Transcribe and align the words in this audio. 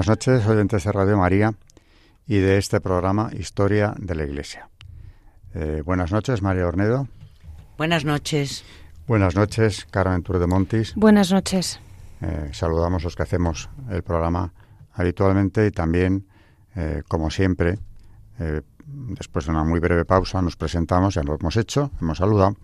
Buenas 0.00 0.16
noches, 0.16 0.46
oyentes 0.46 0.84
de 0.84 0.92
Radio 0.92 1.18
María 1.18 1.52
y 2.26 2.38
de 2.38 2.56
este 2.56 2.80
programa 2.80 3.28
Historia 3.38 3.92
de 3.98 4.14
la 4.14 4.24
Iglesia. 4.24 4.70
Eh, 5.52 5.82
buenas 5.84 6.10
noches, 6.10 6.40
María 6.40 6.66
Ornedo. 6.66 7.06
Buenas 7.76 8.06
noches. 8.06 8.64
Buenas 9.06 9.36
noches, 9.36 9.86
Carmen 9.90 10.22
Tour 10.22 10.38
de 10.38 10.46
Montis. 10.46 10.94
Buenas 10.94 11.30
noches. 11.30 11.80
Eh, 12.22 12.48
saludamos 12.52 13.04
los 13.04 13.14
que 13.14 13.24
hacemos 13.24 13.68
el 13.90 14.02
programa 14.02 14.54
habitualmente 14.94 15.66
y 15.66 15.70
también, 15.70 16.26
eh, 16.76 17.02
como 17.06 17.30
siempre, 17.30 17.78
después 18.86 19.44
de 19.44 19.50
una 19.50 19.64
muy 19.64 19.80
breve 19.80 20.06
pausa, 20.06 20.40
nos 20.40 20.56
presentamos, 20.56 21.12
ya 21.12 21.22
lo 21.22 21.36
hemos 21.38 21.58
hecho, 21.58 21.90
hemos 22.00 22.16
saludado 22.16 22.56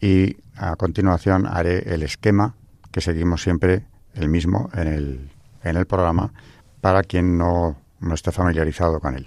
y 0.00 0.36
a 0.54 0.76
continuación 0.76 1.48
haré 1.48 1.78
el 1.92 2.04
esquema 2.04 2.54
que 2.92 3.00
seguimos 3.00 3.42
siempre 3.42 3.86
el 4.14 4.28
mismo 4.28 4.70
en 4.72 4.86
el, 4.86 5.30
en 5.64 5.76
el 5.76 5.86
programa 5.86 6.32
para 6.86 7.02
quien 7.02 7.36
no, 7.36 7.74
no 7.98 8.14
esté 8.14 8.30
familiarizado 8.30 9.00
con 9.00 9.16
él. 9.16 9.26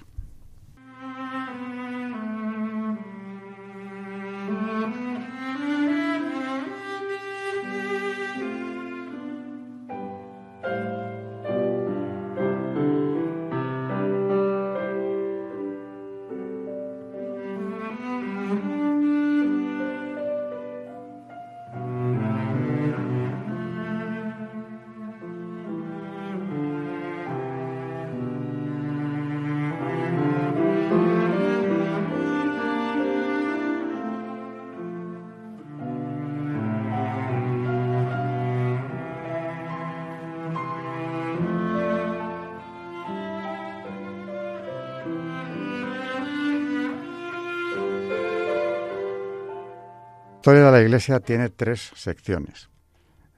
Historia 50.49 50.71
de 50.71 50.71
la 50.71 50.81
Iglesia 50.81 51.19
tiene 51.19 51.49
tres 51.49 51.91
secciones. 51.93 52.71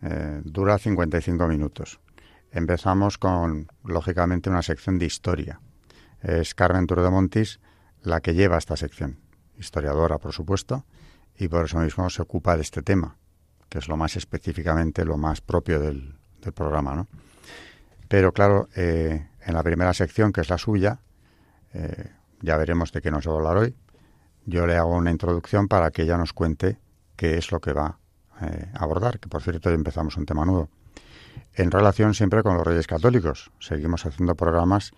Eh, 0.01 0.39
dura 0.45 0.77
55 0.77 1.45
minutos. 1.45 1.99
Empezamos 2.53 3.17
con, 3.17 3.67
lógicamente, 3.83 4.49
una 4.49 4.61
sección 4.61 4.97
de 4.97 5.07
historia. 5.07 5.59
Es 6.21 6.55
Carmen 6.55 6.87
Montis 7.11 7.59
la 8.03 8.21
que 8.21 8.33
lleva 8.33 8.57
esta 8.57 8.77
sección. 8.77 9.19
Historiadora, 9.59 10.19
por 10.19 10.31
supuesto, 10.31 10.85
y 11.37 11.49
por 11.49 11.65
eso 11.65 11.79
mismo 11.79 12.09
se 12.09 12.21
ocupa 12.21 12.55
de 12.55 12.61
este 12.61 12.81
tema, 12.81 13.17
que 13.67 13.79
es 13.79 13.89
lo 13.89 13.97
más 13.97 14.15
específicamente, 14.15 15.03
lo 15.03 15.17
más 15.17 15.41
propio 15.41 15.81
del, 15.81 16.17
programa. 16.55 16.95
¿no? 16.95 17.07
Pero 18.07 18.31
claro, 18.31 18.69
eh, 18.73 19.27
en 19.45 19.53
la 19.53 19.63
primera 19.63 19.93
sección, 19.93 20.31
que 20.31 20.39
es 20.39 20.49
la 20.49 20.57
suya, 20.57 21.01
eh, 21.73 22.09
ya 22.39 22.55
veremos 22.55 22.93
de 22.93 23.01
qué 23.01 23.11
nos 23.11 23.27
va 23.27 23.33
a 23.33 23.35
hablar 23.35 23.57
hoy, 23.57 23.75
yo 24.45 24.65
le 24.65 24.77
hago 24.77 24.95
una 24.95 25.11
introducción 25.11 25.67
para 25.67 25.91
que 25.91 26.03
ella 26.03 26.17
nos 26.17 26.31
cuente 26.31 26.79
qué 27.15 27.37
es 27.37 27.51
lo 27.51 27.59
que 27.59 27.73
va 27.73 27.99
eh, 28.41 28.71
a 28.73 28.83
abordar, 28.83 29.19
que 29.19 29.29
por 29.29 29.41
cierto 29.41 29.69
empezamos 29.69 30.17
un 30.17 30.25
tema 30.25 30.45
nuevo. 30.45 30.69
En 31.53 31.71
relación 31.71 32.13
siempre 32.13 32.43
con 32.43 32.55
los 32.55 32.65
reyes 32.65 32.87
católicos, 32.87 33.51
seguimos 33.59 34.05
haciendo 34.05 34.35
programas 34.35 34.91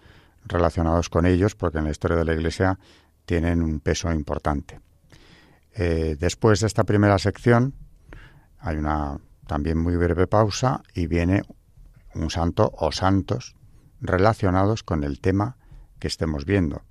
relacionados 0.46 1.10
con 1.10 1.26
ellos 1.26 1.56
porque 1.56 1.80
en 1.80 1.86
la 1.86 1.92
historia 1.92 2.18
de 2.18 2.26
la 2.26 2.34
Iglesia 2.34 2.80
tienen 3.26 3.62
un 3.62 3.80
peso 3.80 4.12
importante. 4.12 4.80
Eh, 5.74 6.16
después 6.20 6.60
de 6.60 6.68
esta 6.68 6.84
primera 6.84 7.18
sección 7.18 7.74
hay 8.60 8.78
una 8.78 9.20
también 9.48 9.78
muy 9.78 9.96
breve 9.96 10.28
pausa 10.28 10.84
y 10.94 11.08
viene 11.08 11.44
un 12.14 12.30
santo 12.30 12.72
o 12.78 12.92
santos 12.92 13.56
relacionados 14.00 14.84
con 14.84 15.04
el 15.04 15.20
tema 15.20 15.58
que 16.00 16.08
estemos 16.08 16.46
viendo. 16.46 16.84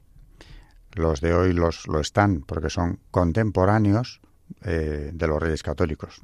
Los 0.92 1.20
de 1.20 1.34
hoy 1.34 1.52
los, 1.52 1.86
lo 1.86 2.00
están 2.00 2.42
porque 2.42 2.70
son 2.70 3.00
contemporáneos 3.10 4.20
eh, 4.62 5.10
de 5.12 5.26
los 5.26 5.40
reyes 5.40 5.62
católicos. 5.62 6.22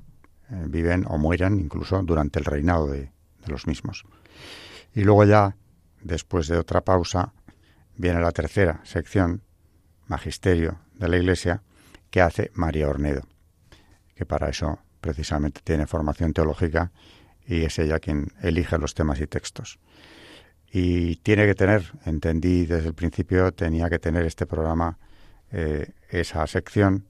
Eh, 0.50 0.64
viven 0.66 1.04
o 1.08 1.18
mueren 1.18 1.58
incluso 1.60 2.02
durante 2.02 2.38
el 2.38 2.44
reinado 2.44 2.86
de, 2.86 3.12
los 3.46 3.66
mismos. 3.66 4.04
Y 4.94 5.04
luego 5.04 5.24
ya, 5.24 5.56
después 6.02 6.48
de 6.48 6.58
otra 6.58 6.82
pausa, 6.82 7.32
viene 7.96 8.20
la 8.20 8.32
tercera 8.32 8.80
sección, 8.84 9.42
Magisterio 10.06 10.80
de 10.94 11.08
la 11.08 11.16
Iglesia, 11.16 11.62
que 12.10 12.20
hace 12.20 12.50
María 12.54 12.88
Ornedo, 12.88 13.22
que 14.14 14.26
para 14.26 14.50
eso 14.50 14.80
precisamente 15.00 15.62
tiene 15.64 15.86
formación 15.86 16.34
teológica 16.34 16.92
y 17.46 17.64
es 17.64 17.78
ella 17.78 17.98
quien 18.00 18.32
elige 18.42 18.76
los 18.76 18.94
temas 18.94 19.18
y 19.20 19.26
textos. 19.26 19.78
Y 20.70 21.16
tiene 21.16 21.46
que 21.46 21.54
tener, 21.54 21.90
entendí 22.04 22.66
desde 22.66 22.88
el 22.88 22.94
principio, 22.94 23.52
tenía 23.52 23.88
que 23.88 23.98
tener 23.98 24.26
este 24.26 24.46
programa 24.46 24.98
eh, 25.50 25.92
esa 26.10 26.46
sección 26.46 27.06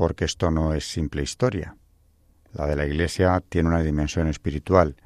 porque 0.00 0.24
esto 0.24 0.50
no 0.50 0.72
es 0.72 0.90
simple 0.90 1.22
historia. 1.22 1.76
La 2.54 2.66
de 2.66 2.74
la 2.74 2.86
Iglesia 2.86 3.42
tiene 3.46 3.68
una 3.68 3.82
dimensión 3.82 4.28
espiritual 4.28 4.96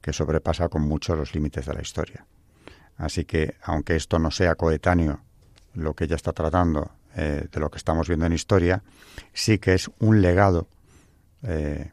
que 0.00 0.12
sobrepasa 0.12 0.68
con 0.68 0.82
mucho 0.82 1.14
los 1.14 1.36
límites 1.36 1.66
de 1.66 1.74
la 1.74 1.82
historia. 1.82 2.26
Así 2.96 3.24
que, 3.24 3.54
aunque 3.62 3.94
esto 3.94 4.18
no 4.18 4.32
sea 4.32 4.56
coetáneo, 4.56 5.20
lo 5.74 5.94
que 5.94 6.06
ella 6.06 6.16
está 6.16 6.32
tratando 6.32 6.90
eh, 7.14 7.46
de 7.48 7.60
lo 7.60 7.70
que 7.70 7.78
estamos 7.78 8.08
viendo 8.08 8.26
en 8.26 8.32
historia, 8.32 8.82
sí 9.32 9.60
que 9.60 9.74
es 9.74 9.88
un 10.00 10.20
legado, 10.20 10.66
eh, 11.44 11.92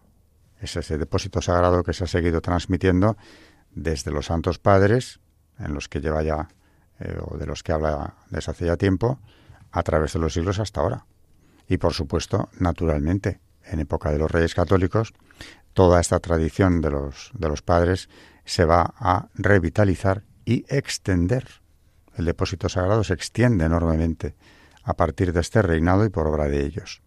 es 0.59 0.75
ese 0.78 0.97
depósito 0.97 1.44
sagrado 1.44 1.84
que 1.84 1.94
se 1.94 2.06
ha 2.06 2.07
seguido 2.07 2.41
transmitiendo 2.41 3.17
desde 3.75 4.09
los 4.09 4.25
santos 4.25 4.57
padres, 4.57 5.19
en 5.59 5.75
los 5.75 5.90
que 5.90 6.01
lleva 6.01 6.23
ya, 6.23 6.47
eh, 7.01 7.19
o 7.22 7.38
de 7.38 7.46
los 7.46 7.62
que 7.62 7.73
habla 7.73 8.16
desde 8.31 8.50
hace 8.50 8.66
ya 8.66 8.78
tiempo, 8.78 9.19
a 9.72 9.84
través 9.84 10.13
de 10.13 10.19
los 10.19 10.34
siglos 10.34 10.57
hasta 10.57 10.81
ahora 10.81 11.06
y, 11.67 11.78
por 11.78 11.94
supuesto, 11.94 12.50
naturalmente, 12.59 13.39
en 13.66 13.79
época 13.79 14.11
de 14.11 14.19
los 14.19 14.31
reyes 14.31 14.55
católicos, 14.55 15.13
toda 15.73 16.00
esta 16.00 16.19
tradición 16.19 16.81
de 16.81 16.91
los, 16.91 17.31
de 17.34 17.49
los 17.49 17.61
padres 17.61 18.09
se 18.46 18.66
va 18.66 18.93
a 18.97 19.28
revitalizar 19.35 20.23
y 20.46 20.66
extender. 20.69 21.46
El 22.16 22.25
depósito 22.25 22.69
sagrado 22.69 23.03
se 23.03 23.14
extiende 23.14 23.66
enormemente 23.66 24.35
a 24.84 24.96
partir 24.96 25.34
de 25.34 25.41
este 25.41 25.61
reinado 25.61 26.05
y 26.05 26.09
por 26.09 26.28
obra 26.28 26.47
de 26.47 26.66
ellos. 26.66 27.02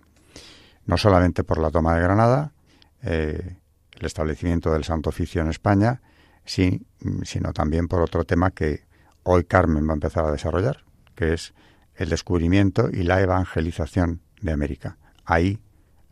No 0.85 0.99
solamente 0.99 1.45
por 1.45 1.59
la 1.59 1.71
toma 1.71 1.95
de 1.95 2.03
Granada, 2.03 2.53
eh, 3.03 3.57
el 3.93 4.07
establecimiento 4.07 4.73
del 4.73 4.85
Santo 4.85 5.09
Oficio 5.09 5.41
en 5.41 5.49
España, 5.49 6.03
sí, 6.45 6.87
sino 7.23 7.53
también 7.53 7.89
por 7.89 8.03
otro 8.03 8.25
tema 8.25 8.51
que 8.51 8.85
hoy 9.23 9.45
Carmen 9.45 9.87
va 9.87 9.93
a 9.93 9.95
empezar 9.95 10.25
a 10.25 10.33
desarrollar, 10.33 10.85
que 11.15 11.33
es 11.33 11.55
el 11.95 12.11
descubrimiento 12.11 12.91
y 12.91 13.03
la 13.03 13.21
evangelización 13.21 14.21
de 14.41 14.53
América. 14.53 14.97
Ahí 15.25 15.59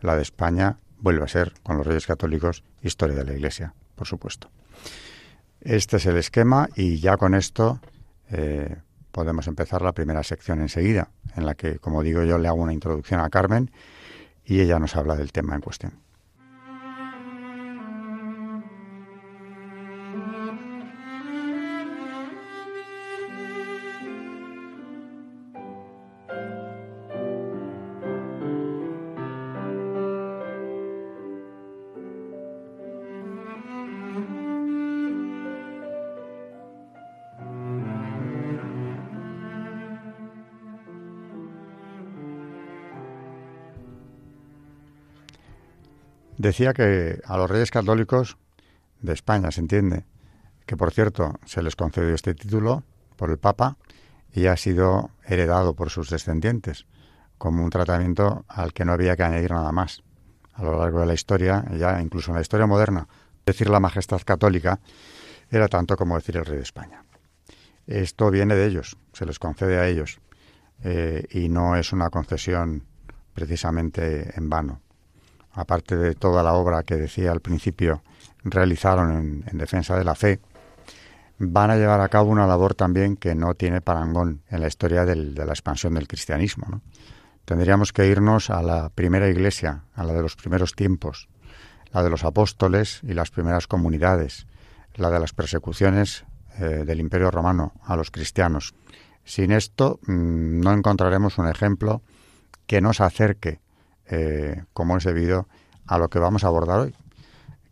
la 0.01 0.17
de 0.17 0.23
España 0.23 0.79
vuelve 0.99 1.25
a 1.25 1.29
ser, 1.29 1.55
con 1.63 1.77
los 1.77 1.87
reyes 1.87 2.07
católicos, 2.07 2.65
historia 2.83 3.17
de 3.17 3.25
la 3.25 3.33
Iglesia, 3.33 3.75
por 3.95 4.07
supuesto. 4.07 4.51
Este 5.61 5.97
es 5.97 6.07
el 6.07 6.17
esquema 6.17 6.69
y 6.77 6.99
ya 7.01 7.17
con 7.17 7.35
esto 7.35 7.81
eh, 8.31 8.77
podemos 9.11 9.47
empezar 9.49 9.83
la 9.83 9.93
primera 9.93 10.23
sección 10.23 10.61
enseguida, 10.61 11.11
en 11.37 11.47
la 11.47 11.55
que, 11.55 11.79
como 11.79 12.03
digo 12.03 12.23
yo, 12.23 12.39
le 12.39 12.49
hago 12.49 12.63
una 12.63 12.73
introducción 12.73 13.21
a 13.21 13.31
Carmen 13.31 13.71
y 14.45 14.61
ella 14.61 14.79
nos 14.79 14.97
habla 14.97 15.17
del 15.17 15.33
tema 15.33 15.55
en 15.55 15.61
cuestión. 15.61 16.08
Decía 46.39 46.73
que 46.73 47.21
a 47.25 47.37
los 47.37 47.51
reyes 47.51 47.73
católicos 47.73 48.39
de 49.01 49.13
España, 49.13 49.51
se 49.51 49.61
entiende, 49.61 50.05
que 50.67 50.77
por 50.77 50.93
cierto 50.93 51.35
se 51.45 51.65
les 51.65 51.75
concedió 51.75 52.15
este 52.15 52.33
título 52.33 52.85
por 53.17 53.31
el 53.31 53.39
Papa 53.39 53.77
y 54.33 54.47
ha 54.47 54.57
sido 54.57 55.11
heredado 55.25 55.75
por 55.75 55.91
sus 55.91 56.11
descendientes 56.11 56.87
como 57.39 57.65
un 57.65 57.71
tratamiento 57.71 58.45
al 58.47 58.73
que 58.73 58.85
no 58.85 58.93
había 58.93 59.17
que 59.17 59.25
añadir 59.25 59.51
nada 59.51 59.73
más. 59.73 60.05
A 60.53 60.63
lo 60.63 60.79
largo 60.79 61.01
de 61.01 61.07
la 61.07 61.15
historia, 61.15 61.65
ya 61.77 62.01
incluso 62.01 62.31
en 62.31 62.37
la 62.37 62.43
historia 62.43 62.67
moderna, 62.67 63.09
decir 63.45 63.69
la 63.69 63.81
majestad 63.81 64.21
católica 64.25 64.79
era 65.51 65.67
tanto 65.67 65.97
como 65.97 66.15
decir 66.15 66.37
el 66.37 66.45
rey 66.45 66.59
de 66.59 66.63
España. 66.63 67.05
Esto 67.89 68.31
viene 68.31 68.55
de 68.55 68.67
ellos, 68.67 68.97
se 69.13 69.27
les 69.27 69.41
concede 69.41 69.79
a 69.79 69.89
ellos, 69.89 70.21
eh, 70.85 71.27
y 71.31 71.49
no 71.49 71.75
es 71.75 71.93
una 71.93 72.11
concesión 72.11 72.85
precisamente 73.35 74.39
en 74.39 74.49
vano 74.49 74.83
aparte 75.59 75.97
de 75.97 76.15
toda 76.15 76.43
la 76.45 76.55
obra 76.55 76.85
que 76.85 76.95
decía 76.95 77.33
al 77.33 77.41
principio 77.41 78.03
realizaron 78.45 79.45
en, 79.45 79.59
defensa 79.59 79.99
de 79.99 80.05
la 80.05 80.15
fe, 80.15 80.41
van 81.39 81.73
a 81.73 81.77
llevar 81.77 82.01
a 82.01 82.09
cabo 82.09 82.31
una 82.31 82.47
labor 82.47 82.75
también 82.75 83.17
que 83.17 83.35
no 83.35 83.55
tiene 83.55 83.81
parangón 83.81 84.43
en 84.49 84.61
la 84.61 84.69
historia 84.69 85.05
de 85.05 85.17
la 85.17 85.53
expansión 85.53 85.95
del 85.95 86.07
cristianismo. 86.07 86.81
Tendríamos 87.45 87.93
que 87.93 88.07
irnos 88.07 88.51
a 88.51 88.63
la 88.63 88.89
primera 88.91 89.29
iglesia, 89.29 89.83
a 89.95 90.05
la 90.05 90.13
de 90.13 90.23
los 90.23 90.37
primeros 90.37 90.75
tiempos, 90.75 91.29
la 91.93 92.05
de 92.05 92.11
los 92.11 92.25
apóstoles 92.25 93.01
y 93.03 93.15
las 93.15 93.31
primeras 93.31 93.67
comunidades, 93.67 94.47
la 94.95 95.11
de 95.11 95.19
las 95.19 95.33
persecuciones 95.33 96.25
eh, 96.59 96.85
del 96.87 97.01
Imperio 97.01 97.33
Romano 97.33 97.73
a 97.85 97.97
los 97.97 98.13
cristianos. 98.13 98.75
Sin 99.25 99.51
esto 99.51 99.99
mm, 100.07 100.61
no 100.61 100.73
encontraremos 100.73 101.39
un 101.39 101.49
ejemplo 101.49 102.03
que 102.67 102.81
nos 102.81 103.01
acerque 103.01 103.61
eh, 104.11 104.65
como 104.73 104.97
es 104.97 105.05
debido 105.05 105.49
a 105.87 105.99
lo 105.99 106.09
que 106.09 106.19
vamos 106.19 106.45
a 106.45 106.49
abordar 106.49 106.81
hoy, 106.81 106.95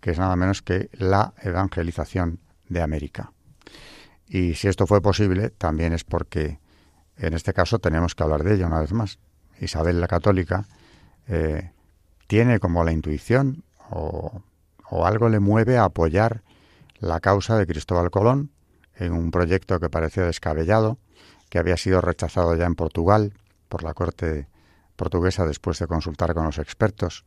que 0.00 0.10
es 0.10 0.18
nada 0.18 0.36
menos 0.36 0.62
que 0.62 0.88
la 0.92 1.34
evangelización 1.42 2.40
de 2.68 2.82
América. 2.82 3.32
Y 4.28 4.54
si 4.54 4.68
esto 4.68 4.86
fue 4.86 5.00
posible, 5.00 5.50
también 5.50 5.92
es 5.92 6.04
porque 6.04 6.58
en 7.16 7.34
este 7.34 7.52
caso 7.52 7.78
tenemos 7.78 8.14
que 8.14 8.22
hablar 8.22 8.42
de 8.42 8.54
ella 8.54 8.66
una 8.66 8.80
vez 8.80 8.92
más. 8.92 9.18
Isabel 9.60 10.00
la 10.00 10.08
Católica 10.08 10.66
eh, 11.28 11.70
tiene 12.26 12.58
como 12.58 12.84
la 12.84 12.92
intuición 12.92 13.64
o, 13.90 14.42
o 14.90 15.06
algo 15.06 15.28
le 15.28 15.40
mueve 15.40 15.78
a 15.78 15.84
apoyar 15.84 16.42
la 16.98 17.20
causa 17.20 17.56
de 17.56 17.66
Cristóbal 17.66 18.10
Colón 18.10 18.50
en 18.96 19.12
un 19.12 19.30
proyecto 19.30 19.78
que 19.80 19.90
parecía 19.90 20.24
descabellado, 20.24 20.98
que 21.48 21.58
había 21.58 21.76
sido 21.76 22.00
rechazado 22.00 22.54
ya 22.56 22.66
en 22.66 22.74
Portugal 22.74 23.32
por 23.68 23.82
la 23.82 23.94
corte 23.94 24.48
portuguesa 24.96 25.46
después 25.46 25.78
de 25.78 25.86
consultar 25.86 26.34
con 26.34 26.44
los 26.44 26.58
expertos 26.58 27.24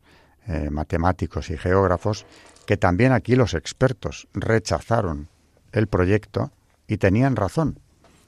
eh, 0.48 0.70
matemáticos 0.70 1.50
y 1.50 1.58
geógrafos, 1.58 2.26
que 2.66 2.78
también 2.78 3.12
aquí 3.12 3.36
los 3.36 3.54
expertos 3.54 4.28
rechazaron 4.34 5.30
el 5.72 5.88
proyecto 5.88 6.52
y 6.88 6.98
tenían 6.98 7.36
razón, 7.36 7.80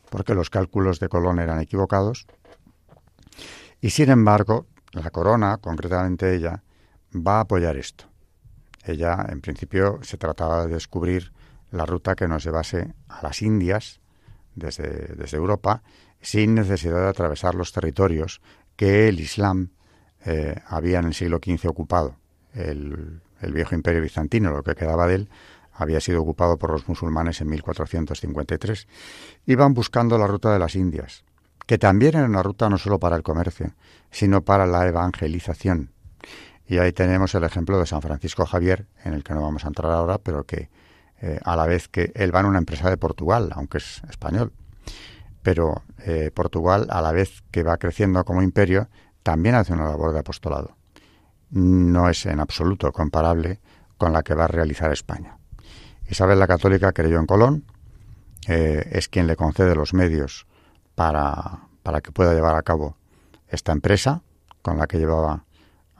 porque 0.10 0.36
los 0.36 0.50
cálculos 0.50 1.00
de 1.00 1.10
Colón 1.10 1.40
eran 1.40 1.60
equivocados. 1.60 2.28
Y 3.82 3.90
sin 3.90 4.12
embargo, 4.12 4.68
la 4.92 5.10
corona, 5.10 5.58
concretamente 5.58 6.36
ella, 6.36 6.64
va 7.16 7.38
a 7.38 7.42
apoyar 7.42 7.78
esto. 7.78 8.06
Ella, 8.84 9.26
en 9.30 9.42
principio, 9.42 10.00
se 10.04 10.18
trataba 10.18 10.66
de 10.66 10.74
descubrir 10.74 11.32
la 11.72 11.86
ruta 11.86 12.16
que 12.16 12.28
nos 12.28 12.44
llevase 12.44 12.94
a 13.08 13.22
las 13.24 13.42
Indias 13.42 14.00
desde, 14.56 15.16
desde 15.16 15.38
Europa, 15.38 15.82
sin 16.22 16.56
necesidad 16.56 17.02
de 17.02 17.10
atravesar 17.10 17.56
los 17.56 17.72
territorios 17.72 18.42
que 18.82 19.08
el 19.08 19.20
Islam 19.20 19.70
eh, 20.26 20.56
había 20.66 20.98
en 20.98 21.06
el 21.06 21.14
siglo 21.14 21.38
XV 21.38 21.70
ocupado. 21.70 22.16
El, 22.52 23.22
viejo 23.54 23.76
imperio 23.76 24.02
bizantino, 24.02 24.50
lo 24.50 24.64
que 24.64 24.74
quedaba 24.74 25.06
de 25.06 25.14
él, 25.14 25.30
había 25.72 26.02
sido 26.02 26.24
ocupado 26.24 26.58
por 26.58 26.72
los 26.72 26.88
musulmanes 26.88 27.42
en 27.42 27.50
1453. 27.50 28.88
Iban 29.46 29.76
buscando 29.76 30.18
la 30.18 30.26
ruta 30.26 30.52
de 30.52 30.58
las 30.58 30.74
Indias, 30.74 31.24
que 31.68 31.78
también 31.78 32.16
era 32.16 32.26
una 32.26 32.42
ruta 32.42 32.70
no 32.70 32.80
solo 32.80 33.00
para 33.00 33.16
el 33.16 33.22
comercio, 33.22 33.76
sino 34.10 34.42
para 34.42 34.66
la 34.66 34.88
evangelización. 34.88 35.92
Y 36.66 36.80
ahí 36.80 36.92
tenemos 36.92 37.36
el 37.36 37.44
ejemplo 37.44 37.78
de 37.78 37.86
San 37.86 38.02
Francisco 38.02 38.48
Javier, 38.48 38.88
en 39.04 39.14
el 39.14 39.24
que 39.24 39.36
no 39.36 39.44
vamos 39.44 39.64
a 39.64 39.68
entrar 39.68 39.92
ahora, 39.92 40.18
pero 40.18 40.46
que 40.46 40.72
eh, 41.22 41.40
a 41.44 41.56
la 41.56 41.68
vez 41.68 41.88
que 41.88 42.12
él 42.16 42.34
va 42.34 42.40
en 42.40 42.48
una 42.48 42.58
empresa 42.58 42.90
de 42.90 42.98
Portugal, 42.98 43.52
aunque 43.54 43.78
es 43.78 44.02
español, 44.10 44.52
pero 45.44 45.84
eh, 46.00 46.32
Portugal, 46.34 46.88
a 46.90 47.02
la 47.02 47.12
vez 47.12 47.44
que 47.52 47.64
va 47.64 47.78
creciendo 47.78 48.24
como 48.26 48.42
imperio, 48.42 48.90
también 49.24 49.56
hace 49.56 49.74
una 49.74 49.86
labor 49.86 50.14
de 50.14 50.20
apostolado. 50.20 50.76
No 51.50 52.10
es 52.10 52.26
en 52.26 52.40
absoluto 52.40 52.92
comparable 52.92 53.60
con 53.98 54.14
la 54.14 54.24
que 54.24 54.34
va 54.34 54.46
a 54.46 54.48
realizar 54.48 54.92
España. 54.92 55.38
Isabel 56.10 56.40
la 56.40 56.48
Católica 56.48 56.92
creyó 56.92 57.20
en 57.20 57.26
Colón, 57.26 57.66
eh, 58.48 58.90
es 58.92 59.08
quien 59.08 59.28
le 59.28 59.36
concede 59.36 59.76
los 59.76 59.94
medios 59.94 60.48
para, 60.96 61.68
para, 61.84 62.02
que 62.02 62.12
pueda 62.12 62.34
llevar 62.34 62.56
a 62.56 62.64
cabo 62.64 62.98
esta 63.48 63.72
empresa, 63.72 64.22
con 64.62 64.78
la 64.78 64.88
que 64.88 64.98
llevaba 64.98 65.46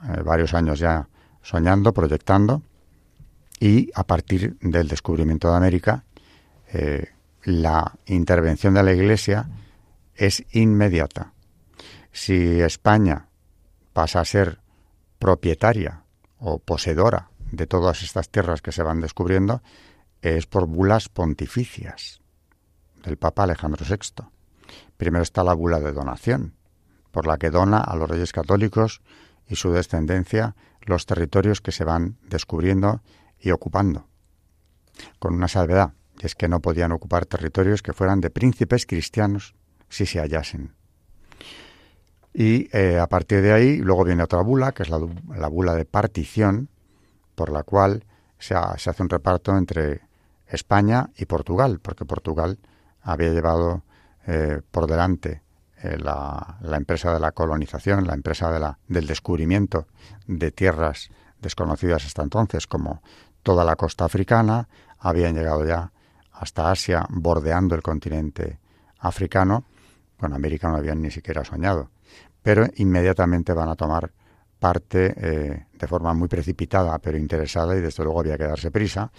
eh, 0.04 0.22
varios 0.22 0.54
años 0.54 0.78
ya 0.78 1.08
soñando, 1.42 1.92
proyectando, 1.92 2.62
y 3.60 3.90
a 3.94 4.04
partir 4.04 4.56
del 4.60 4.88
descubrimiento 4.88 5.50
de 5.50 5.56
América, 5.56 6.04
la 7.44 7.98
intervención 8.06 8.74
de 8.74 8.82
la 8.82 8.92
Iglesia 8.92 9.48
es 10.14 10.44
inmediata. 10.52 11.32
Si 12.12 12.60
España 12.60 13.28
pasa 13.92 14.20
a 14.20 14.24
ser 14.24 14.60
propietaria 15.18 16.04
o 16.38 16.58
poseedora 16.58 17.30
de 17.50 17.66
todas 17.66 18.02
estas 18.02 18.28
tierras 18.28 18.62
que 18.62 18.72
se 18.72 18.82
van 18.82 19.00
descubriendo, 19.00 19.62
es 20.20 20.46
por 20.46 20.66
bulas 20.66 21.08
pontificias 21.08 22.20
del 23.02 23.16
Papa 23.16 23.44
Alejandro 23.44 23.84
VI. 23.88 24.24
Primero 24.96 25.22
está 25.22 25.42
la 25.42 25.54
bula 25.54 25.80
de 25.80 25.92
donación, 25.92 26.54
por 27.10 27.26
la 27.26 27.38
que 27.38 27.50
dona 27.50 27.78
a 27.78 27.96
los 27.96 28.08
reyes 28.08 28.32
católicos 28.32 29.02
y 29.48 29.56
su 29.56 29.72
descendencia 29.72 30.54
los 30.80 31.06
territorios 31.06 31.60
que 31.60 31.72
se 31.72 31.84
van 31.84 32.18
descubriendo 32.22 33.02
y 33.38 33.50
ocupando, 33.50 34.08
con 35.18 35.34
una 35.34 35.48
salvedad 35.48 35.94
es 36.22 36.34
que 36.34 36.48
no 36.48 36.60
podían 36.60 36.92
ocupar 36.92 37.26
territorios 37.26 37.82
que 37.82 37.92
fueran 37.92 38.20
de 38.20 38.30
príncipes 38.30 38.86
cristianos 38.86 39.54
si 39.88 40.06
se 40.06 40.20
hallasen. 40.20 40.72
Y 42.32 42.68
eh, 42.76 42.98
a 42.98 43.08
partir 43.08 43.42
de 43.42 43.52
ahí, 43.52 43.76
luego 43.78 44.04
viene 44.04 44.22
otra 44.22 44.40
bula, 44.40 44.72
que 44.72 44.84
es 44.84 44.88
la, 44.88 44.98
bula 45.48 45.74
de 45.74 45.84
partición, 45.84 46.68
por 47.34 47.50
la 47.50 47.62
cual 47.62 48.04
se, 48.38 48.54
hace 48.54 49.02
un 49.02 49.10
reparto 49.10 49.56
entre 49.56 50.02
España 50.46 51.10
y 51.16 51.26
Portugal, 51.26 51.80
porque 51.80 52.04
Portugal 52.04 52.58
había 53.02 53.30
llevado 53.30 53.82
eh, 54.26 54.62
por 54.70 54.86
delante 54.86 55.42
eh, 55.82 55.98
la, 55.98 56.58
empresa 56.72 57.12
de 57.12 57.20
la 57.20 57.32
colonización, 57.32 58.06
la 58.06 58.14
empresa 58.14 58.76
del 58.86 59.06
descubrimiento 59.06 59.86
de 60.26 60.52
tierras 60.52 61.10
desconocidas 61.40 62.06
hasta 62.06 62.22
entonces, 62.22 62.66
como 62.66 63.02
toda 63.42 63.64
la 63.64 63.76
costa 63.76 64.04
africana, 64.04 64.68
habían 64.98 65.34
llegado 65.34 65.66
ya 65.66 65.92
hasta 66.42 66.72
Asia, 66.72 67.06
bordeando 67.08 67.76
el 67.76 67.82
continente 67.82 68.58
africano, 68.98 69.64
con 70.18 70.32
América 70.32 70.68
no 70.68 70.76
habían 70.76 71.00
ni 71.00 71.08
siquiera 71.08 71.44
soñado, 71.44 71.90
pero 72.42 72.66
inmediatamente 72.76 73.52
van 73.52 73.68
a 73.68 73.76
tomar 73.76 74.10
parte 74.58 75.14
eh, 75.16 75.66
de 75.72 75.86
forma 75.86 76.12
muy 76.14 76.26
precipitada, 76.26 76.98
pero 76.98 77.16
interesada, 77.16 77.76
y 77.76 77.80
desde 77.80 78.02
luego 78.02 78.18
había 78.18 78.36
que 78.36 78.44
darse 78.44 78.72
prisa, 78.72 79.12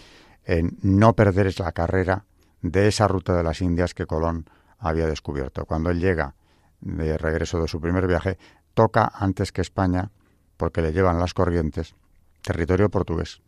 en 0.44 0.78
no 0.82 1.14
perder 1.14 1.58
la 1.62 1.72
carrera 1.72 2.26
de 2.62 2.90
esa 2.90 3.08
ruta 3.08 3.34
de 3.34 3.44
las 3.44 3.62
Indias 3.62 3.94
que 3.94 4.06
Colón 4.06 4.50
había 4.78 5.08
descubierto. 5.08 5.66
Cuando 5.66 5.92
él 5.92 6.02
llega 6.02 6.36
de 6.82 7.18
regreso 7.18 7.62
de 7.62 7.70
su 7.70 7.80
primer 7.80 8.06
viaje, 8.06 8.38
toca 8.74 9.10
antes 9.16 9.54
que 9.54 9.62
España, 9.62 10.12
porque 10.58 10.82
le 10.82 10.92
llevan 10.92 11.20
las 11.20 11.34
corrientes, 11.34 11.96
territorio 12.42 12.90
portugués. 12.90 13.42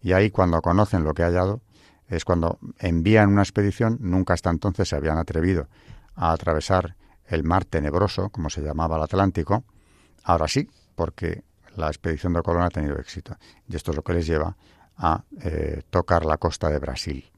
Y 0.00 0.12
ahí 0.12 0.30
cuando 0.30 0.62
conocen 0.62 1.02
lo 1.02 1.12
que 1.12 1.24
ha 1.24 1.26
hallado, 1.26 1.60
es 2.08 2.24
cuando 2.24 2.58
envían 2.78 3.30
una 3.30 3.42
expedición, 3.42 3.98
nunca 4.00 4.34
hasta 4.34 4.50
entonces 4.50 4.88
se 4.88 4.96
habían 4.96 5.18
atrevido 5.18 5.68
a 6.14 6.32
atravesar 6.32 6.96
el 7.26 7.42
mar 7.42 7.64
tenebroso, 7.64 8.30
como 8.30 8.50
se 8.50 8.62
llamaba 8.62 8.96
el 8.96 9.02
Atlántico, 9.02 9.64
ahora 10.22 10.48
sí, 10.48 10.68
porque 10.94 11.42
la 11.76 11.88
expedición 11.88 12.32
de 12.32 12.42
Colón 12.42 12.62
ha 12.62 12.70
tenido 12.70 12.96
éxito. 12.98 13.36
Y 13.68 13.76
esto 13.76 13.90
es 13.90 13.96
lo 13.96 14.02
que 14.02 14.14
les 14.14 14.26
lleva 14.26 14.56
a 14.96 15.24
eh, 15.42 15.82
tocar 15.90 16.24
la 16.24 16.38
costa 16.38 16.70
de 16.70 16.78
Brasil. 16.78 17.30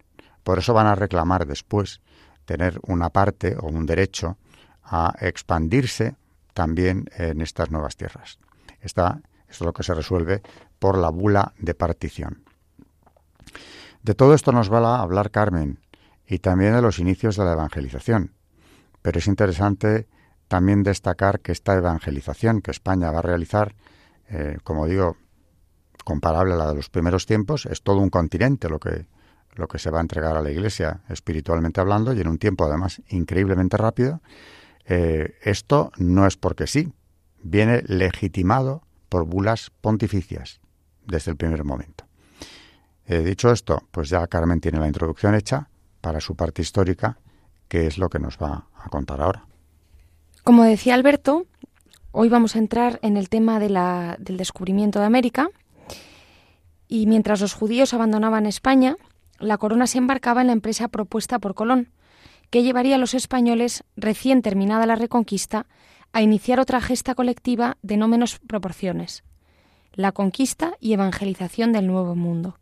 Por 0.43 0.59
eso 0.59 0.73
van 0.75 0.87
a 0.87 0.95
reclamar 0.95 1.47
después 1.47 2.01
tener 2.45 2.79
una 2.87 3.11
parte 3.11 3.57
o 3.59 3.67
un 3.67 3.85
derecho 3.85 4.39
a 4.85 5.15
expandirse 5.21 6.17
también 6.55 7.09
en 7.17 7.41
estas 7.41 7.71
nuevas 7.71 7.97
tierras. 7.97 8.39
esto 8.81 9.21
es 9.49 9.61
lo 9.61 9.73
que 9.73 9.83
se 9.83 9.95
resuelve 9.95 10.43
por 10.79 10.99
la 10.99 11.11
bula 11.11 11.53
de 11.59 11.75
partición. 11.75 12.43
De 14.03 14.15
todo 14.15 14.35
esto 14.35 14.53
nos 14.53 14.73
va 14.73 14.79
a 14.79 15.03
hablar 15.03 15.31
Carmen 15.31 15.81
y 16.27 16.39
también 16.39 16.75
de 16.75 16.83
los 16.83 16.99
inicios 16.99 17.37
de 17.37 17.45
la 17.45 17.53
evangelización. 17.53 18.35
Pero 19.03 19.19
es 19.19 19.27
interesante 19.27 20.09
también 20.49 20.83
destacar 20.83 21.41
que 21.41 21.53
esta 21.53 21.75
evangelización 21.75 22.61
que 22.61 22.71
España 22.71 23.11
va 23.11 23.21
a 23.21 23.23
realizar, 23.23 23.75
eh, 24.29 24.59
como 24.65 24.87
digo, 24.87 25.17
comparable 26.05 26.55
a 26.55 26.57
la 26.57 26.69
de 26.69 26.75
los 26.75 26.89
primeros 26.89 27.27
tiempos, 27.27 27.67
es 27.67 27.83
todo 27.83 27.99
un 27.99 28.11
continente 28.11 28.69
lo 28.69 28.79
que, 28.79 29.07
lo 29.55 29.69
que 29.69 29.79
se 29.79 29.91
va 29.91 29.99
a 29.99 30.01
entregar 30.01 30.37
a 30.37 30.43
la 30.43 30.51
Iglesia 30.51 31.01
espiritualmente 31.09 31.81
hablando 31.81 32.13
y 32.13 32.21
en 32.21 32.29
un 32.29 32.39
tiempo 32.39 32.65
además 32.65 33.03
increíblemente 33.09 33.77
rápido. 33.77 34.23
Eh, 34.87 35.35
esto 35.43 35.93
no 35.99 36.27
es 36.27 36.37
porque 36.37 36.67
sí, 36.67 36.93
viene 37.43 37.83
legitimado 37.87 38.83
por 39.09 39.27
bulas 39.27 39.71
pontificias 39.81 40.61
desde 41.07 41.31
el 41.31 41.37
primer 41.37 41.65
momento. 41.65 42.08
Eh, 43.09 43.21
dicho 43.21 43.51
esto, 43.51 43.85
pues 43.91 44.11
ya 44.11 44.27
Carmen 44.27 44.61
tiene 44.61 44.79
la 44.79 44.87
introducción 44.87 45.35
hecha 45.35 45.71
para 46.03 46.21
su 46.21 46.37
parte 46.37 46.61
histórica, 46.61 47.19
que 47.67 47.87
es 47.87 47.97
lo 47.97 48.11
que 48.11 48.19
nos 48.19 48.37
va 48.37 48.67
a 48.77 48.89
contar 48.91 49.23
ahora. 49.23 49.47
Como 50.45 50.65
decía 50.65 50.95
Alberto, 50.95 51.47
hoy 52.13 52.29
vamos 52.29 52.55
a 52.55 52.59
entrar 52.59 52.99
en 53.03 53.17
el 53.17 53.31
tema 53.31 53.59
del 53.59 54.37
descubrimiento 54.37 55.01
de 55.01 55.07
América. 55.07 55.49
Y 56.87 57.07
mientras 57.07 57.41
los 57.41 57.55
judíos 57.55 57.95
abandonaban 57.95 58.45
España, 58.45 58.97
la 59.39 59.57
corona 59.57 59.87
se 59.87 59.99
embarcaba 59.99 60.43
en 60.43 60.49
la 60.49 60.53
empresa 60.53 60.89
propuesta 60.89 61.39
por 61.39 61.55
Colón, 61.55 61.89
que 62.51 62.63
llevaría 62.63 62.97
a 62.97 62.99
los 62.99 63.15
españoles, 63.15 63.85
recién 63.97 64.43
terminada 64.43 64.85
la 64.85 64.97
reconquista, 64.97 65.67
a 66.13 66.21
iniciar 66.21 66.61
otra 66.61 66.81
gesta 66.81 67.15
colectiva 67.15 67.79
de 67.83 67.97
no 67.97 68.09
menos 68.09 68.39
proporciones, 68.39 69.25
la 69.93 70.13
conquista 70.13 70.75
y 70.81 70.93
evangelización 70.93 71.73
del 71.73 71.87
Nuevo 71.87 72.15
Mundo. 72.15 72.59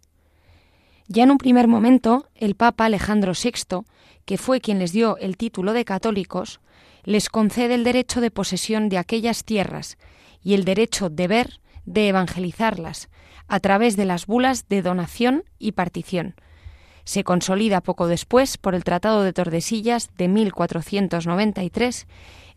Ya 1.08 1.22
en 1.22 1.30
un 1.30 1.38
primer 1.38 1.68
momento, 1.68 2.28
el 2.34 2.56
Papa 2.56 2.86
Alejandro 2.86 3.32
VI, 3.32 3.84
que 4.25 4.38
fue 4.38 4.60
quien 4.60 4.78
les 4.78 4.92
dio 4.92 5.16
el 5.18 5.36
título 5.36 5.72
de 5.72 5.84
católicos, 5.84 6.60
les 7.04 7.28
concede 7.28 7.75
el 7.75 7.84
derecho 7.84 8.20
de 8.20 8.32
posesión 8.32 8.88
de 8.88 8.98
aquellas 8.98 9.44
tierras 9.44 9.98
y 10.42 10.54
el 10.54 10.64
derecho 10.64 11.08
de 11.08 11.28
ver 11.28 11.60
de 11.84 12.08
evangelizarlas 12.08 13.08
a 13.46 13.60
través 13.60 13.96
de 13.96 14.04
las 14.04 14.26
bulas 14.26 14.68
de 14.68 14.82
donación 14.82 15.44
y 15.58 15.72
partición. 15.72 16.34
Se 17.04 17.22
consolida 17.22 17.80
poco 17.80 18.08
después 18.08 18.58
por 18.58 18.75
el 18.75 18.82
Tratado 18.82 19.22
de 19.22 19.32
Tordesillas 19.32 20.10
de 20.16 20.26
1493 20.26 22.08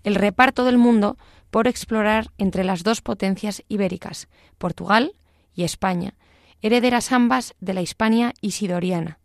el 0.03 0.15
reparto 0.15 0.65
del 0.65 0.79
mundo 0.79 1.17
por 1.51 1.67
explorar 1.67 2.31
entre 2.39 2.63
las 2.63 2.81
dos 2.81 3.01
potencias 3.01 3.63
ibéricas, 3.67 4.27
Portugal 4.57 5.13
y 5.53 5.63
España, 5.63 6.15
herederas 6.61 7.11
ambas 7.11 7.55
de 7.59 7.73
la 7.73 7.81
Hispania 7.81 8.33
isidoriana. 8.41 9.19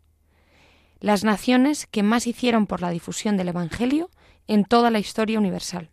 Las 0.99 1.23
naciones 1.23 1.87
que 1.87 2.03
más 2.03 2.27
hicieron 2.27 2.67
por 2.67 2.81
la 2.81 2.89
difusión 2.89 3.37
del 3.37 3.49
Evangelio 3.49 4.09
en 4.47 4.65
toda 4.65 4.89
la 4.89 4.99
historia 4.99 5.39
universal. 5.39 5.89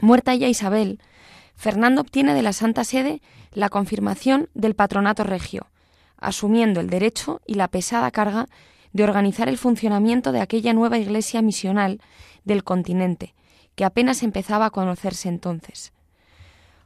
Muerta 0.00 0.34
ya 0.34 0.48
Isabel, 0.48 1.00
Fernando 1.54 2.00
obtiene 2.00 2.34
de 2.34 2.42
la 2.42 2.52
Santa 2.52 2.84
Sede 2.84 3.22
la 3.52 3.68
confirmación 3.68 4.48
del 4.54 4.74
patronato 4.74 5.22
regio, 5.22 5.68
asumiendo 6.18 6.80
el 6.80 6.90
derecho 6.90 7.40
y 7.46 7.54
la 7.54 7.68
pesada 7.68 8.10
carga 8.10 8.46
de 8.92 9.04
organizar 9.04 9.48
el 9.48 9.58
funcionamiento 9.58 10.32
de 10.32 10.40
aquella 10.40 10.72
nueva 10.72 10.98
iglesia 10.98 11.42
misional 11.42 12.00
del 12.44 12.64
continente, 12.64 13.34
que 13.74 13.84
apenas 13.84 14.22
empezaba 14.22 14.66
a 14.66 14.70
conocerse 14.70 15.28
entonces. 15.28 15.92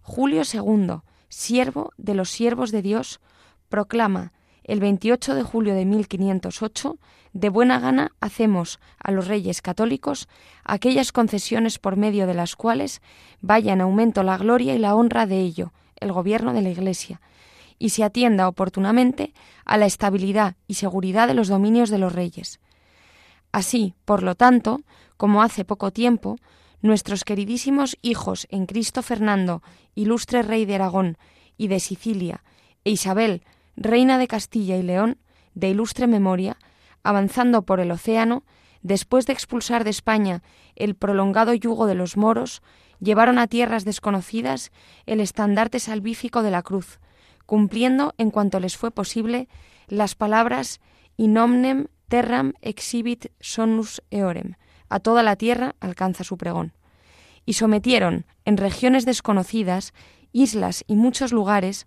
Julio 0.03 0.43
II, 0.51 1.01
siervo 1.29 1.93
de 1.97 2.15
los 2.15 2.31
siervos 2.31 2.71
de 2.71 2.83
Dios, 2.83 3.21
proclama 3.69 4.33
el 4.65 4.81
28 4.81 5.35
de 5.35 5.43
julio 5.43 5.75
de 5.75 5.85
1508, 5.87 6.99
de 7.33 7.49
buena 7.49 7.81
gana 7.81 8.13
hacemos 8.21 8.81
a 9.03 9.13
los 9.13 9.27
reyes 9.27 9.63
católicos 9.63 10.29
aquellas 10.65 11.11
concesiones 11.13 11.79
por 11.79 11.97
medio 11.97 12.27
de 12.27 12.35
las 12.35 12.55
cuales 12.55 13.01
vaya 13.41 13.73
en 13.73 13.81
aumento 13.81 14.23
la 14.23 14.37
gloria 14.37 14.75
y 14.75 14.79
la 14.79 14.95
honra 14.95 15.27
de 15.27 15.41
ello, 15.41 15.73
el 15.97 16.13
gobierno 16.13 16.53
de 16.53 16.63
la 16.63 16.71
Iglesia, 16.71 17.21
y 17.79 17.91
se 17.91 18.05
atienda 18.05 18.49
oportunamente 18.49 19.33
a 19.65 19.79
la 19.79 19.87
estabilidad 19.87 20.57
y 20.67 20.75
seguridad 20.75 21.29
de 21.29 21.35
los 21.35 21.49
dominios 21.49 21.91
de 21.91 21.99
los 21.99 22.13
reyes. 22.13 22.61
Así, 23.53 23.95
por 24.05 24.23
lo 24.23 24.35
tanto, 24.35 24.83
como 25.17 25.43
hace 25.43 25.65
poco 25.65 25.93
tiempo, 25.93 26.37
nuestros 26.81 27.25
queridísimos 27.25 27.97
hijos 28.03 28.47
en 28.51 28.67
Cristo 28.67 29.03
Fernando, 29.03 29.63
ilustre 29.95 30.43
rey 30.43 30.65
de 30.65 30.77
Aragón 30.77 31.19
y 31.57 31.69
de 31.69 31.81
Sicilia, 31.81 32.45
e 32.85 32.91
Isabel, 32.91 33.43
reina 33.77 34.19
de 34.19 34.29
Castilla 34.29 34.77
y 34.77 34.83
León, 34.83 35.19
de 35.55 35.71
ilustre 35.71 36.07
memoria, 36.07 36.57
avanzando 37.03 37.63
por 37.63 37.81
el 37.81 37.91
océano, 37.91 38.45
después 38.83 39.27
de 39.27 39.33
expulsar 39.33 39.85
de 39.85 39.91
España 39.91 40.43
el 40.77 40.95
prolongado 40.95 41.53
yugo 41.55 41.87
de 41.87 41.95
los 41.95 42.17
moros, 42.17 42.63
llevaron 43.01 43.39
a 43.39 43.47
tierras 43.47 43.85
desconocidas 43.85 44.71
el 45.07 45.21
estandarte 45.21 45.81
salvífico 45.81 46.43
de 46.43 46.51
la 46.51 46.63
cruz, 46.63 47.01
cumpliendo 47.47 48.15
en 48.19 48.31
cuanto 48.31 48.61
les 48.61 48.77
fue 48.77 48.91
posible 48.91 49.49
las 49.89 50.15
palabras 50.15 50.81
in 51.17 51.37
omnem 51.39 51.87
terram 52.09 52.53
exhibit 52.63 53.33
sonus 53.41 54.03
eorem, 54.11 54.55
a 54.89 55.01
toda 55.01 55.23
la 55.23 55.37
tierra 55.37 55.75
alcanza 55.81 56.25
su 56.25 56.37
pregón. 56.37 56.73
Y 57.47 57.55
sometieron 57.55 58.27
en 58.45 58.57
regiones 58.57 59.05
desconocidas, 59.05 59.93
islas 60.33 60.85
y 60.87 60.97
muchos 60.97 61.33
lugares 61.33 61.87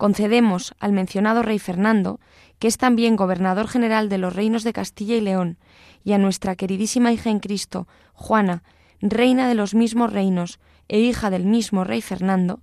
concedemos 0.00 0.74
al 0.80 0.92
mencionado 0.92 1.42
rey 1.42 1.58
Fernando, 1.58 2.20
que 2.58 2.68
es 2.68 2.78
también 2.78 3.16
gobernador 3.16 3.68
general 3.68 4.08
de 4.08 4.16
los 4.16 4.34
reinos 4.34 4.64
de 4.64 4.72
Castilla 4.72 5.14
y 5.14 5.20
León, 5.20 5.58
y 6.04 6.12
a 6.12 6.18
nuestra 6.18 6.56
queridísima 6.56 7.12
hija 7.12 7.28
en 7.28 7.38
Cristo, 7.38 7.86
Juana, 8.14 8.62
reina 9.02 9.46
de 9.46 9.54
los 9.54 9.74
mismos 9.74 10.10
reinos 10.10 10.58
e 10.88 11.00
hija 11.00 11.28
del 11.28 11.44
mismo 11.44 11.84
rey 11.84 12.00
Fernando, 12.00 12.60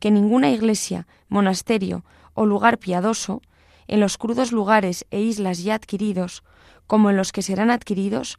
que 0.00 0.10
ninguna 0.10 0.50
iglesia, 0.50 1.06
monasterio 1.28 2.04
o 2.34 2.46
lugar 2.46 2.78
piadoso, 2.78 3.42
en 3.86 4.00
los 4.00 4.18
crudos 4.18 4.50
lugares 4.50 5.06
e 5.12 5.20
islas 5.20 5.62
ya 5.62 5.76
adquiridos, 5.76 6.42
como 6.92 7.08
en 7.08 7.16
los 7.16 7.32
que 7.32 7.40
serán 7.40 7.70
adquiridos, 7.70 8.38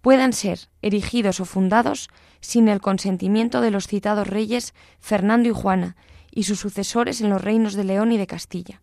puedan 0.00 0.32
ser 0.32 0.68
erigidos 0.82 1.38
o 1.38 1.44
fundados 1.44 2.08
sin 2.40 2.66
el 2.66 2.80
consentimiento 2.80 3.60
de 3.60 3.70
los 3.70 3.86
citados 3.86 4.26
reyes 4.26 4.74
Fernando 4.98 5.48
y 5.48 5.52
Juana, 5.52 5.94
y 6.32 6.42
sus 6.42 6.58
sucesores 6.58 7.20
en 7.20 7.30
los 7.30 7.40
reinos 7.40 7.74
de 7.74 7.84
León 7.84 8.10
y 8.10 8.18
de 8.18 8.26
Castilla. 8.26 8.82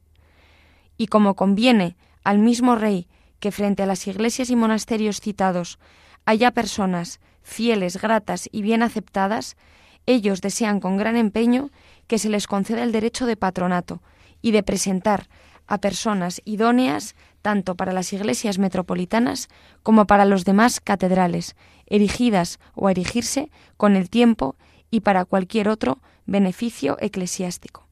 Y 0.95 1.07
como 1.07 1.35
conviene 1.35 1.97
al 2.23 2.39
mismo 2.39 2.77
rey 2.77 3.09
que 3.41 3.51
frente 3.51 3.83
a 3.83 3.88
las 3.88 4.07
iglesias 4.07 4.51
y 4.51 4.55
monasterios 4.55 5.19
citados 5.19 5.79
haya 6.23 6.51
personas 6.51 7.19
fieles, 7.41 8.01
gratas 8.01 8.47
y 8.53 8.61
bien 8.61 8.83
aceptadas, 8.83 9.57
ellos 10.05 10.39
desean 10.39 10.79
con 10.79 10.95
gran 10.95 11.17
empeño 11.17 11.71
que 12.07 12.19
se 12.19 12.29
les 12.29 12.47
conceda 12.47 12.83
el 12.83 12.93
derecho 12.93 13.25
de 13.25 13.35
patronato 13.35 14.01
y 14.41 14.51
de 14.51 14.63
presentar 14.63 15.27
a 15.67 15.77
personas 15.77 16.41
idóneas 16.45 17.15
tanto 17.41 17.75
para 17.75 17.93
las 17.93 18.12
iglesias 18.13 18.58
metropolitanas 18.58 19.50
como 19.84 20.05
para 20.05 20.25
los 20.25 20.46
demás 20.46 20.79
catedrales, 20.79 21.55
erigidas 21.88 22.60
o 22.75 22.88
a 22.88 22.91
erigirse 22.91 23.50
con 23.77 23.96
el 23.96 24.10
tiempo 24.10 24.55
y 24.91 25.01
para 25.01 25.25
cualquier 25.25 25.69
otro 25.69 26.00
beneficio 26.25 26.98
eclesiástico. 27.00 27.86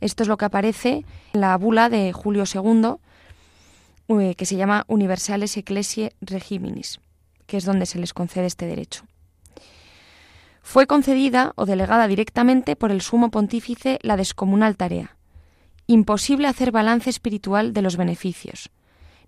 Esto 0.00 0.22
es 0.22 0.28
lo 0.28 0.36
que 0.36 0.44
aparece 0.44 1.04
en 1.32 1.40
la 1.40 1.56
bula 1.56 1.88
de 1.88 2.12
Julio 2.12 2.44
II, 2.52 2.96
eh, 4.08 4.34
que 4.34 4.46
se 4.46 4.56
llama 4.56 4.84
Universales 4.86 5.56
Ecclesiae 5.56 6.12
Regiminis, 6.20 7.00
que 7.46 7.56
es 7.56 7.64
donde 7.64 7.86
se 7.86 7.98
les 7.98 8.12
concede 8.12 8.46
este 8.46 8.66
derecho. 8.66 9.04
Fue 10.62 10.86
concedida 10.86 11.52
o 11.56 11.66
delegada 11.66 12.08
directamente 12.08 12.74
por 12.74 12.90
el 12.90 13.02
sumo 13.02 13.30
pontífice 13.30 13.98
la 14.02 14.16
descomunal 14.16 14.76
tarea. 14.76 15.16
Imposible 15.86 16.48
hacer 16.48 16.72
balance 16.72 17.10
espiritual 17.10 17.72
de 17.72 17.82
los 17.82 17.96
beneficios. 17.96 18.70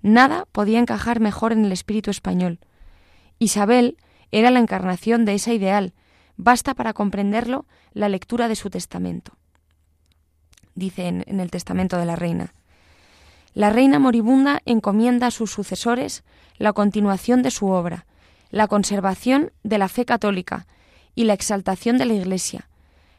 Nada 0.02 0.46
podía 0.52 0.78
encajar 0.78 1.20
mejor 1.20 1.52
en 1.52 1.64
el 1.64 1.72
espíritu 1.72 2.10
español. 2.10 2.58
Isabel 3.38 3.96
era 4.30 4.50
la 4.50 4.60
encarnación 4.60 5.24
de 5.24 5.34
ese 5.34 5.54
ideal, 5.54 5.94
Basta 6.36 6.74
para 6.74 6.92
comprenderlo 6.92 7.66
la 7.92 8.08
lectura 8.08 8.48
de 8.48 8.56
su 8.56 8.70
testamento. 8.70 9.32
Dice 10.74 11.08
en, 11.08 11.40
el 11.40 11.50
testamento 11.50 11.96
de 11.96 12.04
la 12.04 12.16
reina. 12.16 12.52
La 13.54 13.70
reina 13.70 13.98
moribunda 13.98 14.60
encomienda 14.66 15.28
a 15.28 15.30
sus 15.30 15.50
sucesores 15.50 16.24
la 16.58 16.74
continuación 16.74 17.42
de 17.42 17.50
su 17.50 17.68
obra, 17.68 18.06
la 18.50 18.68
conservación 18.68 19.50
de 19.62 19.78
la 19.78 19.88
fe 19.88 20.04
católica 20.04 20.66
y 21.14 21.24
la 21.24 21.32
exaltación 21.32 21.96
de 21.96 22.04
la 22.04 22.12
Iglesia, 22.12 22.68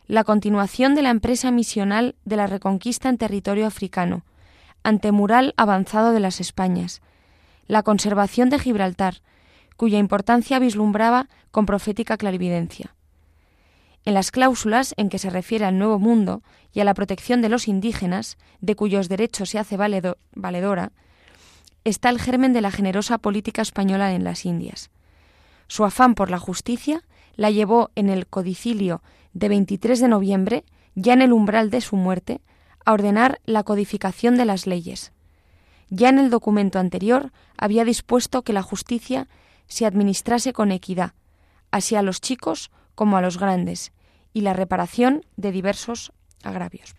la 0.07 0.23
continuación 0.23 0.95
de 0.95 1.01
la 1.01 1.09
empresa 1.09 1.51
misional 1.51 2.15
de 2.23 2.37
la 2.37 2.47
reconquista 2.47 3.09
en 3.09 3.17
territorio 3.17 3.67
africano, 3.67 4.23
antemural 4.81 5.53
avanzado 5.57 6.11
de 6.11 6.21
las 6.21 6.39
Españas, 6.39 7.01
la 7.67 7.83
conservación 7.83 8.49
de 8.49 8.57
Gibraltar, 8.57 9.21
cuya 9.75 9.99
importancia 9.99 10.59
vislumbraba 10.59 11.27
con 11.51 11.65
profética 11.65 12.15
clarividencia. 12.15 12.95
En 14.05 14.13
las 14.13 14.31
cláusulas 14.31 14.93
en 14.95 15.09
que 15.09 15.19
se 15.19 15.29
refiere 15.29 15.65
al 15.65 15.77
Nuevo 15.77 15.99
Mundo 15.99 16.41
y 16.71 16.79
a 16.79 16.85
la 16.85 16.93
protección 16.93 17.41
de 17.41 17.49
los 17.49 17.67
indígenas, 17.67 18.37
de 18.61 18.75
cuyos 18.77 19.09
derechos 19.09 19.49
se 19.49 19.59
hace 19.59 19.75
valedora, 19.75 20.93
está 21.83 22.09
el 22.09 22.21
germen 22.21 22.53
de 22.53 22.61
la 22.61 22.71
generosa 22.71 23.17
política 23.17 23.61
española 23.61 24.13
en 24.13 24.23
las 24.23 24.45
Indias. 24.45 24.89
Su 25.67 25.83
afán 25.83 26.15
por 26.15 26.31
la 26.31 26.39
justicia 26.39 27.03
la 27.35 27.51
llevó 27.51 27.91
en 27.95 28.09
el 28.09 28.27
codicilio 28.27 29.01
de 29.37 29.49
23 29.49 29.99
de 29.99 30.07
noviembre, 30.07 30.63
ya 30.95 31.13
en 31.13 31.21
el 31.21 31.31
umbral 31.31 31.69
de 31.69 31.81
su 31.81 31.95
muerte, 31.95 32.41
a 32.85 32.93
ordenar 32.93 33.39
la 33.45 33.63
codificación 33.63 34.35
de 34.35 34.45
las 34.45 34.65
leyes. 34.65 35.11
Ya 35.89 36.09
en 36.09 36.17
el 36.17 36.31
documento 36.31 36.79
anterior 36.79 37.31
había 37.55 37.85
dispuesto 37.85 38.41
que 38.41 38.51
la 38.51 38.63
justicia 38.63 39.27
se 39.67 39.85
administrase 39.85 40.53
con 40.53 40.71
equidad, 40.71 41.13
así 41.69 41.95
a 41.95 42.01
los 42.01 42.19
chicos 42.19 42.71
como 42.95 43.15
a 43.15 43.21
los 43.21 43.37
grandes, 43.37 43.91
y 44.33 44.41
la 44.41 44.53
reparación 44.53 45.23
de 45.35 45.51
diversos 45.51 46.11
agravios. 46.43 46.95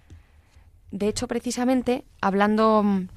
De 0.93 1.09
hecho, 1.09 1.27
precisamente, 1.27 2.05
hablando 2.21 2.83
mm, 2.85 3.09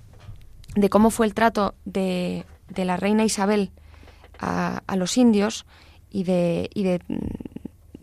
de 0.75 0.89
cómo 0.89 1.11
fue 1.11 1.27
el 1.27 1.35
trato 1.35 1.75
de, 1.85 2.43
la 2.75 2.97
reina 2.97 3.23
Isabel 3.23 3.71
a, 4.39 4.81
los 4.95 5.17
indios 5.17 5.67
y, 6.09 6.23
de, 6.23 6.69
y 6.73 6.83
de, 6.83 7.01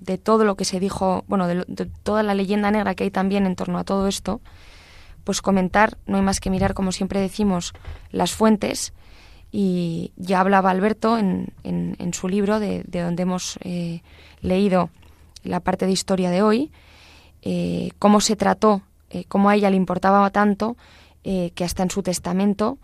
de, 0.08 0.18
todo 0.18 0.44
lo 0.44 0.56
que 0.56 0.64
se 0.64 0.80
dijo, 0.80 1.24
bueno, 1.28 1.46
de, 1.46 1.64
toda 2.02 2.22
la 2.22 2.34
leyenda 2.34 2.70
negra 2.70 2.94
que 2.94 3.04
hay 3.04 3.10
también 3.10 3.46
en 3.46 3.56
torno 3.56 3.78
a 3.78 3.84
todo 3.84 4.08
esto, 4.08 4.40
pues 5.24 5.42
comentar, 5.42 5.98
no 6.06 6.16
hay 6.16 6.22
más 6.22 6.40
que 6.40 6.48
mirar, 6.48 6.72
como 6.72 6.90
siempre 6.90 7.20
decimos, 7.20 7.74
las 8.10 8.32
fuentes. 8.32 8.94
Y 9.52 10.12
ya 10.16 10.40
hablaba 10.40 10.70
Alberto 10.70 11.18
en, 11.18 11.52
en, 11.64 12.14
su 12.14 12.28
libro, 12.28 12.60
de, 12.60 12.82
donde 12.84 13.22
hemos 13.22 13.58
eh, 13.62 14.00
leído 14.40 14.90
la 15.42 15.60
parte 15.60 15.84
de 15.84 15.92
historia 15.92 16.30
de 16.30 16.40
hoy, 16.40 16.70
eh, 17.42 17.90
cómo 17.98 18.22
se 18.22 18.36
trató, 18.36 18.80
eh, 19.10 19.24
cómo 19.28 19.50
a 19.50 19.54
ella 19.54 19.70
le 19.70 19.76
importaba 19.76 20.28
tanto 20.30 20.76
que 21.22 21.62
hasta 21.62 21.82
en 21.82 21.90
su 21.90 22.02
testamento 22.02 22.78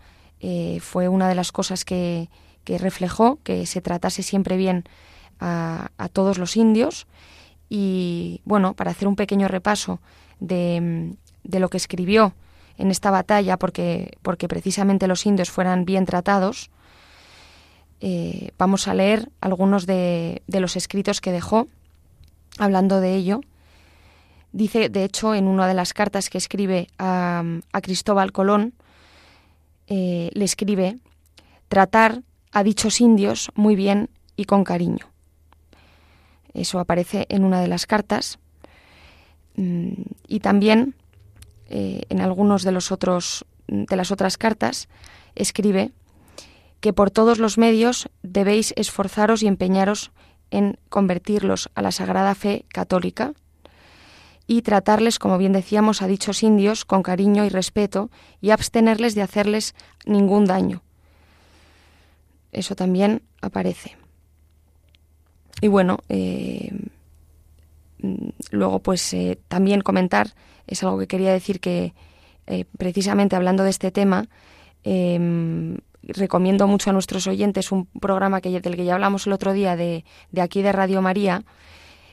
fue 0.79 1.07
una 1.07 1.27
de 1.27 1.33
las 1.33 1.51
cosas 1.51 1.83
que, 1.83 2.29
reflejó, 2.63 3.39
que 3.41 3.65
se 3.65 3.81
tratase 3.81 4.21
siempre 4.21 4.55
bien 4.55 4.83
a, 5.39 5.89
todos 6.13 6.37
los 6.37 6.57
indios. 6.57 7.07
Y 7.69 8.41
bueno, 8.45 8.73
para 8.73 8.91
hacer 8.91 9.07
un 9.07 9.15
pequeño 9.15 9.47
repaso 9.47 9.99
de, 10.39 11.15
lo 11.43 11.69
que 11.69 11.77
escribió 11.77 12.33
en 12.77 12.91
esta 12.91 13.11
batalla, 13.11 13.57
porque, 13.57 14.17
porque 14.21 14.47
precisamente 14.47 15.07
los 15.07 15.25
indios 15.25 15.49
fueran 15.49 15.85
bien 15.85 16.05
tratados, 16.05 16.69
eh, 18.01 18.51
vamos 18.57 18.87
a 18.87 18.93
leer 18.93 19.29
algunos 19.41 19.85
de, 19.85 20.41
los 20.47 20.75
escritos 20.75 21.21
que 21.21 21.31
dejó 21.31 21.67
hablando 22.59 22.99
de 22.99 23.15
ello. 23.15 23.41
Dice, 24.51 24.89
de 24.89 25.03
hecho, 25.03 25.35
en 25.35 25.47
una 25.47 25.67
de 25.67 25.73
las 25.73 25.93
cartas 25.93 26.29
que 26.29 26.37
escribe 26.37 26.87
a, 26.97 27.43
Cristóbal 27.81 28.31
Colón, 28.31 28.73
eh, 29.87 30.29
le 30.33 30.45
escribe, 30.45 30.97
tratar 31.67 32.21
a 32.51 32.63
dichos 32.63 33.01
indios 33.01 33.51
muy 33.55 33.75
bien 33.75 34.09
y 34.35 34.45
con 34.45 34.63
cariño. 34.63 35.14
Eso 36.55 36.79
aparece 36.79 37.25
en 37.29 37.43
una 37.43 37.61
de 37.61 37.67
las 37.67 37.85
cartas. 37.85 38.39
Mm, 39.55 39.93
y 40.27 40.39
también 40.39 40.95
eh, 41.67 42.03
en 42.09 42.21
algunos 42.21 42.63
de 42.63 42.71
los 42.71 42.91
otros 42.91 43.45
de 43.67 43.95
las 43.95 44.11
otras 44.11 44.37
cartas 44.37 44.87
escribe 45.33 45.91
que 46.81 46.93
por 46.93 47.09
todos 47.09 47.39
los 47.39 47.57
medios 47.57 48.09
debéis 48.21 48.73
esforzaros 48.77 49.41
y 49.41 49.47
empeñaros 49.47 50.11
en 50.51 50.77
convertirlos 50.89 51.69
a 51.73 51.81
la 51.81 51.91
sagrada 51.91 52.35
fe 52.35 52.65
católica 52.69 53.33
y 54.45 54.61
tratarles, 54.61 55.17
como 55.17 55.39
bien 55.39 55.53
decíamos, 55.53 56.03
a 56.03 56.07
dichos 56.07 56.43
indios 56.43 56.85
con 56.85 57.01
cariño 57.01 57.43
y 57.45 57.49
respeto 57.49 58.11
y 58.39 58.51
abstenerles 58.51 59.15
de 59.15 59.23
hacerles 59.23 59.73
ningún 60.05 60.45
daño. 60.45 60.83
Eso 62.51 62.75
también 62.75 63.23
aparece. 63.41 63.97
Y 65.65 65.67
bueno, 65.67 65.97
eh, 66.09 66.69
luego 68.51 68.77
pues 68.77 69.11
eh, 69.15 69.39
también 69.47 69.81
comentar, 69.81 70.35
es 70.67 70.83
algo 70.83 70.99
que 70.99 71.07
quería 71.07 71.33
decir 71.33 71.59
que 71.59 71.95
eh, 72.45 72.65
precisamente 72.77 73.35
hablando 73.35 73.63
de 73.63 73.71
este 73.71 73.89
tema, 73.89 74.27
recomiendo 76.03 76.67
mucho 76.67 76.91
a 76.91 76.93
nuestros 76.93 77.25
oyentes 77.25 77.71
un 77.71 77.87
programa 77.99 78.41
que, 78.41 78.61
del 78.61 78.75
que 78.75 78.85
ya 78.85 78.93
hablamos 78.93 79.25
el 79.25 79.33
otro 79.33 79.53
día 79.53 79.75
de, 79.75 80.05
de 80.29 80.41
aquí 80.41 80.61
de 80.61 80.71
Radio 80.71 81.01
María, 81.01 81.43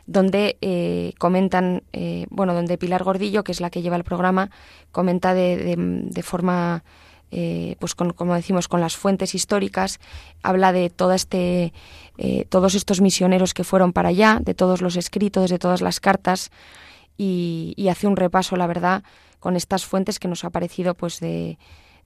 donde 0.06 1.12
comentan, 1.18 1.82
bueno, 2.30 2.54
donde 2.54 2.78
Pilar 2.78 3.04
Gordillo, 3.04 3.44
que 3.44 3.52
es 3.52 3.60
la 3.60 3.68
que 3.68 3.82
lleva 3.82 3.96
el 3.96 4.04
programa, 4.04 4.50
comenta 4.92 5.34
de, 5.34 5.76
de, 5.76 6.22
forma, 6.22 6.84
eh, 7.33 7.77
pues 7.81 7.95
como 7.95 8.35
decimos, 8.35 8.68
con 8.68 8.81
las 8.81 8.97
fuentes 8.97 9.35
históricas, 9.35 9.99
habla 10.42 10.73
de 10.73 10.90
todo 10.90 11.12
este, 11.12 11.73
todos 12.49 12.75
estos 12.75 13.01
misioneros 13.01 13.55
que 13.55 13.64
fueron 13.64 13.92
para 13.92 14.11
allá, 14.11 14.38
de 14.40 14.55
todos 14.55 14.83
los 14.83 14.97
escritos, 14.97 15.51
de 15.51 15.59
todas 15.59 15.81
las 15.81 15.99
cartas, 15.99 16.51
y, 17.16 17.75
y 17.77 17.88
hace 17.88 18.07
un 18.07 18.16
repaso, 18.16 18.57
la 18.57 18.66
verdad, 18.66 19.03
con 19.40 19.57
estas 19.57 19.85
fuentes 19.85 20.18
que 20.18 20.29
nos 20.29 20.45
ha 20.45 20.51
parecido, 20.51 20.95
pues, 20.95 21.18
de 21.18 21.59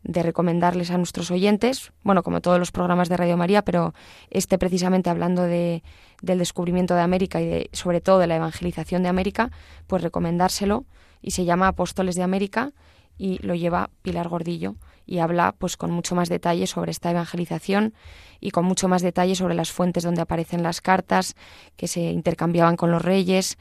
de 0.07 0.23
recomendarles 0.23 0.91
a 0.91 0.99
nuestros 0.99 1.31
oyentes, 1.31 1.93
bueno, 2.05 2.23
como 2.23 2.41
todos 2.41 2.59
los 2.59 2.71
programas 2.71 3.09
de 3.09 3.17
Radio 3.17 3.37
María, 3.37 3.62
pero 3.62 3.93
este 4.31 4.57
precisamente 4.57 5.11
hablando 5.11 5.43
de, 5.43 5.83
del 6.23 6.39
descubrimiento 6.39 6.95
de 6.95 7.01
América 7.01 7.41
y 7.41 7.47
de, 7.47 7.71
sobre 7.73 8.01
todo 8.01 8.21
de 8.21 8.29
la 8.29 8.37
evangelización 8.37 9.03
de 9.03 9.09
América, 9.09 9.51
pues 9.87 10.03
recomendárselo 10.03 10.85
y 11.23 11.33
se 11.33 11.45
llama 11.45 11.69
Apóstoles 11.69 12.15
de 12.15 12.23
América 12.23 12.73
y 13.19 13.45
lo 13.45 13.55
lleva 13.55 13.91
Pilar 14.03 14.29
Gordillo 14.29 14.77
y 15.07 15.21
habla 15.21 15.55
pues 15.57 15.77
con 15.77 15.90
mucho 15.90 16.14
más 16.14 16.29
detalle 16.29 16.66
sobre 16.66 16.90
esta 16.90 17.11
evangelización 17.11 17.95
y 18.40 18.51
con 18.51 18.64
mucho 18.64 18.88
más 18.88 19.03
detalle 19.03 19.37
sobre 19.37 19.55
las 19.55 19.71
fuentes 19.71 20.03
donde 20.03 20.21
aparecen 20.21 20.62
las 20.62 20.81
cartas 20.81 21.37
que 21.77 21.87
se 21.87 22.01
intercambiaban 22.01 22.77
con 22.77 22.90
los 22.90 23.03
reyes, 23.03 23.57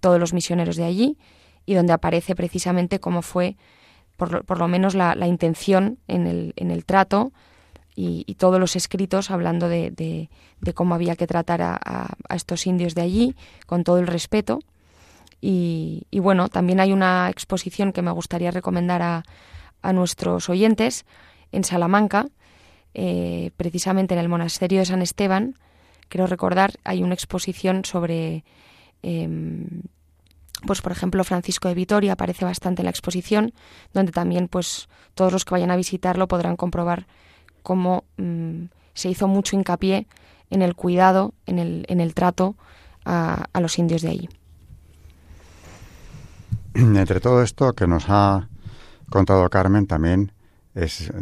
todos 0.00 0.20
los 0.20 0.32
misioneros 0.32 0.76
de 0.76 0.84
allí 0.84 1.18
y 1.66 1.74
donde 1.74 1.92
aparece 1.92 2.34
precisamente 2.34 3.00
cómo 3.00 3.22
fue 3.22 3.56
por, 4.16 4.58
lo 4.58 4.68
menos 4.68 4.94
la, 4.94 5.26
intención 5.26 5.98
en 6.06 6.26
el, 6.26 6.52
en 6.56 6.70
el 6.70 6.84
trato 6.84 7.32
y, 7.96 8.34
todos 8.34 8.60
los 8.60 8.76
escritos 8.76 9.30
hablando 9.30 9.68
de, 9.68 9.90
de, 9.90 10.74
cómo 10.74 10.94
había 10.94 11.16
que 11.16 11.26
tratar 11.26 11.62
a, 11.62 11.78
a, 11.82 12.34
estos 12.34 12.66
indios 12.66 12.94
de 12.94 13.02
allí 13.02 13.36
con 13.66 13.84
todo 13.84 13.98
el 13.98 14.06
respeto. 14.06 14.60
Y, 15.40 16.06
y, 16.10 16.18
bueno, 16.18 16.48
también 16.48 16.80
hay 16.80 16.92
una 16.92 17.28
exposición 17.30 17.92
que 17.92 18.02
me 18.02 18.10
gustaría 18.10 18.50
recomendar 18.50 19.02
a, 19.02 19.22
a 19.82 19.92
nuestros 19.92 20.48
oyentes 20.48 21.04
en 21.52 21.64
Salamanca, 21.64 22.26
eh, 22.94 23.50
precisamente 23.56 24.14
en 24.14 24.20
el 24.20 24.28
monasterio 24.28 24.80
de 24.80 24.86
San 24.86 25.02
Esteban. 25.02 25.54
Quiero 26.08 26.26
recordar, 26.26 26.78
hay 26.84 27.02
una 27.02 27.14
exposición 27.14 27.84
sobre 27.84 28.44
em, 29.02 29.82
pues 30.66 30.82
por 30.82 30.92
ejemplo 30.92 31.24
Francisco 31.24 31.68
de 31.68 31.74
Vitoria 31.74 32.12
aparece 32.12 32.44
bastante 32.44 32.82
en 32.82 32.84
la 32.86 32.90
exposición, 32.90 33.52
donde 33.94 34.12
también 34.12 34.48
pues 34.48 34.88
todos 35.14 35.32
los 35.32 35.44
que 35.44 35.52
vayan 35.52 35.70
a 35.70 35.76
visitarlo 35.76 36.28
podrán 36.28 36.56
comprobar 36.56 37.06
cómo 37.62 38.04
mm, 38.16 38.64
se 38.94 39.10
hizo 39.10 39.28
mucho 39.28 39.56
hincapié 39.56 40.06
en 40.50 40.62
el 40.62 40.74
cuidado, 40.74 41.32
en 41.46 41.58
el, 41.58 41.84
en 41.88 42.00
el 42.00 42.14
trato 42.14 42.56
a, 43.04 43.44
a, 43.52 43.60
los 43.60 43.78
indios 43.78 44.02
de 44.02 44.10
allí. 44.10 44.28
Entre 46.74 47.20
todo 47.20 47.42
esto 47.42 47.72
que 47.72 47.86
nos 47.86 48.06
ha 48.08 48.48
contado 49.10 49.48
Carmen 49.50 49.86
también 49.86 50.32
es 50.74 51.12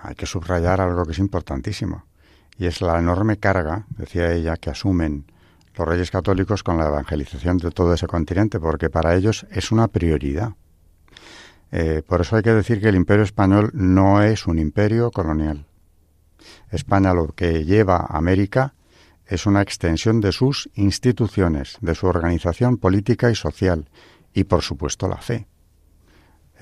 hay 0.00 0.14
que 0.14 0.26
subrayar 0.26 0.80
algo 0.80 1.04
que 1.04 1.12
es 1.12 1.18
importantísimo 1.18 2.04
y 2.58 2.66
es 2.66 2.80
la 2.80 2.98
enorme 2.98 3.38
carga, 3.38 3.86
decía 3.96 4.32
ella, 4.32 4.56
que 4.56 4.70
asumen 4.70 5.24
los 5.74 5.88
reyes 5.88 6.10
católicos 6.10 6.62
con 6.62 6.78
la 6.78 6.88
evangelización 6.88 7.58
de 7.58 7.70
todo 7.70 7.94
ese 7.94 8.06
continente, 8.06 8.60
porque 8.60 8.90
para 8.90 9.14
ellos 9.14 9.46
es 9.50 9.72
una 9.72 9.88
prioridad. 9.88 10.52
Eh, 11.70 12.02
por 12.06 12.20
eso 12.20 12.36
hay 12.36 12.42
que 12.42 12.52
decir 12.52 12.80
que 12.80 12.88
el 12.88 12.96
imperio 12.96 13.24
español 13.24 13.70
no 13.72 14.22
es 14.22 14.46
un 14.46 14.58
imperio 14.58 15.10
colonial. 15.10 15.66
España 16.70 17.14
lo 17.14 17.28
que 17.28 17.64
lleva 17.64 17.96
a 17.96 18.18
América 18.18 18.74
es 19.26 19.46
una 19.46 19.62
extensión 19.62 20.20
de 20.20 20.32
sus 20.32 20.68
instituciones, 20.74 21.78
de 21.80 21.94
su 21.94 22.06
organización 22.06 22.76
política 22.76 23.30
y 23.30 23.34
social, 23.34 23.88
y 24.34 24.44
por 24.44 24.62
supuesto 24.62 25.08
la 25.08 25.16
fe. 25.16 25.46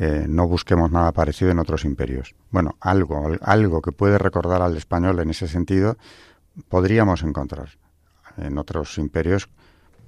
Eh, 0.03 0.25
no 0.27 0.49
busquemos 0.49 0.91
nada 0.91 1.13
parecido 1.13 1.51
en 1.51 1.59
otros 1.59 1.85
imperios. 1.85 2.35
Bueno, 2.51 2.77
algo, 2.81 3.37
algo 3.43 3.83
que 3.83 3.93
puede 3.93 4.17
recordar 4.17 4.63
al 4.63 4.75
español 4.79 5.21
en 5.21 5.29
ese 5.29 5.47
sentido 5.47 5.99
podríamos 6.71 7.23
encontrar. 7.23 7.69
En 8.39 8.57
otros 8.57 8.97
imperios, 8.97 9.51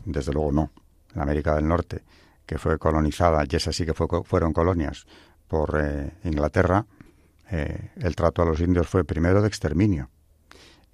desde 0.07 0.33
luego 0.33 0.50
no. 0.50 0.70
En 1.14 1.20
América 1.20 1.55
del 1.55 1.68
Norte, 1.68 2.05
que 2.46 2.57
fue 2.57 2.78
colonizada, 2.78 3.44
y 3.46 3.55
esa 3.55 3.70
sí 3.70 3.85
que 3.85 3.92
fue, 3.92 4.07
fueron 4.24 4.55
colonias 4.55 5.05
por 5.46 5.78
eh, 5.78 6.14
Inglaterra, 6.24 6.87
eh, 7.50 7.90
el 7.96 8.16
trato 8.16 8.40
a 8.40 8.46
los 8.46 8.61
indios 8.61 8.88
fue 8.88 9.05
primero 9.05 9.42
de 9.42 9.48
exterminio 9.48 10.09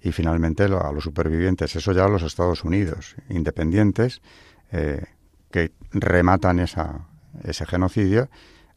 y 0.01 0.11
finalmente 0.11 0.65
a 0.65 0.91
los 0.91 1.05
supervivientes. 1.05 1.73
Eso 1.73 1.93
ya 1.93 2.03
a 2.03 2.09
los 2.09 2.23
Estados 2.23 2.65
Unidos, 2.65 3.15
independientes, 3.29 4.21
que 4.69 5.71
rematan 5.91 6.59
esa, 6.59 7.07
ese 7.43 7.65
genocidio, 7.65 8.29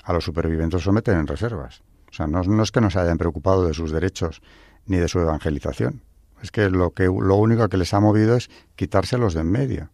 a 0.02 0.12
los 0.12 0.24
supervivientes 0.24 0.78
los 0.78 0.84
someten 0.84 1.18
en 1.18 1.26
reservas. 1.26 1.82
O 2.10 2.14
sea, 2.14 2.26
no, 2.26 2.42
no 2.42 2.62
es 2.62 2.70
que 2.70 2.80
no 2.80 2.90
se 2.90 2.98
hayan 2.98 3.18
preocupado 3.18 3.66
de 3.66 3.74
sus 3.74 3.90
derechos 3.90 4.42
ni 4.86 4.98
de 4.98 5.08
su 5.08 5.20
evangelización. 5.20 6.02
Es 6.42 6.50
que 6.50 6.68
lo, 6.68 6.90
que 6.90 7.04
lo 7.04 7.36
único 7.36 7.68
que 7.68 7.76
les 7.76 7.94
ha 7.94 8.00
movido 8.00 8.36
es 8.36 8.50
quitárselos 8.74 9.34
de 9.34 9.40
en 9.40 9.50
medio. 9.50 9.90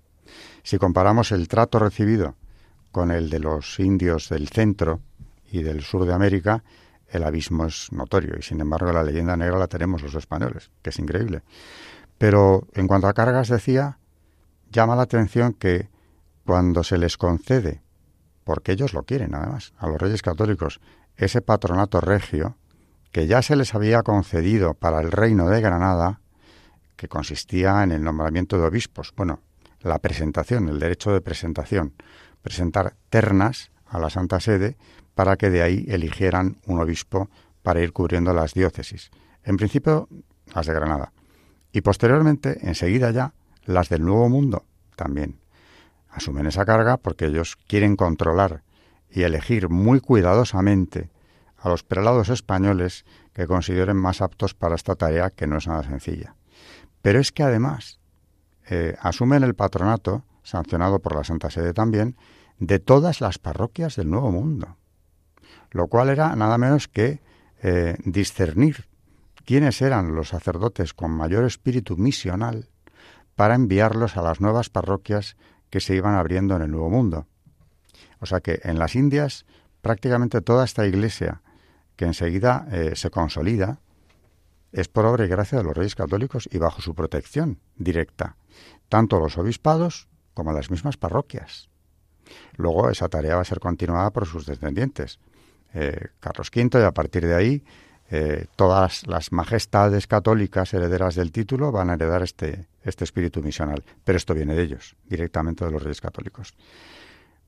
Si 0.63 0.79
comparamos 0.79 1.31
el 1.33 1.47
trato 1.47 1.79
recibido 1.79 2.37
con 2.91 3.11
el 3.11 3.31
de 3.31 3.39
los 3.39 3.79
indios 3.79 4.29
del 4.29 4.49
centro 4.49 5.01
y 5.51 5.63
del 5.63 5.83
sur 5.83 6.07
de 6.07 6.15
América, 6.15 6.65
el 7.09 7.25
abismo 7.25 7.67
es 7.67 7.93
notorio 7.93 8.37
y 8.39 8.43
sin 8.43 8.61
embargo 8.61 8.93
la 8.93 9.03
leyenda 9.03 9.37
negra 9.37 9.59
la 9.59 9.67
tenemos 9.67 10.03
los 10.03 10.15
españoles, 10.15 10.71
que 10.83 10.91
es 10.91 10.99
increíble. 10.99 11.43
Pero 12.19 12.67
en 12.75 12.89
cuanto 12.89 13.09
a 13.09 13.15
cargas 13.15 13.49
decía, 13.49 13.99
llama 14.71 14.97
la 14.97 15.03
atención 15.03 15.53
que 15.53 15.89
cuando 16.45 16.83
se 16.83 16.99
les 16.99 17.17
concede, 17.17 17.83
porque 18.49 18.73
ellos 18.73 18.95
lo 18.95 19.03
quieren 19.03 19.35
además, 19.35 19.75
a 19.77 19.89
los 19.89 20.01
reyes 20.01 20.23
católicos, 20.23 20.81
ese 21.19 21.43
patronato 21.43 22.01
regio, 22.01 22.57
que 23.13 23.27
ya 23.27 23.43
se 23.43 23.57
les 23.57 23.75
había 23.75 24.03
concedido 24.03 24.73
para 24.73 25.03
el 25.03 25.13
reino 25.13 25.51
de 25.51 25.61
Granada, 25.61 26.23
que 26.97 27.09
consistía 27.09 27.83
en 27.83 27.93
el 27.93 28.03
nombramiento 28.03 28.57
de 28.57 28.65
obispos, 28.65 29.13
bueno, 29.15 29.43
la 29.81 29.99
presentación, 29.99 30.71
el 30.71 30.79
derecho 30.79 31.13
de 31.13 31.21
presentación, 31.21 31.93
presentar 32.41 32.97
ternas 33.11 33.71
a 33.85 33.99
la 33.99 34.09
Santa 34.09 34.41
Sede 34.41 34.79
para 35.15 35.37
que 35.37 35.51
de 35.51 35.61
ahí 35.61 35.85
eligieran 35.87 36.57
un 36.65 36.81
obispo 36.81 37.29
para 37.63 37.83
ir 37.83 37.93
cubriendo 37.93 38.33
las 38.33 38.55
diócesis. 38.55 39.11
En 39.45 39.59
principio, 39.59 40.09
las 40.55 40.65
de 40.65 40.73
Granada. 40.73 41.13
Y 41.71 41.83
posteriormente, 41.83 42.67
enseguida 42.67 43.11
ya, 43.11 43.35
las 43.67 43.91
del 43.91 44.07
Nuevo 44.07 44.31
Mundo 44.31 44.65
también. 44.97 45.39
Asumen 46.11 46.47
esa 46.47 46.65
carga 46.65 46.97
porque 46.97 47.27
ellos 47.27 47.57
quieren 47.67 47.97
controlar 47.97 48.63
y 49.11 49.23
elegir 49.23 49.69
muy 49.69 50.01
cuidadosamente 50.01 51.11
a 51.57 51.69
los 51.69 51.83
prelados 51.83 52.29
españoles 52.29 53.05
que 53.33 53.47
consideren 53.47 53.97
más 53.97 54.21
aptos 54.21 54.55
para 54.55 54.75
esta 54.75 54.95
tarea 54.95 55.31
que 55.31 55.47
no 55.47 55.59
es 55.59 55.67
nada 55.67 55.83
sencilla. 55.83 56.35
Pero 57.03 57.21
es 57.21 57.33
que 57.33 57.43
además 57.43 58.01
eh, 58.69 58.97
asumen 59.01 59.43
el 59.43 59.55
patronato, 59.55 60.25
sancionado 60.43 61.01
por 61.01 61.15
la 61.15 61.25
Santa 61.25 61.51
Sede 61.51 61.73
también, 61.73 62.17
de 62.59 62.79
todas 62.79 63.21
las 63.21 63.39
parroquias 63.39 63.97
del 63.97 64.11
Nuevo 64.11 64.31
Mundo, 64.33 64.77
lo 65.71 65.87
cual 65.89 66.09
era 66.09 66.35
nada 66.37 66.59
menos 66.59 66.89
que 66.89 67.21
eh, 67.63 67.97
discernir 68.05 68.89
quiénes 69.45 69.81
eran 69.81 70.15
los 70.15 70.29
sacerdotes 70.29 70.95
con 70.95 71.11
mayor 71.11 71.45
espíritu 71.45 71.97
misional 71.97 72.69
para 73.35 73.55
enviarlos 73.55 74.17
a 74.17 74.23
las 74.23 74.41
nuevas 74.41 74.69
parroquias 74.69 75.37
que 75.71 75.81
se 75.81 75.95
iban 75.95 76.15
abriendo 76.15 76.57
en 76.57 76.63
el 76.63 76.71
Nuevo 76.71 76.91
Mundo. 76.91 77.27
O 78.21 78.27
sea 78.27 78.41
que 78.41 78.61
en 78.65 78.79
las 78.79 78.95
Indias 78.95 79.47
prácticamente 79.81 80.41
toda 80.41 80.65
esta 80.65 80.87
iglesia 80.87 81.43
que 81.97 82.05
enseguida 82.05 82.67
eh, 82.71 82.93
se 82.95 83.11
consolida 83.11 83.81
es 84.73 84.89
por 84.89 85.07
obra 85.07 85.25
y 85.25 85.29
gracia 85.29 85.59
de 85.59 85.65
los 85.65 85.77
reyes 85.77 85.95
católicos 85.95 86.49
y 86.53 86.59
bajo 86.59 86.83
su 86.83 86.95
protección 86.95 87.59
directa, 87.77 88.37
tanto 88.89 89.19
los 89.19 89.39
obispados 89.39 90.09
como 90.35 90.53
las 90.53 90.71
mismas 90.71 90.97
parroquias. 90.97 91.69
Luego 92.57 92.91
esa 92.91 93.09
tarea 93.09 93.37
va 93.37 93.43
a 93.43 93.47
ser 93.47 93.61
continuada 93.61 94.11
por 94.11 94.27
sus 94.27 94.47
descendientes, 94.47 95.19
eh, 95.75 96.09
Carlos 96.21 96.51
V, 96.55 96.81
y 96.81 96.85
a 96.85 96.93
partir 96.93 97.27
de 97.27 97.35
ahí 97.35 97.65
eh, 98.11 98.47
todas 98.57 99.07
las 99.07 99.33
majestades 99.33 100.07
católicas 100.07 100.73
herederas 100.73 101.15
del 101.15 101.31
título 101.31 101.71
van 101.71 101.91
a 101.91 101.95
heredar 101.95 102.23
este, 102.23 102.67
este 102.83 103.05
espíritu 103.05 103.43
misional. 103.43 103.85
Pero 104.05 104.17
esto 104.17 104.35
viene 104.35 104.55
de 104.55 104.63
ellos, 104.63 104.97
directamente 105.05 105.65
de 105.65 105.71
los 105.71 105.83
reyes 105.83 106.01
católicos. 106.01 106.55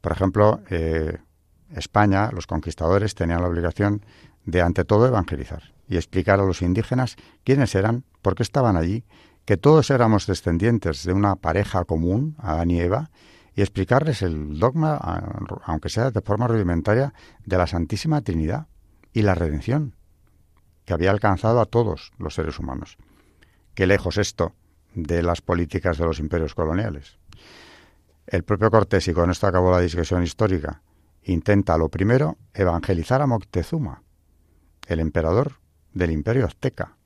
Por 0.01 0.13
ejemplo, 0.13 0.61
eh, 0.71 1.19
España, 1.75 2.31
los 2.33 2.47
conquistadores 2.47 3.15
tenían 3.15 3.43
la 3.43 3.49
obligación 3.49 4.05
de, 4.45 4.61
ante 4.61 4.85
todo, 4.85 5.07
evangelizar 5.07 5.73
y 5.89 5.97
explicar 5.97 6.41
a 6.41 6.45
los 6.45 6.63
indígenas 6.63 7.17
quiénes 7.45 7.75
eran, 7.75 8.05
por 8.23 8.35
qué 8.35 8.43
estaban 8.43 8.77
allí, 8.77 9.05
que 9.45 9.57
todos 9.57 9.91
éramos 9.91 10.27
descendientes 10.27 11.05
de 11.05 11.13
una 11.13 11.37
pareja 11.37 11.85
común, 11.85 12.37
Adán 12.39 12.71
y 12.71 12.81
Eva, 12.81 13.11
y 13.55 13.63
explicarles 13.63 14.23
el 14.23 14.59
dogma, 14.59 14.97
aunque 15.65 15.89
sea 15.89 16.11
de 16.11 16.21
forma 16.21 16.47
rudimentaria, 16.47 17.13
de 17.45 17.59
la 17.59 17.67
Santísima 17.67 18.21
Trinidad 18.21 18.69
y 19.13 19.23
la 19.23 19.35
redención, 19.35 19.97
que 20.85 20.93
había 20.93 21.11
alcanzado 21.11 21.61
a 21.61 21.67
todos 21.67 22.13
los 22.19 22.35
seres 22.35 22.59
humanos. 22.59 22.97
Qué 23.75 23.87
lejos 23.87 24.19
esto 24.19 24.55
de 24.95 25.23
las 25.23 25.41
políticas 25.41 25.99
de 25.99 26.05
los 26.05 26.19
imperios 26.19 26.55
coloniales. 26.55 27.19
El 28.27 28.45
propio 28.45 28.71
Cortés, 28.71 29.09
y 29.09 29.13
con 29.13 29.31
esto 29.31 29.47
acabó 29.47 29.71
la 29.71 29.81
discusión 29.81 30.23
histórica, 30.23 30.83
intenta 31.23 31.77
lo 31.77 31.89
primero 31.89 32.39
evangelizar 32.55 33.23
a 33.23 33.27
Moctezuma, 33.27 34.03
el 34.87 35.01
emperador 35.01 35.55
del 35.93 36.11
imperio 36.13 36.47
azteca, 36.47 36.97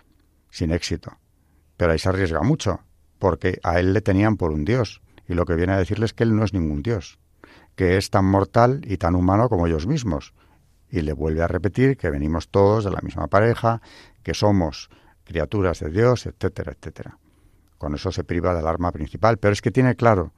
sin 0.50 0.70
éxito. 0.70 1.18
Pero 1.76 1.92
ahí 1.92 1.98
se 1.98 2.08
arriesga 2.08 2.42
mucho, 2.42 2.80
porque 3.18 3.58
a 3.62 3.80
él 3.80 3.92
le 3.92 4.00
tenían 4.00 4.36
por 4.36 4.52
un 4.52 4.64
dios, 4.64 5.02
y 5.28 5.34
lo 5.34 5.46
que 5.46 5.54
viene 5.54 5.72
a 5.72 5.78
decirles 5.78 6.10
es 6.10 6.14
que 6.14 6.24
él 6.24 6.36
no 6.36 6.44
es 6.44 6.52
ningún 6.52 6.82
dios, 6.82 7.18
que 7.74 7.96
es 7.96 8.10
tan 8.10 8.24
mortal 8.26 8.82
y 8.84 8.98
tan 8.98 9.14
humano 9.14 9.48
como 9.48 9.66
ellos 9.66 9.86
mismos. 9.86 10.34
Y 10.94 11.02
le 11.02 11.12
vuelve 11.12 11.42
a 11.42 11.48
repetir 11.48 11.96
que 11.96 12.08
venimos 12.08 12.50
todos 12.50 12.84
de 12.84 12.92
la 12.92 13.00
misma 13.00 13.26
pareja, 13.26 13.82
que 14.22 14.32
somos 14.32 14.90
criaturas 15.24 15.80
de 15.80 15.90
Dios, 15.90 16.24
etcétera, 16.24 16.70
etcétera. 16.70 17.18
Con 17.78 17.96
eso 17.96 18.12
se 18.12 18.22
priva 18.22 18.54
del 18.54 18.68
arma 18.68 18.92
principal, 18.92 19.38
pero 19.38 19.52
es 19.52 19.60
que 19.60 19.72
tiene 19.72 19.96
claro, 19.96 20.32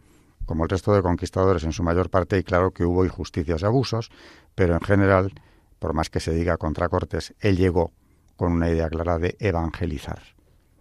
como 0.47 0.65
el 0.65 0.71
resto 0.71 0.95
de 0.95 1.03
conquistadores 1.03 1.63
en 1.65 1.73
su 1.73 1.83
mayor 1.83 2.09
parte, 2.09 2.39
y 2.39 2.43
claro 2.43 2.71
que 2.71 2.87
hubo 2.87 3.05
injusticias 3.05 3.61
y 3.61 3.67
abusos, 3.67 4.11
pero 4.55 4.73
en 4.73 4.81
general, 4.81 5.35
por 5.79 5.93
más 5.93 6.09
que 6.09 6.21
se 6.21 6.33
diga 6.33 6.57
contra 6.57 6.89
Cortés, 6.89 7.35
él 7.41 7.59
llegó 7.59 7.93
con 8.37 8.51
una 8.53 8.71
idea 8.71 8.89
clara 8.89 9.19
de 9.19 9.37
evangelizar, 9.39 10.23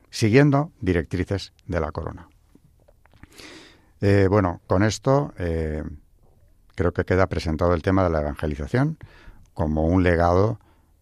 siguiendo 0.09 0.71
directrices 0.79 1.51
de 1.67 1.81
la 1.81 1.91
corona. 1.91 2.29
Eh, 3.99 4.27
bueno, 4.29 4.61
con 4.67 4.83
esto 4.83 5.33
eh, 5.37 5.83
creo 6.75 6.93
que 6.93 7.03
queda 7.03 7.27
presentado 7.27 7.73
el 7.73 7.81
tema 7.81 8.05
de 8.05 8.09
la 8.11 8.21
evangelización 8.21 8.97
como 9.55 9.85
un 9.85 10.03
legado 10.03 10.59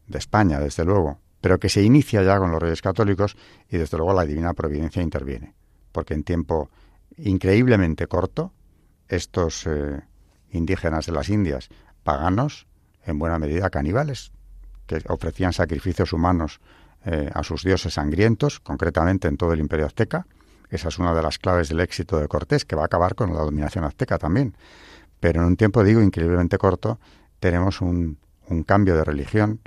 de 0.08 0.18
España, 0.18 0.62
desde 0.62 0.86
luego, 0.86 1.20
pero 1.42 1.60
que 1.60 1.68
se 1.68 1.82
inicia 1.84 2.24
ya 2.24 2.40
con 2.40 2.52
los 2.52 2.62
reyes 2.62 2.82
católicos 2.82 3.36
y 3.70 3.78
desde 3.78 3.98
luego 3.98 4.14
la 4.14 4.24
divina 4.24 4.54
providencia 4.54 5.02
interviene, 5.02 5.54
porque 5.92 6.14
en 6.14 6.24
tiempo 6.24 6.70
increíblemente 7.18 8.08
corto, 8.08 8.54
estos 9.10 9.68
eh, 9.68 10.00
indígenas 10.52 11.06
de 11.06 11.12
las 11.12 11.28
Indias, 11.28 11.68
paganos, 12.04 12.66
en 13.06 13.20
buena 13.20 13.38
medida 13.38 13.70
caníbales, 13.70 14.32
que 14.88 15.04
ofrecían 15.10 15.52
sacrificios 15.52 16.14
humanos 16.14 16.62
a 17.34 17.44
sus 17.44 17.64
dioses 17.64 17.96
sangrientos, 17.96 18.62
concretamente 18.62 19.28
en 19.28 19.36
todo 19.36 19.52
el 19.52 19.60
imperio 19.60 19.86
azteca, 19.86 20.26
esa 20.74 20.88
es 20.88 20.98
una 20.98 21.14
de 21.14 21.22
las 21.22 21.38
claves 21.38 21.70
del 21.70 21.82
éxito 21.82 22.20
de 22.20 22.28
Cortés, 22.28 22.66
que 22.66 22.76
va 22.76 22.82
a 22.82 22.86
acabar 22.86 23.14
con 23.14 23.32
la 23.32 23.42
dominación 23.42 23.84
azteca 23.84 24.18
también. 24.18 24.58
Pero 25.20 25.42
en 25.42 25.48
un 25.48 25.56
tiempo, 25.56 25.84
digo, 25.84 26.02
increíblemente 26.02 26.58
corto, 26.58 27.00
tenemos 27.40 27.80
un, 28.50 28.64
cambio 28.64 28.96
de 28.96 29.04
religión 29.04 29.60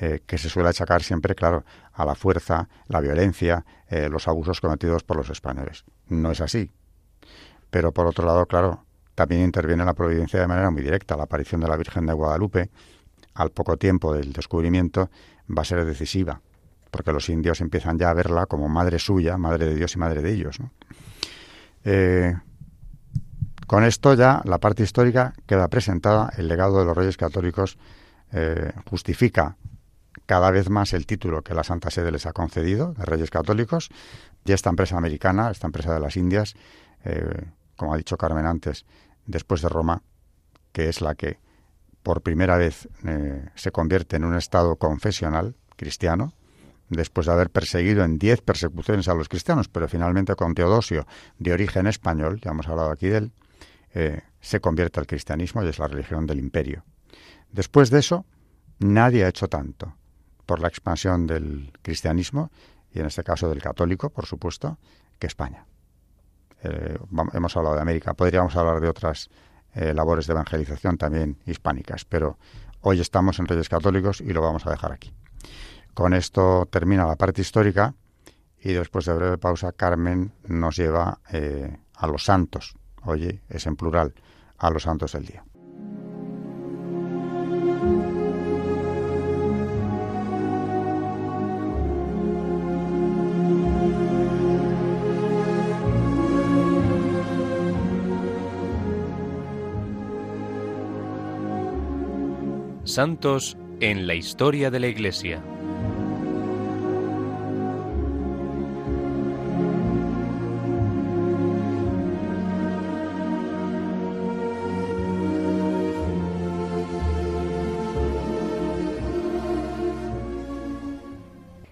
eh, 0.00 0.20
que 0.26 0.38
se 0.38 0.48
suele 0.48 0.68
achacar 0.68 1.02
siempre, 1.02 1.34
claro, 1.34 1.64
a 1.92 2.04
la 2.04 2.14
fuerza, 2.14 2.68
la 2.86 3.00
violencia, 3.00 3.64
eh, 3.88 4.08
los 4.08 4.28
abusos 4.28 4.60
cometidos 4.60 5.02
por 5.02 5.16
los 5.16 5.30
españoles. 5.30 5.84
No 6.08 6.30
es 6.30 6.40
así. 6.40 6.70
Pero 7.70 7.92
por 7.92 8.06
otro 8.06 8.24
lado, 8.24 8.46
claro, 8.46 8.84
también 9.14 9.42
interviene 9.42 9.84
la 9.84 9.94
providencia 9.94 10.40
de 10.40 10.46
manera 10.46 10.70
muy 10.70 10.82
directa. 10.82 11.16
La 11.16 11.24
aparición 11.24 11.60
de 11.60 11.68
la 11.68 11.76
Virgen 11.76 12.06
de 12.06 12.12
Guadalupe, 12.12 12.70
al 13.34 13.50
poco 13.50 13.76
tiempo 13.76 14.14
del 14.14 14.32
descubrimiento, 14.32 15.10
va 15.48 15.62
a 15.62 15.64
ser 15.64 15.84
decisiva 15.84 16.40
porque 16.90 17.12
los 17.12 17.28
indios 17.28 17.60
empiezan 17.60 17.98
ya 17.98 18.10
a 18.10 18.14
verla 18.14 18.46
como 18.46 18.68
madre 18.68 18.98
suya, 18.98 19.36
madre 19.36 19.66
de 19.66 19.74
Dios 19.74 19.94
y 19.94 19.98
madre 19.98 20.22
de 20.22 20.32
ellos. 20.32 20.58
Eh, 21.84 22.34
con 23.66 23.84
esto 23.84 24.14
ya 24.14 24.40
la 24.44 24.58
parte 24.58 24.82
histórica 24.82 25.34
queda 25.46 25.68
presentada, 25.68 26.32
el 26.36 26.48
legado 26.48 26.78
de 26.78 26.86
los 26.86 26.96
reyes 26.96 27.16
católicos 27.16 27.78
eh, 28.32 28.72
justifica 28.88 29.56
cada 30.26 30.50
vez 30.50 30.68
más 30.68 30.92
el 30.92 31.06
título 31.06 31.42
que 31.42 31.54
la 31.54 31.64
Santa 31.64 31.90
Sede 31.90 32.10
les 32.12 32.26
ha 32.26 32.32
concedido, 32.32 32.92
de 32.94 33.04
reyes 33.04 33.30
católicos, 33.30 33.88
y 34.44 34.52
esta 34.52 34.70
empresa 34.70 34.96
americana, 34.96 35.50
esta 35.50 35.66
empresa 35.66 35.94
de 35.94 36.00
las 36.00 36.16
Indias, 36.16 36.54
eh, 37.04 37.46
como 37.76 37.94
ha 37.94 37.96
dicho 37.96 38.16
Carmen 38.16 38.46
antes, 38.46 38.84
después 39.26 39.62
de 39.62 39.68
Roma, 39.68 40.02
que 40.72 40.88
es 40.88 41.00
la 41.00 41.14
que 41.14 41.38
por 42.02 42.22
primera 42.22 42.56
vez 42.56 42.88
se 43.54 43.70
convierte 43.70 44.16
en 44.16 44.24
un 44.24 44.34
Estado 44.34 44.76
confesional 44.76 45.56
cristiano, 45.76 46.32
después 46.88 47.26
de 47.26 47.32
haber 47.32 47.50
perseguido 47.50 48.04
en 48.04 48.18
diez 48.18 48.40
persecuciones 48.40 49.08
a 49.08 49.14
los 49.14 49.28
cristianos, 49.28 49.68
pero 49.68 49.88
finalmente 49.88 50.34
con 50.34 50.54
Teodosio, 50.54 51.06
de 51.38 51.52
origen 51.52 51.86
español, 51.86 52.40
ya 52.40 52.50
hemos 52.50 52.68
hablado 52.68 52.90
aquí 52.90 53.08
de 53.08 53.18
él, 53.18 53.32
eh, 53.94 54.22
se 54.40 54.60
convierte 54.60 55.00
al 55.00 55.06
cristianismo 55.06 55.62
y 55.62 55.68
es 55.68 55.78
la 55.78 55.88
religión 55.88 56.26
del 56.26 56.38
imperio. 56.38 56.84
Después 57.52 57.90
de 57.90 58.00
eso, 58.00 58.26
nadie 58.78 59.24
ha 59.24 59.28
hecho 59.28 59.48
tanto 59.48 59.94
por 60.46 60.60
la 60.60 60.68
expansión 60.68 61.26
del 61.26 61.72
cristianismo, 61.82 62.50
y 62.90 63.00
en 63.00 63.06
este 63.06 63.22
caso 63.22 63.48
del 63.48 63.60
católico, 63.60 64.10
por 64.10 64.26
supuesto, 64.26 64.78
que 65.18 65.26
España. 65.26 65.66
Eh, 66.62 66.98
hemos 67.34 67.56
hablado 67.56 67.76
de 67.76 67.82
América, 67.82 68.14
podríamos 68.14 68.56
hablar 68.56 68.80
de 68.80 68.88
otras 68.88 69.28
eh, 69.74 69.92
labores 69.94 70.26
de 70.26 70.32
evangelización 70.32 70.96
también 70.96 71.38
hispánicas, 71.46 72.04
pero 72.04 72.38
hoy 72.80 73.00
estamos 73.00 73.38
en 73.38 73.46
Reyes 73.46 73.68
Católicos 73.68 74.20
y 74.20 74.32
lo 74.32 74.40
vamos 74.40 74.66
a 74.66 74.70
dejar 74.70 74.92
aquí. 74.92 75.12
Con 75.94 76.14
esto 76.14 76.66
termina 76.70 77.06
la 77.06 77.16
parte 77.16 77.42
histórica 77.42 77.94
y 78.60 78.72
después 78.72 79.04
de 79.04 79.14
breve 79.14 79.38
pausa 79.38 79.72
Carmen 79.72 80.32
nos 80.46 80.76
lleva 80.76 81.20
eh, 81.30 81.76
a 81.94 82.06
los 82.06 82.24
santos. 82.24 82.74
Oye, 83.04 83.42
es 83.48 83.66
en 83.66 83.76
plural, 83.76 84.14
a 84.56 84.70
los 84.70 84.84
santos 84.84 85.12
del 85.12 85.26
día. 85.26 85.44
Santos 102.98 103.56
en 103.78 104.08
la 104.08 104.16
historia 104.16 104.72
de 104.72 104.80
la 104.80 104.88
Iglesia. 104.88 105.40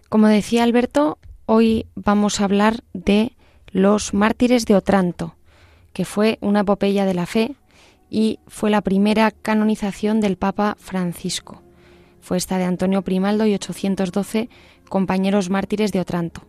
Como 0.09 0.29
decía 0.29 0.63
Alberto, 0.63 1.19
hoy 1.47 1.87
vamos 1.97 2.41
a 2.41 2.45
hablar 2.45 2.85
de 2.93 3.33
los 3.73 4.15
mártires 4.15 4.65
de 4.65 4.77
Otranto, 4.77 5.35
que 5.93 6.05
fue 6.05 6.39
una 6.41 6.61
epopeya 6.61 7.05
de 7.05 7.15
la 7.15 7.27
fe 7.27 7.57
y 8.11 8.39
fue 8.47 8.71
la 8.71 8.83
primera 8.83 9.31
canonización 9.31 10.21
del 10.21 10.37
Papa 10.37 10.77
Francisco. 10.79 11.63
Fue 12.21 12.37
esta 12.37 12.59
de 12.59 12.65
Antonio 12.65 13.03
Primaldo 13.03 13.47
y 13.47 13.55
812 13.55 14.49
compañeros 14.89 15.51
mártires 15.51 15.93
de 15.93 16.01
Otranto. 16.01 16.43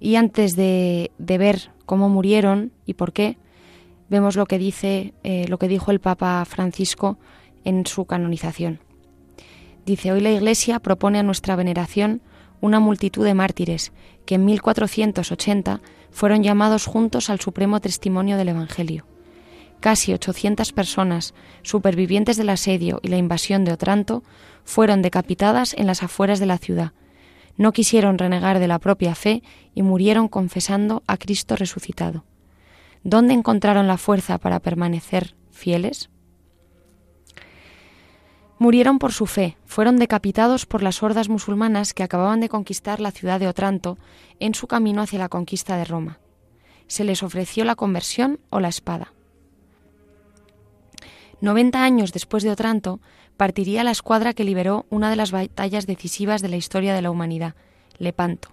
Y 0.00 0.16
antes 0.16 0.56
de, 0.56 1.10
ver 1.18 1.70
cómo 1.86 2.08
murieron 2.08 2.72
y 2.86 2.94
por 2.94 3.12
qué, 3.12 3.38
vemos 4.08 4.36
lo 4.36 4.46
que 4.46 4.58
dice, 4.58 5.14
eh, 5.22 5.46
lo 5.48 5.58
que 5.58 5.68
dijo 5.68 5.90
el 5.90 6.00
Papa 6.00 6.44
Francisco 6.44 7.18
en 7.64 7.86
su 7.86 8.04
canonización. 8.04 8.80
Dice 9.86 10.12
hoy 10.12 10.20
la 10.20 10.30
Iglesia 10.30 10.80
propone 10.80 11.18
a 11.18 11.22
nuestra 11.22 11.56
veneración 11.56 12.22
una 12.60 12.80
multitud 12.80 13.24
de 13.24 13.34
mártires 13.34 13.92
que 14.26 14.36
en 14.36 14.44
1480 14.44 15.80
fueron 16.10 16.42
llamados 16.42 16.86
juntos 16.86 17.30
al 17.30 17.40
supremo 17.40 17.80
testimonio 17.80 18.36
del 18.36 18.50
Evangelio. 18.50 19.11
Casi 19.82 20.12
800 20.12 20.72
personas, 20.72 21.34
supervivientes 21.62 22.36
del 22.36 22.50
asedio 22.50 23.00
y 23.02 23.08
la 23.08 23.16
invasión 23.16 23.64
de 23.64 23.72
Otranto, 23.72 24.22
fueron 24.62 25.02
decapitadas 25.02 25.74
en 25.74 25.88
las 25.88 26.04
afueras 26.04 26.38
de 26.38 26.46
la 26.46 26.58
ciudad. 26.58 26.92
No 27.56 27.72
quisieron 27.72 28.16
renegar 28.16 28.60
de 28.60 28.68
la 28.68 28.78
propia 28.78 29.16
fe 29.16 29.42
y 29.74 29.82
murieron 29.82 30.28
confesando 30.28 31.02
a 31.08 31.16
Cristo 31.16 31.56
resucitado. 31.56 32.24
¿Dónde 33.02 33.34
encontraron 33.34 33.88
la 33.88 33.98
fuerza 33.98 34.38
para 34.38 34.60
permanecer 34.60 35.34
fieles? 35.50 36.10
Murieron 38.60 39.00
por 39.00 39.10
su 39.10 39.26
fe, 39.26 39.56
fueron 39.64 39.96
decapitados 39.96 40.64
por 40.64 40.84
las 40.84 41.02
hordas 41.02 41.28
musulmanas 41.28 41.92
que 41.92 42.04
acababan 42.04 42.38
de 42.38 42.48
conquistar 42.48 43.00
la 43.00 43.10
ciudad 43.10 43.40
de 43.40 43.48
Otranto 43.48 43.98
en 44.38 44.54
su 44.54 44.68
camino 44.68 45.02
hacia 45.02 45.18
la 45.18 45.28
conquista 45.28 45.76
de 45.76 45.86
Roma. 45.86 46.20
Se 46.86 47.02
les 47.02 47.24
ofreció 47.24 47.64
la 47.64 47.74
conversión 47.74 48.38
o 48.48 48.60
la 48.60 48.68
espada. 48.68 49.12
Noventa 51.42 51.82
años 51.82 52.12
después 52.12 52.44
de 52.44 52.52
Otranto, 52.52 53.00
partiría 53.36 53.82
la 53.82 53.90
escuadra 53.90 54.32
que 54.32 54.44
liberó 54.44 54.86
una 54.90 55.10
de 55.10 55.16
las 55.16 55.32
batallas 55.32 55.88
decisivas 55.88 56.40
de 56.40 56.48
la 56.48 56.54
historia 56.54 56.94
de 56.94 57.02
la 57.02 57.10
humanidad, 57.10 57.56
Lepanto. 57.98 58.50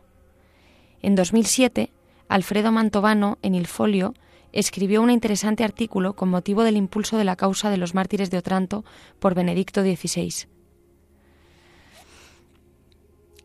En 1.03 1.13
2007, 1.13 1.91
Alfredo 2.29 2.71
Mantovano, 2.71 3.37
en 3.43 3.53
Il 3.53 3.67
Folio, 3.67 4.15
escribió 4.53 5.03
un 5.03 5.11
interesante 5.11 5.63
artículo 5.63 6.15
con 6.15 6.29
motivo 6.29 6.63
del 6.63 6.77
impulso 6.77 7.19
de 7.19 7.25
la 7.25 7.35
causa 7.35 7.69
de 7.69 7.77
los 7.77 7.93
mártires 7.93 8.31
de 8.31 8.39
Otranto 8.39 8.83
por 9.19 9.35
Benedicto 9.35 9.83
XVI. 9.83 10.47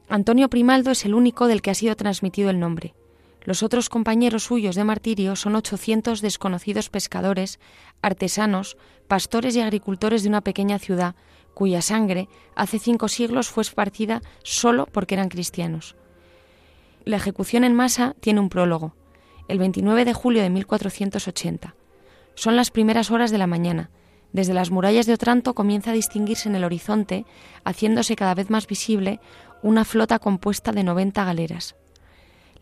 Antonio 0.08 0.48
Primaldo 0.48 0.90
es 0.90 1.04
el 1.04 1.12
único 1.12 1.48
del 1.48 1.60
que 1.60 1.70
ha 1.70 1.74
sido 1.74 1.94
transmitido 1.96 2.48
el 2.48 2.60
nombre. 2.60 2.94
Los 3.44 3.62
otros 3.62 3.90
compañeros 3.90 4.44
suyos 4.44 4.74
de 4.74 4.84
martirio 4.84 5.36
son 5.36 5.54
800 5.54 6.22
desconocidos 6.22 6.88
pescadores, 6.88 7.60
artesanos, 8.00 8.78
pastores 9.08 9.56
y 9.56 9.60
agricultores 9.60 10.22
de 10.22 10.28
una 10.28 10.40
pequeña 10.40 10.78
ciudad, 10.78 11.14
cuya 11.54 11.82
sangre 11.82 12.28
hace 12.56 12.78
cinco 12.78 13.08
siglos 13.08 13.48
fue 13.48 13.62
esparcida 13.62 14.22
solo 14.42 14.86
porque 14.90 15.14
eran 15.14 15.28
cristianos. 15.28 15.96
La 17.04 17.16
ejecución 17.16 17.64
en 17.64 17.74
masa 17.74 18.14
tiene 18.20 18.40
un 18.40 18.48
prólogo 18.48 18.94
el 19.48 19.58
29 19.58 20.04
de 20.04 20.14
julio 20.14 20.42
de 20.42 20.50
1480. 20.50 21.74
Son 22.34 22.56
las 22.56 22.70
primeras 22.70 23.10
horas 23.10 23.30
de 23.30 23.38
la 23.38 23.46
mañana. 23.46 23.90
Desde 24.32 24.54
las 24.54 24.70
murallas 24.70 25.06
de 25.06 25.12
Otranto 25.12 25.54
comienza 25.54 25.90
a 25.90 25.94
distinguirse 25.94 26.48
en 26.48 26.56
el 26.56 26.64
horizonte, 26.64 27.24
haciéndose 27.64 28.16
cada 28.16 28.34
vez 28.34 28.50
más 28.50 28.66
visible, 28.66 29.20
una 29.62 29.84
flota 29.84 30.18
compuesta 30.18 30.72
de 30.72 30.82
90 30.82 31.24
galeras. 31.24 31.76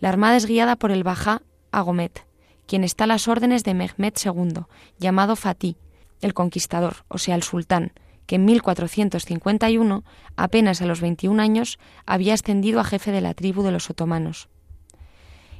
La 0.00 0.08
armada 0.08 0.36
es 0.36 0.46
guiada 0.46 0.76
por 0.76 0.90
el 0.90 1.04
Bajá 1.04 1.42
Agomet, 1.70 2.26
quien 2.66 2.84
está 2.84 3.04
a 3.04 3.06
las 3.06 3.28
órdenes 3.28 3.64
de 3.64 3.74
Mehmed 3.74 4.14
II, 4.22 4.64
llamado 4.98 5.36
Fatih, 5.36 5.76
el 6.22 6.34
conquistador, 6.34 7.04
o 7.08 7.18
sea, 7.18 7.34
el 7.34 7.42
sultán, 7.42 7.92
que 8.26 8.36
en 8.36 8.44
1451, 8.46 10.04
apenas 10.36 10.80
a 10.80 10.86
los 10.86 11.00
21 11.00 11.42
años, 11.42 11.78
había 12.06 12.34
ascendido 12.34 12.80
a 12.80 12.84
jefe 12.84 13.12
de 13.12 13.20
la 13.20 13.34
tribu 13.34 13.62
de 13.62 13.72
los 13.72 13.90
otomanos. 13.90 14.48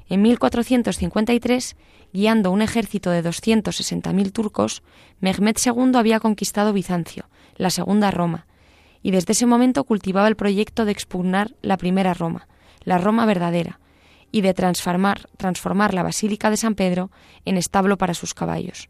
En 0.09 0.23
1453, 0.23 1.77
guiando 2.13 2.51
un 2.51 2.63
ejército 2.63 3.11
de 3.11 3.23
260.000 3.23 4.33
turcos, 4.33 4.83
Mehmed 5.21 5.57
II 5.65 5.93
había 5.97 6.21
conquistado 6.21 6.73
Bizancio, 6.73 7.29
la 7.57 7.71
segunda 7.71 8.11
Roma, 8.11 8.47
y 9.03 9.11
desde 9.11 9.33
ese 9.33 9.47
momento 9.47 9.85
cultivaba 9.85 10.29
el 10.29 10.37
proyecto 10.37 10.85
de 10.85 10.93
expugnar 10.93 11.55
la 11.63 11.77
primera 11.77 12.15
Roma, 12.15 12.47
la 12.85 12.99
Roma 12.99 13.27
verdadera, 13.27 13.81
y 14.31 14.41
de 14.41 14.55
transformar, 14.55 15.29
transformar 15.37 15.93
la 15.95 16.03
Basílica 16.03 16.51
de 16.51 16.57
San 16.57 16.75
Pedro 16.75 17.11
en 17.45 17.57
establo 17.57 17.99
para 17.99 18.15
sus 18.15 18.35
caballos. 18.35 18.89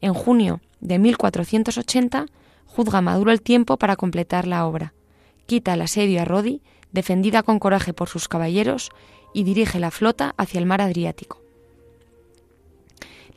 En 0.00 0.14
junio 0.14 0.60
de 0.80 0.98
1480 0.98 2.26
juzga 2.66 3.00
Maduro 3.00 3.32
el 3.32 3.42
tiempo 3.42 3.76
para 3.76 3.96
completar 3.96 4.46
la 4.46 4.66
obra. 4.66 4.94
Quita 5.46 5.74
el 5.74 5.82
asedio 5.82 6.22
a 6.22 6.24
Rodi, 6.24 6.62
defendida 6.92 7.42
con 7.42 7.58
coraje 7.58 7.92
por 7.92 8.08
sus 8.08 8.28
caballeros, 8.28 8.90
y 9.32 9.44
dirige 9.44 9.78
la 9.78 9.90
flota 9.90 10.34
hacia 10.36 10.58
el 10.58 10.66
mar 10.66 10.80
Adriático. 10.80 11.40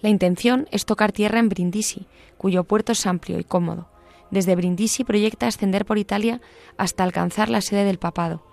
La 0.02 0.10
intención 0.10 0.68
es 0.72 0.86
tocar 0.86 1.12
tierra 1.12 1.40
en 1.40 1.50
Brindisi, 1.50 2.08
cuyo 2.38 2.64
puerto 2.64 2.92
es 2.92 3.06
amplio 3.06 3.40
y 3.40 3.44
cómodo. 3.44 3.88
Desde 4.32 4.56
Brindisi 4.56 5.04
proyecta 5.04 5.48
ascender 5.48 5.86
por 5.86 5.98
Italia 5.98 6.42
hasta 6.78 7.04
alcanzar 7.04 7.50
la 7.50 7.62
sede 7.62 7.86
del 7.86 8.00
papado, 8.00 8.44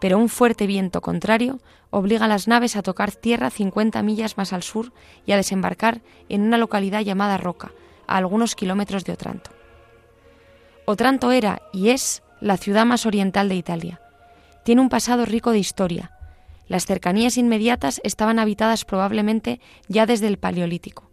pero 0.00 0.18
un 0.18 0.28
fuerte 0.28 0.66
viento 0.66 1.00
contrario 1.00 1.60
obliga 1.90 2.26
a 2.26 2.28
las 2.28 2.48
naves 2.48 2.76
a 2.76 2.82
tocar 2.82 3.12
tierra 3.12 3.50
50 3.50 4.02
millas 4.02 4.36
más 4.36 4.52
al 4.52 4.62
sur 4.62 4.92
y 5.24 5.32
a 5.32 5.36
desembarcar 5.36 6.02
en 6.28 6.42
una 6.42 6.58
localidad 6.58 7.00
llamada 7.00 7.38
Roca, 7.38 7.72
a 8.06 8.16
algunos 8.16 8.54
kilómetros 8.54 9.04
de 9.04 9.12
Otranto. 9.12 9.50
Otranto 10.84 11.32
era 11.32 11.62
y 11.72 11.90
es 11.90 12.22
la 12.40 12.56
ciudad 12.56 12.86
más 12.86 13.06
oriental 13.06 13.48
de 13.48 13.56
Italia. 13.56 14.00
Tiene 14.64 14.80
un 14.80 14.88
pasado 14.88 15.24
rico 15.24 15.52
de 15.52 15.58
historia, 15.58 16.16
las 16.68 16.86
cercanías 16.86 17.36
inmediatas 17.36 18.00
estaban 18.02 18.38
habitadas 18.38 18.84
probablemente 18.84 19.60
ya 19.88 20.06
desde 20.06 20.26
el 20.26 20.38
Paleolítico. 20.38 21.10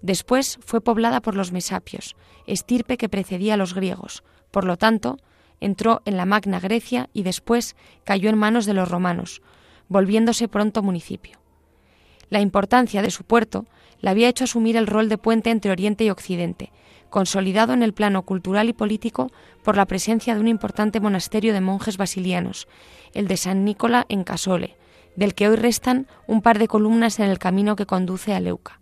Después 0.00 0.58
fue 0.64 0.80
poblada 0.80 1.20
por 1.20 1.36
los 1.36 1.52
mesapios, 1.52 2.16
estirpe 2.46 2.96
que 2.96 3.08
precedía 3.08 3.54
a 3.54 3.56
los 3.56 3.74
griegos. 3.74 4.24
Por 4.50 4.64
lo 4.64 4.76
tanto, 4.76 5.18
entró 5.62 6.02
en 6.04 6.16
la 6.16 6.26
Magna 6.26 6.60
Grecia 6.60 7.08
y 7.12 7.22
después 7.22 7.76
cayó 8.04 8.28
en 8.28 8.36
manos 8.36 8.66
de 8.66 8.74
los 8.74 8.90
romanos, 8.90 9.42
volviéndose 9.88 10.48
pronto 10.48 10.82
municipio. 10.82 11.38
La 12.28 12.40
importancia 12.40 13.02
de 13.02 13.10
su 13.10 13.24
puerto 13.24 13.66
le 14.00 14.10
había 14.10 14.28
hecho 14.28 14.44
asumir 14.44 14.76
el 14.76 14.86
rol 14.86 15.08
de 15.08 15.18
puente 15.18 15.50
entre 15.50 15.70
Oriente 15.70 16.04
y 16.04 16.10
Occidente, 16.10 16.72
consolidado 17.10 17.72
en 17.72 17.82
el 17.82 17.92
plano 17.92 18.22
cultural 18.22 18.68
y 18.68 18.72
político 18.72 19.30
por 19.62 19.76
la 19.76 19.86
presencia 19.86 20.34
de 20.34 20.40
un 20.40 20.48
importante 20.48 20.98
monasterio 20.98 21.52
de 21.52 21.60
monjes 21.60 21.96
basilianos, 21.96 22.66
el 23.14 23.28
de 23.28 23.36
San 23.36 23.64
Nicola 23.64 24.06
en 24.08 24.24
Casole, 24.24 24.76
del 25.14 25.34
que 25.34 25.48
hoy 25.48 25.56
restan 25.56 26.08
un 26.26 26.42
par 26.42 26.58
de 26.58 26.68
columnas 26.68 27.20
en 27.20 27.30
el 27.30 27.38
camino 27.38 27.76
que 27.76 27.86
conduce 27.86 28.34
a 28.34 28.40
Leuca. 28.40 28.80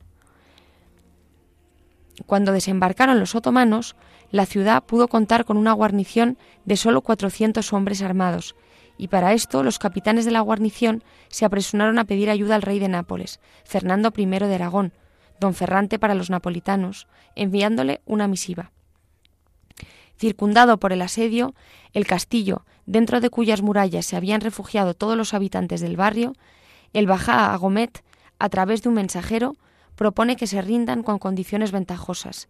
Cuando 2.27 2.53
desembarcaron 2.53 3.19
los 3.19 3.35
otomanos, 3.35 3.97
la 4.31 4.47
ciudad 4.47 4.85
pudo 4.85 5.09
contar 5.09 5.45
con 5.45 5.57
una 5.57 5.73
guarnición 5.73 6.38
de 6.64 6.77
solo 6.77 7.03
400 7.03 7.73
hombres 7.73 8.03
armados, 8.03 8.55
y 8.97 9.09
para 9.09 9.33
esto 9.33 9.62
los 9.62 9.79
capitanes 9.79 10.25
de 10.25 10.31
la 10.31 10.40
guarnición 10.40 11.03
se 11.29 11.45
apresuraron 11.45 11.99
a 11.99 12.05
pedir 12.05 12.31
ayuda 12.31 12.55
al 12.55 12.62
rey 12.62 12.79
de 12.79 12.88
Nápoles, 12.88 13.40
Fernando 13.64 14.12
I 14.16 14.27
de 14.27 14.55
Aragón, 14.55 14.93
don 15.40 15.55
Ferrante 15.55 15.99
para 15.99 16.14
los 16.14 16.31
napolitanos, 16.31 17.09
enviándole 17.35 18.03
una 18.05 18.29
misiva. 18.29 18.73
Circundado 20.19 20.77
por 20.79 20.93
el 20.93 21.01
asedio, 21.01 21.55
el 21.95 22.07
castillo, 22.07 22.66
dentro 22.85 23.21
de 23.21 23.31
cuyas 23.31 23.62
murallas 23.62 24.05
se 24.05 24.16
habían 24.16 24.43
refugiado 24.43 24.93
todos 24.93 25.16
los 25.16 25.33
habitantes 25.33 25.81
del 25.81 25.97
barrio, 25.97 26.35
el 26.93 27.07
Bajá 27.07 27.55
Agomet, 27.55 28.05
a 28.38 28.49
través 28.51 28.83
de 28.83 28.90
un 28.90 28.97
mensajero, 28.97 29.57
propone 29.97 30.37
que 30.37 30.47
se 30.47 30.61
rindan 30.61 31.03
con 31.03 31.19
condiciones 31.19 31.73
ventajosas. 31.73 32.49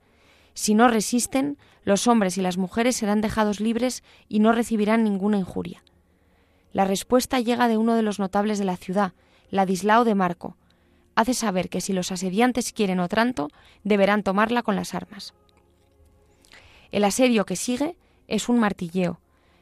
Si 0.61 0.75
no 0.75 0.89
resisten, 0.89 1.57
los 1.85 2.07
hombres 2.07 2.37
y 2.37 2.43
las 2.43 2.59
mujeres 2.59 2.95
serán 2.95 3.23
dejados 3.23 3.61
libres 3.61 4.05
y 4.29 4.41
no 4.41 4.53
recibirán 4.53 5.03
ninguna 5.05 5.39
injuria. 5.39 5.83
La 6.75 6.85
respuesta 6.85 7.41
llega 7.41 7.67
de 7.67 7.79
uno 7.79 7.95
de 7.95 8.03
los 8.03 8.19
notables 8.19 8.59
de 8.59 8.67
la 8.67 8.77
ciudad, 8.77 9.15
Ladislao 9.49 10.05
de 10.05 10.15
Marco. 10.15 10.59
Hace 11.15 11.33
saber 11.33 11.71
que 11.71 11.81
si 11.81 11.95
los 11.95 12.13
asediantes 12.13 12.75
quieren 12.75 13.01
Otranto, 13.01 13.49
deberán 13.85 14.23
tomarla 14.23 14.63
con 14.63 14.77
las 14.77 14.95
armas. 14.95 15.33
El 16.91 17.05
asedio 17.05 17.47
que 17.47 17.57
sigue 17.57 17.97
es 18.29 18.51
un 18.51 18.59
martilleo. 18.59 19.19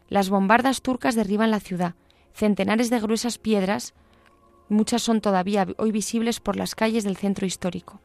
Las 0.09 0.31
bombardas 0.31 0.83
turcas 0.83 1.15
derriban 1.15 1.53
la 1.53 1.61
ciudad. 1.61 1.95
Centenares 2.35 2.91
de 2.91 2.99
gruesas 2.99 3.39
piedras, 3.39 3.95
muchas 4.69 5.03
son 5.03 5.21
todavía 5.21 5.65
hoy 5.77 5.93
visibles 5.93 6.41
por 6.41 6.57
las 6.57 6.75
calles 6.75 7.05
del 7.05 7.17
centro 7.17 7.47
histórico. 7.47 8.01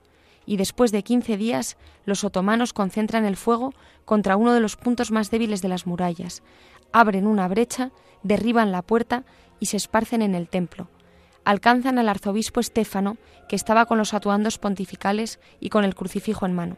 Y 0.45 0.58
después 0.58 0.91
de 0.91 1.03
quince 1.03 1.38
días, 1.38 1.77
los 2.06 2.23
otomanos 2.23 2.73
concentran 2.73 3.25
el 3.25 3.38
fuego 3.38 3.73
contra 4.06 4.36
uno 4.36 4.53
de 4.53 4.60
los 4.60 4.75
puntos 4.75 5.12
más 5.12 5.32
débiles 5.32 5.62
de 5.62 5.69
las 5.69 5.86
murallas. 5.88 6.43
Abren 6.91 7.27
una 7.27 7.47
brecha, 7.47 7.91
derriban 8.23 8.71
la 8.71 8.82
puerta 8.82 9.23
y 9.60 9.67
se 9.67 9.77
esparcen 9.77 10.21
en 10.21 10.36
el 10.36 10.49
templo. 10.49 10.89
Alcanzan 11.45 11.97
al 11.97 12.10
arzobispo 12.10 12.60
Estéfano, 12.60 13.17
que 13.47 13.56
estaba 13.56 13.86
con 13.86 13.97
los 13.97 14.13
atuandos 14.13 14.58
pontificales 14.58 15.39
y 15.60 15.69
con 15.69 15.84
el 15.84 15.95
crucifijo 15.95 16.45
en 16.45 16.53
mano 16.53 16.77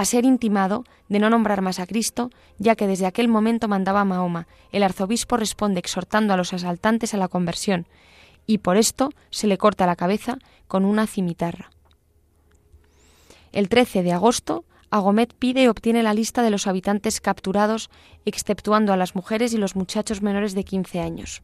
a 0.00 0.06
ser 0.06 0.24
intimado 0.24 0.84
de 1.10 1.18
no 1.18 1.28
nombrar 1.28 1.60
más 1.60 1.78
a 1.78 1.86
Cristo, 1.86 2.30
ya 2.56 2.74
que 2.74 2.86
desde 2.86 3.04
aquel 3.04 3.28
momento 3.28 3.68
mandaba 3.68 4.02
Mahoma. 4.06 4.46
El 4.72 4.82
arzobispo 4.82 5.36
responde 5.36 5.78
exhortando 5.78 6.32
a 6.32 6.38
los 6.38 6.54
asaltantes 6.54 7.12
a 7.12 7.18
la 7.18 7.28
conversión, 7.28 7.86
y 8.50 8.58
por 8.58 8.76
esto 8.76 9.10
se 9.30 9.46
le 9.46 9.58
corta 9.58 9.86
la 9.86 9.94
cabeza 9.94 10.38
con 10.66 10.84
una 10.84 11.06
cimitarra. 11.06 11.70
El 13.52 13.68
13 13.68 14.02
de 14.02 14.12
agosto, 14.12 14.64
Agomet 14.90 15.34
pide 15.34 15.62
y 15.62 15.66
obtiene 15.68 16.02
la 16.02 16.14
lista 16.14 16.42
de 16.42 16.50
los 16.50 16.66
habitantes 16.66 17.20
capturados, 17.20 17.90
exceptuando 18.24 18.92
a 18.92 18.96
las 18.96 19.14
mujeres 19.14 19.54
y 19.54 19.56
los 19.56 19.76
muchachos 19.76 20.20
menores 20.20 20.54
de 20.54 20.64
15 20.64 20.98
años. 20.98 21.42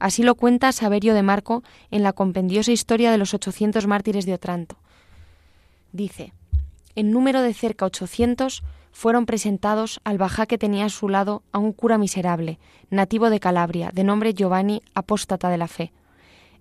Así 0.00 0.24
lo 0.24 0.34
cuenta 0.34 0.72
Saverio 0.72 1.14
de 1.14 1.22
Marco 1.22 1.62
en 1.92 2.02
la 2.02 2.12
compendiosa 2.12 2.72
historia 2.72 3.12
de 3.12 3.18
los 3.18 3.32
800 3.32 3.86
mártires 3.86 4.26
de 4.26 4.34
Otranto. 4.34 4.78
Dice: 5.92 6.32
en 6.96 7.12
número 7.12 7.42
de 7.42 7.54
cerca 7.54 7.84
800, 7.84 8.64
fueron 8.92 9.26
presentados 9.26 10.00
al 10.04 10.18
bajá 10.18 10.46
que 10.46 10.58
tenía 10.58 10.84
a 10.84 10.90
su 10.90 11.08
lado 11.08 11.42
a 11.50 11.58
un 11.58 11.72
cura 11.72 11.98
miserable, 11.98 12.58
nativo 12.90 13.30
de 13.30 13.40
Calabria, 13.40 13.90
de 13.92 14.04
nombre 14.04 14.34
Giovanni, 14.34 14.82
apóstata 14.94 15.48
de 15.48 15.58
la 15.58 15.66
fe. 15.66 15.92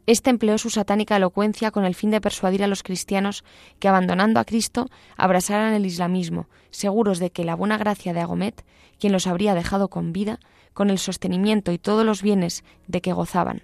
Este 0.08 0.32
empleó 0.32 0.58
su 0.58 0.72
satánica 0.72 1.16
elocuencia 1.16 1.70
con 1.70 1.86
el 1.86 1.94
fin 1.94 2.10
de 2.10 2.22
persuadir 2.22 2.64
a 2.64 2.68
los 2.68 2.82
cristianos 2.82 3.44
que, 3.80 3.88
abandonando 3.88 4.40
a 4.40 4.46
Cristo, 4.46 4.90
abrasaran 5.16 5.74
el 5.74 5.86
islamismo, 5.86 6.48
seguros 6.72 7.20
de 7.20 7.30
que 7.30 7.46
la 7.46 7.56
buena 7.56 7.78
gracia 7.78 8.14
de 8.14 8.22
Agomet, 8.22 8.66
quien 9.00 9.14
los 9.14 9.28
habría 9.28 9.54
dejado 9.54 9.90
con 9.90 10.12
vida, 10.12 10.40
con 10.74 10.90
el 10.90 10.98
sostenimiento 10.98 11.72
y 11.72 11.78
todos 11.78 12.06
los 12.06 12.24
bienes 12.24 12.64
de 12.88 13.02
que 13.02 13.14
gozaban. 13.14 13.62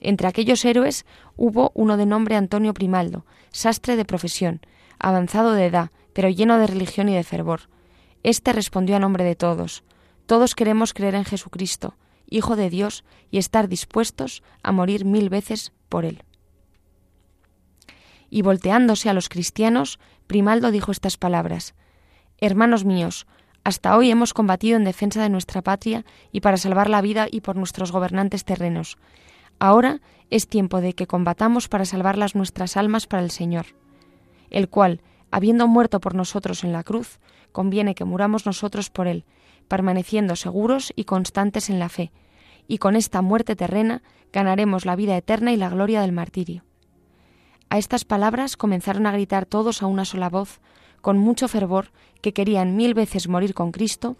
Entre 0.00 0.28
aquellos 0.28 0.64
héroes 0.64 1.04
hubo 1.36 1.72
uno 1.74 1.96
de 1.96 2.06
nombre 2.06 2.36
Antonio 2.36 2.74
Primaldo, 2.74 3.24
sastre 3.50 3.96
de 3.96 4.04
profesión, 4.04 4.60
avanzado 4.98 5.52
de 5.52 5.66
edad, 5.66 5.90
pero 6.12 6.28
lleno 6.28 6.58
de 6.58 6.66
religión 6.66 7.08
y 7.08 7.14
de 7.14 7.24
fervor. 7.24 7.62
Este 8.26 8.52
respondió 8.52 8.96
a 8.96 8.98
nombre 8.98 9.22
de 9.22 9.36
todos. 9.36 9.84
Todos 10.26 10.56
queremos 10.56 10.92
creer 10.92 11.14
en 11.14 11.24
Jesucristo, 11.24 11.94
Hijo 12.28 12.56
de 12.56 12.70
Dios, 12.70 13.04
y 13.30 13.38
estar 13.38 13.68
dispuestos 13.68 14.42
a 14.64 14.72
morir 14.72 15.04
mil 15.04 15.28
veces 15.30 15.72
por 15.88 16.04
él. 16.04 16.24
Y 18.28 18.42
volteándose 18.42 19.08
a 19.08 19.14
los 19.14 19.28
cristianos, 19.28 20.00
Primaldo 20.26 20.72
dijo 20.72 20.90
estas 20.90 21.16
palabras 21.16 21.76
Hermanos 22.38 22.84
míos, 22.84 23.28
hasta 23.62 23.96
hoy 23.96 24.10
hemos 24.10 24.34
combatido 24.34 24.76
en 24.76 24.82
defensa 24.82 25.22
de 25.22 25.28
nuestra 25.28 25.62
patria 25.62 26.04
y 26.32 26.40
para 26.40 26.56
salvar 26.56 26.90
la 26.90 27.02
vida 27.02 27.28
y 27.30 27.42
por 27.42 27.54
nuestros 27.54 27.92
gobernantes 27.92 28.44
terrenos. 28.44 28.98
Ahora 29.60 30.00
es 30.30 30.48
tiempo 30.48 30.80
de 30.80 30.94
que 30.94 31.06
combatamos 31.06 31.68
para 31.68 31.84
salvar 31.84 32.18
las 32.18 32.34
nuestras 32.34 32.76
almas 32.76 33.06
para 33.06 33.22
el 33.22 33.30
Señor 33.30 33.66
el 34.50 34.68
cual, 34.68 35.00
habiendo 35.30 35.66
muerto 35.68 36.00
por 36.00 36.14
nosotros 36.14 36.64
en 36.64 36.72
la 36.72 36.82
cruz, 36.82 37.18
conviene 37.52 37.94
que 37.94 38.04
muramos 38.04 38.46
nosotros 38.46 38.90
por 38.90 39.06
él, 39.06 39.24
permaneciendo 39.68 40.36
seguros 40.36 40.92
y 40.96 41.04
constantes 41.04 41.70
en 41.70 41.78
la 41.78 41.88
fe, 41.88 42.12
y 42.68 42.78
con 42.78 42.96
esta 42.96 43.22
muerte 43.22 43.56
terrena 43.56 44.02
ganaremos 44.32 44.84
la 44.86 44.96
vida 44.96 45.16
eterna 45.16 45.52
y 45.52 45.56
la 45.56 45.68
gloria 45.68 46.00
del 46.00 46.12
martirio. 46.12 46.64
A 47.68 47.78
estas 47.78 48.04
palabras 48.04 48.56
comenzaron 48.56 49.06
a 49.06 49.12
gritar 49.12 49.46
todos 49.46 49.82
a 49.82 49.86
una 49.86 50.04
sola 50.04 50.28
voz, 50.28 50.60
con 51.00 51.18
mucho 51.18 51.48
fervor, 51.48 51.90
que 52.20 52.32
querían 52.32 52.76
mil 52.76 52.94
veces 52.94 53.28
morir 53.28 53.54
con 53.54 53.72
Cristo 53.72 54.16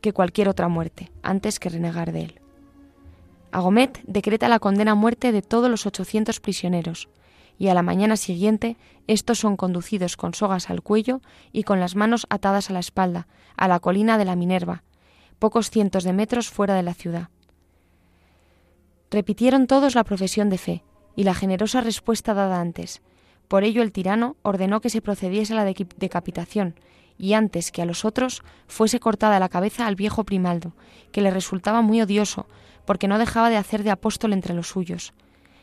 que 0.00 0.12
cualquier 0.12 0.48
otra 0.48 0.68
muerte, 0.68 1.10
antes 1.22 1.58
que 1.58 1.68
renegar 1.68 2.12
de 2.12 2.24
él. 2.24 2.40
Agomet 3.52 4.02
decreta 4.04 4.48
la 4.48 4.58
condena 4.58 4.92
a 4.92 4.96
muerte 4.96 5.30
de 5.30 5.42
todos 5.42 5.70
los 5.70 5.86
ochocientos 5.86 6.40
prisioneros, 6.40 7.08
y 7.62 7.68
a 7.68 7.74
la 7.74 7.84
mañana 7.84 8.16
siguiente 8.16 8.76
estos 9.06 9.38
son 9.38 9.56
conducidos 9.56 10.16
con 10.16 10.34
sogas 10.34 10.68
al 10.68 10.82
cuello 10.82 11.20
y 11.52 11.62
con 11.62 11.78
las 11.78 11.94
manos 11.94 12.26
atadas 12.28 12.68
a 12.68 12.72
la 12.72 12.80
espalda, 12.80 13.28
a 13.56 13.68
la 13.68 13.78
colina 13.78 14.18
de 14.18 14.24
la 14.24 14.34
Minerva, 14.34 14.82
pocos 15.38 15.70
cientos 15.70 16.02
de 16.02 16.12
metros 16.12 16.50
fuera 16.50 16.74
de 16.74 16.82
la 16.82 16.92
ciudad. 16.92 17.28
Repitieron 19.12 19.68
todos 19.68 19.94
la 19.94 20.02
profesión 20.02 20.50
de 20.50 20.58
fe 20.58 20.82
y 21.14 21.22
la 21.22 21.34
generosa 21.34 21.80
respuesta 21.80 22.34
dada 22.34 22.60
antes. 22.60 23.00
Por 23.46 23.62
ello 23.62 23.82
el 23.82 23.92
tirano 23.92 24.34
ordenó 24.42 24.80
que 24.80 24.90
se 24.90 25.00
procediese 25.00 25.52
a 25.52 25.64
la 25.64 25.64
decapitación, 25.64 26.74
y 27.16 27.34
antes 27.34 27.70
que 27.70 27.80
a 27.80 27.86
los 27.86 28.04
otros 28.04 28.42
fuese 28.66 28.98
cortada 28.98 29.38
la 29.38 29.48
cabeza 29.48 29.86
al 29.86 29.94
viejo 29.94 30.24
Primaldo, 30.24 30.74
que 31.12 31.20
le 31.20 31.30
resultaba 31.30 31.80
muy 31.80 32.02
odioso, 32.02 32.48
porque 32.86 33.06
no 33.06 33.20
dejaba 33.20 33.50
de 33.50 33.56
hacer 33.56 33.84
de 33.84 33.92
apóstol 33.92 34.32
entre 34.32 34.52
los 34.52 34.66
suyos. 34.66 35.12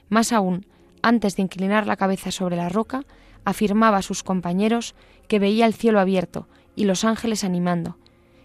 Más 0.07 0.31
aún, 0.31 0.65
antes 1.01 1.35
de 1.35 1.43
inclinar 1.43 1.87
la 1.87 1.97
cabeza 1.97 2.31
sobre 2.31 2.55
la 2.55 2.69
roca, 2.69 3.05
afirmaba 3.45 3.97
a 3.97 4.01
sus 4.01 4.23
compañeros 4.23 4.95
que 5.27 5.39
veía 5.39 5.65
el 5.65 5.73
cielo 5.73 5.99
abierto 5.99 6.47
y 6.75 6.85
los 6.85 7.03
ángeles 7.03 7.43
animando, 7.43 7.97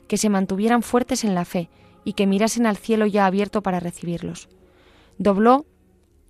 que 0.09 0.17
se 0.17 0.29
mantuvieran 0.29 0.83
fuertes 0.83 1.25
en 1.25 1.35
la 1.35 1.45
fe 1.45 1.71
y 2.05 2.13
que 2.13 2.27
mirasen 2.27 2.67
al 2.67 2.77
cielo 2.77 3.07
ya 3.07 3.27
abierto 3.27 3.63
para 3.63 3.81
recibirlos. 3.81 4.49
Dobló 5.19 5.67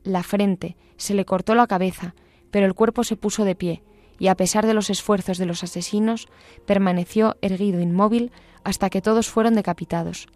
la 0.02 0.22
frente, 0.22 0.76
se 0.96 1.14
le 1.14 1.24
cortó 1.24 1.54
la 1.54 1.66
cabeza, 1.66 2.14
pero 2.50 2.66
el 2.66 2.74
cuerpo 2.74 3.04
se 3.04 3.16
puso 3.16 3.44
de 3.44 3.54
pie, 3.54 3.82
y 4.18 4.28
a 4.28 4.36
pesar 4.36 4.66
de 4.66 4.74
los 4.74 4.90
esfuerzos 4.90 5.38
de 5.38 5.46
los 5.46 5.64
asesinos, 5.64 6.28
permaneció 6.66 7.36
erguido 7.40 7.80
inmóvil 7.80 8.30
hasta 8.62 8.90
que 8.90 9.02
todos 9.02 9.28
fueron 9.28 9.54
decapitados. 9.54 10.28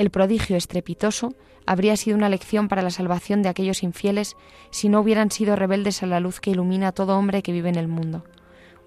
El 0.00 0.08
prodigio 0.08 0.56
estrepitoso 0.56 1.34
habría 1.66 1.94
sido 1.94 2.16
una 2.16 2.30
lección 2.30 2.68
para 2.68 2.80
la 2.80 2.88
salvación 2.88 3.42
de 3.42 3.50
aquellos 3.50 3.82
infieles 3.82 4.34
si 4.70 4.88
no 4.88 5.00
hubieran 5.00 5.30
sido 5.30 5.56
rebeldes 5.56 6.02
a 6.02 6.06
la 6.06 6.20
luz 6.20 6.40
que 6.40 6.52
ilumina 6.52 6.88
a 6.88 6.92
todo 6.92 7.18
hombre 7.18 7.42
que 7.42 7.52
vive 7.52 7.68
en 7.68 7.74
el 7.74 7.86
mundo. 7.86 8.24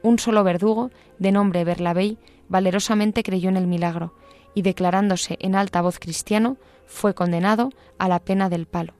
Un 0.01 0.17
solo 0.17 0.43
verdugo, 0.43 0.89
de 1.19 1.31
nombre 1.31 1.65
Berlabey, 1.65 2.17
valerosamente 2.49 3.21
creyó 3.21 3.49
en 3.49 3.57
el 3.57 3.67
milagro 3.67 4.15
y, 4.55 4.63
declarándose 4.63 5.37
en 5.39 5.53
alta 5.53 5.83
voz 5.83 5.99
cristiano, 5.99 6.57
fue 6.87 7.13
condenado 7.13 7.69
a 7.99 8.07
la 8.07 8.17
pena 8.17 8.49
del 8.49 8.65
palo. 8.65 8.95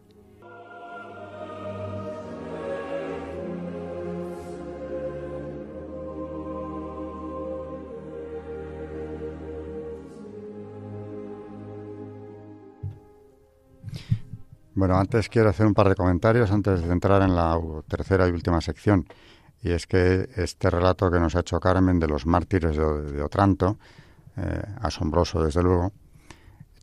Bueno, 14.76 14.98
antes 14.98 15.30
quiero 15.30 15.50
hacer 15.50 15.68
un 15.68 15.76
par 15.76 15.88
de 15.88 15.96
comentarios 15.96 16.50
antes 16.50 16.82
de 16.82 16.92
entrar 16.92 17.22
en 17.22 17.36
la 17.36 17.60
tercera 17.88 18.28
y 18.28 18.32
última 18.32 18.60
sección. 18.60 19.06
Y 19.62 19.72
es 19.72 19.86
que 19.86 20.30
este 20.36 20.72
relato 20.72 21.12
que 21.12 21.20
nos 21.20 21.36
ha 21.36 21.42
hecho 21.42 21.60
Carmen 21.60 22.00
de 22.00 22.08
los 22.08 22.26
mártires 22.26 22.76
de, 22.76 23.22
Otranto, 23.22 23.78
eh, 24.36 24.64
asombroso 24.82 25.44
desde 25.44 25.62
luego, 25.62 25.94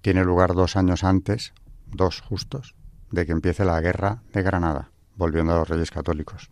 tiene 0.02 0.24
lugar 0.24 0.54
dos 0.54 0.76
años 0.76 1.02
antes, 1.02 1.52
dos 1.88 2.20
justos, 2.20 2.76
de 3.10 3.26
que 3.26 3.32
empiece 3.32 3.64
la 3.64 3.80
guerra 3.80 4.22
de 4.32 4.42
Granada, 4.42 4.92
volviendo 5.16 5.52
a 5.52 5.58
los 5.58 5.68
reyes 5.68 5.90
católicos. 5.90 6.48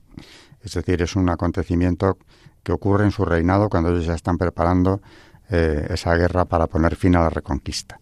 Es 0.60 0.74
decir, 0.74 1.00
es 1.02 1.14
un 1.14 1.28
acontecimiento 1.28 2.18
que 2.64 2.72
ocurre 2.72 3.04
en 3.04 3.12
su 3.12 3.24
reinado 3.24 3.68
cuando 3.68 3.90
ellos 3.90 4.06
ya 4.06 4.14
están 4.14 4.38
preparando 4.38 5.00
eh, 5.50 5.86
esa 5.90 6.16
guerra 6.16 6.46
para 6.46 6.66
poner 6.66 6.96
fin 6.96 7.14
a 7.14 7.20
la 7.20 7.30
reconquista. 7.30 8.00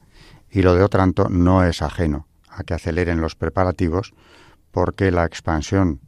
Y 0.51 0.63
lo 0.63 0.75
de 0.75 0.83
Otranto 0.83 1.29
no 1.29 1.63
es 1.65 1.83
ajeno 1.83 2.27
a 2.57 2.65
que 2.65 2.75
aceleren 2.75 3.21
los 3.21 3.37
preparativos 3.37 4.15
porque 4.73 5.11
la 5.11 5.25
expansión 5.25 6.01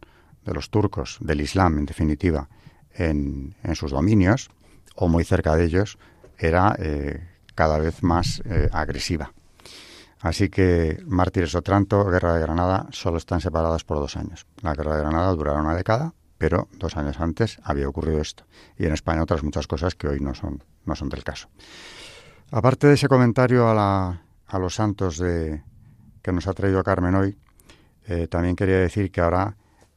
de 0.44 0.54
los 0.54 0.70
turcos, 0.70 1.18
del 1.20 1.40
Islam 1.40 1.78
en 1.78 1.86
definitiva, 1.86 2.48
en, 2.92 3.54
sus 3.74 3.92
dominios 3.92 4.50
o 4.96 5.08
muy 5.08 5.24
cerca 5.24 5.54
de 5.54 5.64
ellos, 5.64 5.98
era 6.36 6.74
eh, 6.78 7.28
cada 7.54 7.78
vez 7.78 8.02
más 8.02 8.42
eh, 8.44 8.68
agresiva. 8.72 9.32
Así 10.20 10.48
que 10.48 11.00
Mártires 11.06 11.54
Otranto, 11.54 12.04
Guerra 12.06 12.34
de 12.34 12.40
Granada, 12.40 12.88
solo 12.90 13.18
están 13.18 13.40
separadas 13.40 13.84
por 13.84 13.98
dos 13.98 14.16
años. 14.16 14.46
La 14.62 14.74
Guerra 14.74 14.96
de 14.96 15.02
Granada 15.02 15.30
durará 15.32 15.60
una 15.60 15.76
década, 15.76 16.12
pero 16.38 16.68
dos 16.72 16.96
años 16.96 17.20
antes 17.20 17.58
había 17.62 17.88
ocurrido 17.88 18.20
esto. 18.20 18.44
Y 18.76 18.86
en 18.86 18.92
España 18.92 19.22
otras 19.22 19.44
muchas 19.44 19.66
cosas 19.66 19.94
que 19.94 20.08
hoy 20.08 20.20
no 20.20 20.34
son, 20.34 20.64
no 20.84 20.96
son 20.96 21.08
del 21.08 21.22
caso. 21.22 21.48
Aparte 22.50 22.88
de 22.88 22.94
ese 22.94 23.08
comentario 23.08 23.68
a, 23.68 24.22
a 24.46 24.58
los 24.58 24.74
santos 24.74 25.18
de, 25.18 25.62
que 26.22 26.32
nos 26.32 26.46
ha 26.46 26.52
traído 26.52 26.82
Carmen 26.82 27.14
hoy, 27.14 27.38
eh, 28.06 28.26
también 28.28 28.56
quería 28.56 28.78
decir 28.78 29.10
que 29.10 29.20
ahora, 29.20 29.56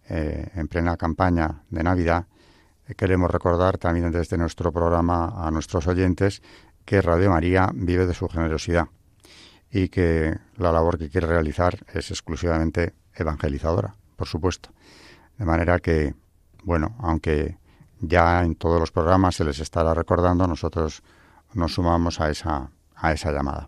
eh, 0.10 0.50
en 0.56 0.68
plena 0.68 0.98
campaña 0.98 1.64
de 1.70 1.84
Navidad, 1.84 2.26
queremos 2.96 3.32
recordar 3.32 3.78
también 3.78 4.12
desde 4.12 4.38
nuestro 4.38 4.72
programa 4.72 5.48
a 5.48 5.52
nuestros 5.52 5.88
oyentes 5.88 6.42
que 6.86 7.02
Radio 7.02 7.30
María 7.30 7.70
vive 7.74 8.06
de 8.06 8.14
su 8.14 8.28
generosidad 8.28 8.88
y 9.72 9.90
que 9.90 10.38
la 10.58 10.72
labor 10.72 10.98
que 10.98 11.10
quiere 11.10 11.28
realizar 11.28 11.78
es 11.94 12.12
exclusivamente 12.12 12.94
evangelizadora, 13.16 13.96
por 14.18 14.28
supuesto. 14.28 14.70
De 15.38 15.46
manera 15.46 15.80
que, 15.80 16.14
bueno, 16.64 16.96
aunque 17.00 17.58
ya 18.02 18.44
en 18.44 18.56
todos 18.56 18.80
los 18.80 18.92
programas 18.92 19.36
se 19.36 19.46
les 19.46 19.60
estará 19.60 19.94
recordando, 19.94 20.46
nosotros 20.48 21.02
nos 21.54 21.74
sumamos 21.74 22.20
a 22.20 22.30
esa, 22.30 22.70
a 22.96 23.14
esa 23.14 23.32
llamada. 23.32 23.68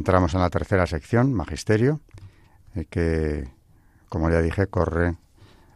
Entramos 0.00 0.32
en 0.32 0.40
la 0.40 0.48
tercera 0.48 0.86
sección, 0.86 1.34
Magisterio, 1.34 2.00
eh, 2.74 2.86
que, 2.88 3.50
como 4.08 4.30
ya 4.30 4.40
dije, 4.40 4.66
corre 4.66 5.18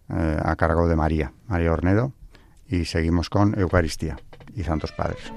eh, 0.09 0.39
a 0.43 0.57
cargo 0.57 0.89
de 0.89 0.97
María, 0.97 1.35
María 1.47 1.71
Ornedo, 1.71 2.15
y 2.67 2.87
seguimos 2.87 3.29
con 3.29 3.61
Eucaristía 3.61 4.17
y 4.57 4.63
Santos 4.63 4.93
Padres. 4.93 5.31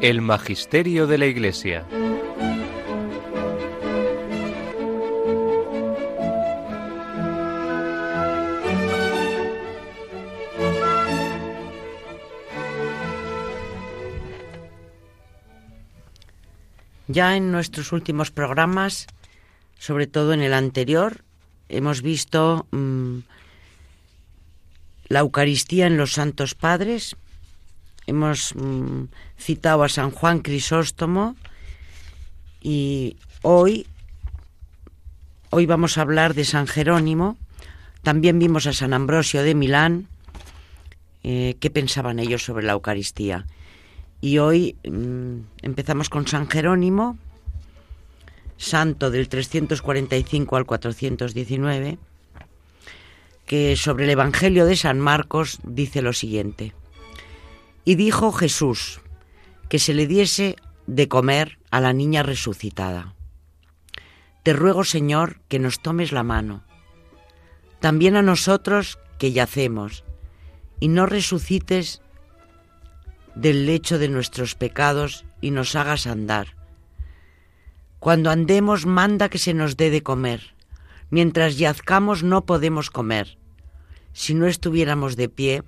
El 0.00 0.20
Magisterio 0.20 1.08
de 1.08 1.18
la 1.18 1.26
Iglesia. 1.26 1.84
Ya 17.08 17.36
en 17.36 17.50
nuestros 17.50 17.92
últimos 17.92 18.30
programas, 18.30 19.06
sobre 19.78 20.06
todo 20.06 20.34
en 20.34 20.42
el 20.42 20.52
anterior, 20.52 21.24
hemos 21.70 22.02
visto 22.02 22.66
mm, 22.70 23.20
la 25.08 25.20
Eucaristía 25.20 25.86
en 25.86 25.96
los 25.96 26.12
Santos 26.12 26.54
Padres, 26.54 27.16
hemos 28.06 28.54
mm, 28.54 29.04
citado 29.38 29.84
a 29.84 29.88
San 29.88 30.10
Juan 30.10 30.40
Crisóstomo 30.40 31.34
y 32.60 33.16
hoy, 33.40 33.86
hoy 35.48 35.64
vamos 35.64 35.96
a 35.96 36.02
hablar 36.02 36.34
de 36.34 36.44
San 36.44 36.66
Jerónimo, 36.66 37.38
también 38.02 38.38
vimos 38.38 38.66
a 38.66 38.74
San 38.74 38.92
Ambrosio 38.92 39.42
de 39.42 39.54
Milán, 39.54 40.08
eh, 41.22 41.56
qué 41.58 41.70
pensaban 41.70 42.18
ellos 42.18 42.44
sobre 42.44 42.66
la 42.66 42.72
Eucaristía. 42.72 43.46
Y 44.20 44.38
hoy 44.38 44.76
mm, 44.84 45.38
empezamos 45.62 46.08
con 46.08 46.26
San 46.26 46.48
Jerónimo, 46.48 47.18
santo 48.56 49.10
del 49.10 49.28
345 49.28 50.56
al 50.56 50.66
419, 50.66 51.98
que 53.46 53.76
sobre 53.76 54.04
el 54.04 54.10
Evangelio 54.10 54.66
de 54.66 54.76
San 54.76 54.98
Marcos 54.98 55.60
dice 55.62 56.02
lo 56.02 56.12
siguiente. 56.12 56.74
Y 57.84 57.94
dijo 57.94 58.32
Jesús 58.32 59.00
que 59.68 59.78
se 59.78 59.94
le 59.94 60.06
diese 60.06 60.56
de 60.86 61.08
comer 61.08 61.58
a 61.70 61.80
la 61.80 61.92
niña 61.92 62.22
resucitada. 62.22 63.14
Te 64.42 64.52
ruego, 64.52 64.84
Señor, 64.84 65.40
que 65.48 65.58
nos 65.58 65.80
tomes 65.80 66.10
la 66.10 66.22
mano, 66.22 66.64
también 67.80 68.16
a 68.16 68.22
nosotros 68.22 68.98
que 69.18 69.32
yacemos, 69.32 70.04
y 70.80 70.88
no 70.88 71.06
resucites 71.06 72.02
del 73.38 73.66
lecho 73.66 73.98
de 73.98 74.08
nuestros 74.08 74.56
pecados 74.56 75.24
y 75.40 75.52
nos 75.52 75.76
hagas 75.76 76.08
andar. 76.08 76.56
Cuando 78.00 78.30
andemos, 78.30 78.84
manda 78.84 79.28
que 79.28 79.38
se 79.38 79.54
nos 79.54 79.76
dé 79.76 79.90
de 79.90 80.02
comer. 80.02 80.54
Mientras 81.10 81.56
yazcamos 81.56 82.24
no 82.24 82.44
podemos 82.44 82.90
comer. 82.90 83.38
Si 84.12 84.34
no 84.34 84.46
estuviéramos 84.46 85.14
de 85.16 85.28
pie, 85.28 85.62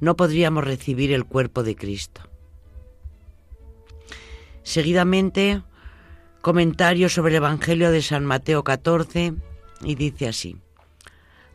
no 0.00 0.16
podríamos 0.16 0.64
recibir 0.64 1.12
el 1.12 1.24
cuerpo 1.24 1.62
de 1.62 1.76
Cristo. 1.76 2.22
Seguidamente, 4.64 5.62
comentario 6.40 7.08
sobre 7.08 7.30
el 7.30 7.36
Evangelio 7.36 7.92
de 7.92 8.02
San 8.02 8.24
Mateo 8.24 8.64
14, 8.64 9.34
y 9.82 9.94
dice 9.94 10.26
así, 10.26 10.56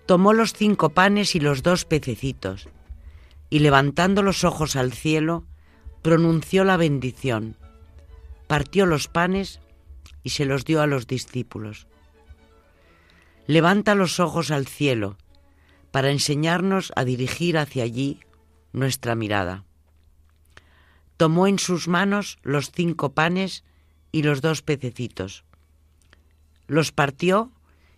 Tomó 0.05 0.31
los 0.31 0.53
cinco 0.53 0.89
panes 0.89 1.35
y 1.35 1.41
los 1.41 1.61
dos 1.61 1.83
pececitos, 1.83 2.69
y 3.51 3.59
levantando 3.59 4.23
los 4.23 4.43
ojos 4.45 4.75
al 4.77 4.93
cielo, 4.93 5.45
pronunció 6.01 6.63
la 6.63 6.77
bendición, 6.77 7.57
partió 8.47 8.85
los 8.85 9.09
panes 9.09 9.59
y 10.23 10.29
se 10.29 10.45
los 10.45 10.63
dio 10.63 10.81
a 10.81 10.87
los 10.87 11.05
discípulos. 11.05 11.85
Levanta 13.47 13.93
los 13.93 14.21
ojos 14.21 14.51
al 14.51 14.67
cielo 14.67 15.17
para 15.91 16.11
enseñarnos 16.11 16.93
a 16.95 17.03
dirigir 17.03 17.57
hacia 17.57 17.83
allí 17.83 18.21
nuestra 18.71 19.15
mirada. 19.15 19.65
Tomó 21.17 21.45
en 21.45 21.59
sus 21.59 21.89
manos 21.89 22.39
los 22.43 22.71
cinco 22.71 23.11
panes 23.11 23.65
y 24.13 24.23
los 24.23 24.41
dos 24.41 24.61
pececitos. 24.61 25.43
Los 26.67 26.93
partió 26.93 27.51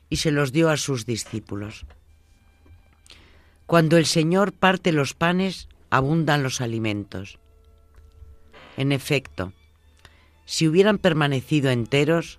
y 0.09 0.17
se 0.17 0.31
los 0.31 0.51
dio 0.51 0.71
a 0.71 0.77
sus 0.77 1.05
discípulos. 1.05 1.85
Cuando 3.73 3.97
el 3.97 4.05
Señor 4.05 4.53
parte 4.53 4.91
los 4.91 5.15
panes, 5.15 5.67
abundan 5.89 6.43
los 6.43 6.61
alimentos. 6.61 7.39
En 8.77 8.91
efecto, 8.91 9.51
si 10.45 10.67
hubieran 10.67 10.99
permanecido 10.99 11.71
enteros, 11.71 12.37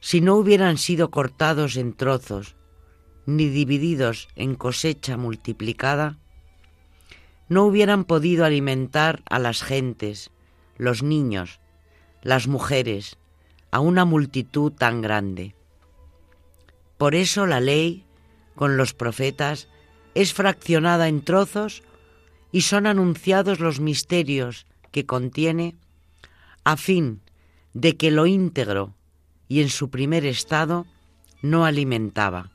si 0.00 0.20
no 0.20 0.34
hubieran 0.34 0.76
sido 0.76 1.10
cortados 1.10 1.78
en 1.78 1.94
trozos, 1.94 2.54
ni 3.24 3.48
divididos 3.48 4.28
en 4.36 4.56
cosecha 4.56 5.16
multiplicada, 5.16 6.18
no 7.48 7.64
hubieran 7.64 8.04
podido 8.04 8.44
alimentar 8.44 9.22
a 9.30 9.38
las 9.38 9.62
gentes, 9.62 10.32
los 10.76 11.02
niños, 11.02 11.60
las 12.20 12.46
mujeres, 12.46 13.16
a 13.70 13.80
una 13.80 14.04
multitud 14.04 14.70
tan 14.70 15.00
grande. 15.00 15.54
Por 16.98 17.14
eso 17.14 17.46
la 17.46 17.60
ley, 17.60 18.04
con 18.54 18.76
los 18.76 18.92
profetas, 18.92 19.70
es 20.16 20.32
fraccionada 20.32 21.08
en 21.08 21.20
trozos 21.20 21.82
y 22.50 22.62
son 22.62 22.86
anunciados 22.86 23.60
los 23.60 23.80
misterios 23.80 24.66
que 24.90 25.04
contiene 25.04 25.76
a 26.64 26.78
fin 26.78 27.20
de 27.74 27.98
que 27.98 28.10
lo 28.10 28.26
íntegro 28.26 28.94
y 29.46 29.60
en 29.60 29.68
su 29.68 29.90
primer 29.90 30.24
estado 30.24 30.86
no 31.42 31.66
alimentaba. 31.66 32.50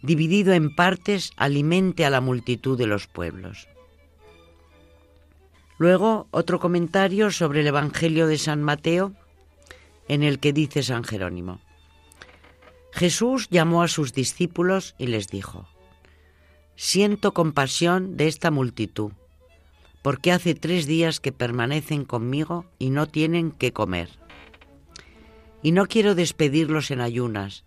Dividido 0.00 0.52
en 0.52 0.76
partes, 0.76 1.32
alimente 1.36 2.04
a 2.06 2.10
la 2.10 2.20
multitud 2.20 2.78
de 2.78 2.86
los 2.86 3.08
pueblos. 3.08 3.66
Luego, 5.76 6.28
otro 6.30 6.60
comentario 6.60 7.32
sobre 7.32 7.62
el 7.62 7.66
Evangelio 7.66 8.28
de 8.28 8.38
San 8.38 8.62
Mateo, 8.62 9.12
en 10.06 10.22
el 10.22 10.38
que 10.38 10.52
dice 10.52 10.84
San 10.84 11.02
Jerónimo. 11.02 11.60
Jesús 12.92 13.48
llamó 13.50 13.82
a 13.82 13.88
sus 13.88 14.12
discípulos 14.12 14.94
y 14.98 15.08
les 15.08 15.26
dijo, 15.26 15.66
Siento 16.76 17.34
compasión 17.34 18.16
de 18.16 18.26
esta 18.26 18.50
multitud, 18.50 19.12
porque 20.02 20.32
hace 20.32 20.54
tres 20.54 20.86
días 20.86 21.20
que 21.20 21.32
permanecen 21.32 22.04
conmigo 22.04 22.66
y 22.78 22.90
no 22.90 23.06
tienen 23.06 23.52
que 23.52 23.72
comer. 23.72 24.08
Y 25.62 25.72
no 25.72 25.86
quiero 25.86 26.14
despedirlos 26.14 26.90
en 26.90 27.00
ayunas, 27.00 27.64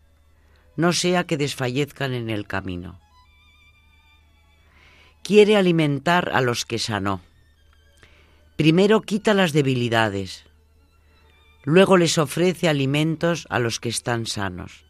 no 0.75 0.93
sea 0.93 1.25
que 1.25 1.37
desfallezcan 1.37 2.13
en 2.13 2.29
el 2.29 2.45
camino. 2.45 2.99
Quiere 5.23 5.57
alimentar 5.57 6.29
a 6.33 6.41
los 6.41 6.65
que 6.65 6.77
sanó. 6.77 7.21
Primero 8.55 9.01
quita 9.01 9.33
las 9.33 9.53
debilidades, 9.53 10.45
luego 11.63 11.97
les 11.97 12.17
ofrece 12.17 12.67
alimentos 12.67 13.47
a 13.49 13.59
los 13.59 13.79
que 13.79 13.89
están 13.89 14.25
sanos. 14.25 14.85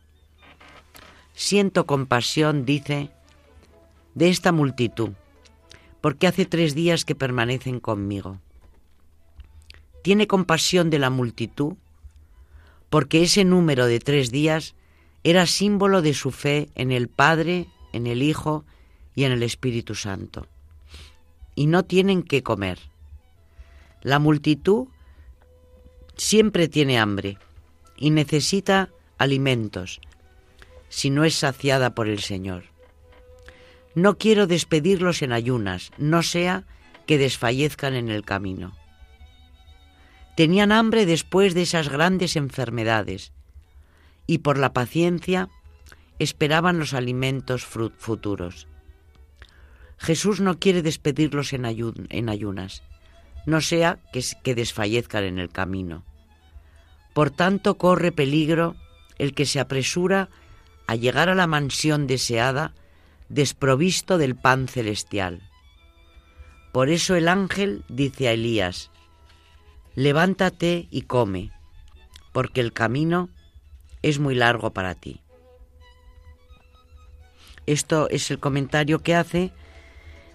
Siento 1.34 1.86
compasión, 1.86 2.66
dice, 2.66 3.12
de 4.18 4.30
esta 4.30 4.52
multitud 4.52 5.12
porque 6.02 6.28
hace 6.28 6.46
tres 6.46 6.76
días 6.76 7.06
que 7.06 7.16
permanecen 7.16 7.80
conmigo. 7.80 8.40
Tiene 10.04 10.28
compasión 10.28 10.90
de 10.90 11.00
la 11.00 11.10
multitud, 11.10 11.74
porque 12.90 13.24
ese 13.24 13.44
número 13.44 13.88
de 13.88 14.00
tres 14.00 14.32
días 14.32 14.76
era 15.24 15.46
símbolo 15.46 16.02
de 16.02 16.14
su 16.14 16.32
fe 16.32 16.70
en 16.76 16.92
el 16.92 17.10
Padre, 17.10 17.68
en 17.92 18.08
el 18.08 18.22
Hijo 18.22 18.64
y 19.16 19.26
en 19.26 19.34
el 19.34 19.44
Espíritu 19.44 19.96
Santo. 19.96 20.48
Y 21.56 21.68
no 21.68 21.84
tienen 21.84 22.24
que 22.24 22.44
comer. 22.44 22.80
La 24.02 24.20
multitud 24.20 24.88
siempre 26.16 26.70
tiene 26.70 27.00
hambre 27.00 27.38
y 27.98 28.12
necesita 28.12 28.90
alimentos 29.18 30.00
si 30.88 31.10
no 31.10 31.26
es 31.26 31.36
saciada 31.36 31.94
por 31.94 32.08
el 32.08 32.20
Señor. 32.20 32.77
No 33.98 34.20
quiero 34.20 34.46
despedirlos 34.46 35.24
en 35.24 35.32
ayunas, 35.32 35.90
no 35.98 36.22
sea 36.22 36.66
que 37.08 37.18
desfallezcan 37.18 37.96
en 37.96 38.10
el 38.10 38.24
camino. 38.24 38.78
Tenían 40.36 40.72
hambre 40.72 41.08
después 41.08 41.56
de 41.56 41.64
esas 41.64 41.90
grandes 41.90 42.36
enfermedades 42.36 43.32
y 44.28 44.38
por 44.38 44.60
la 44.60 44.72
paciencia 44.72 45.50
esperaban 46.20 46.78
los 46.78 46.94
alimentos 46.94 47.66
futuros. 47.66 48.68
Jesús 49.98 50.42
no 50.42 50.60
quiere 50.60 50.84
despedirlos 50.84 51.52
en, 51.54 51.66
ayunas, 51.66 52.84
no 53.48 53.62
sea 53.62 53.98
que, 54.14 54.54
desfallezcan 54.54 55.24
en 55.24 55.40
el 55.40 55.50
camino. 55.50 56.06
Por 57.16 57.32
tanto, 57.32 57.80
corre 57.80 58.12
peligro 58.12 58.76
el 59.18 59.34
que 59.34 59.48
se 59.48 59.60
apresura 59.60 60.30
a 60.86 60.94
llegar 60.94 61.30
a 61.30 61.36
la 61.36 61.48
mansión 61.48 62.06
deseada 62.06 62.76
desprovisto 63.30 64.18
del 64.18 64.36
pan 64.36 64.68
celestial. 64.68 65.42
Por 66.72 66.90
eso 66.90 67.16
el 67.16 67.28
ángel 67.28 67.84
dice 67.90 68.28
a 68.28 68.34
Elías, 68.34 68.92
levántate 69.96 70.88
y 70.92 71.04
come, 71.04 71.52
porque 72.32 72.62
el 72.62 72.74
camino 72.74 73.30
es 74.02 74.20
muy 74.20 74.36
largo 74.36 74.72
para 74.72 74.96
ti. 74.96 75.22
Esto 77.66 78.08
es 78.10 78.32
el 78.32 78.40
comentario 78.40 79.00
que 79.00 79.16
hace 79.16 79.52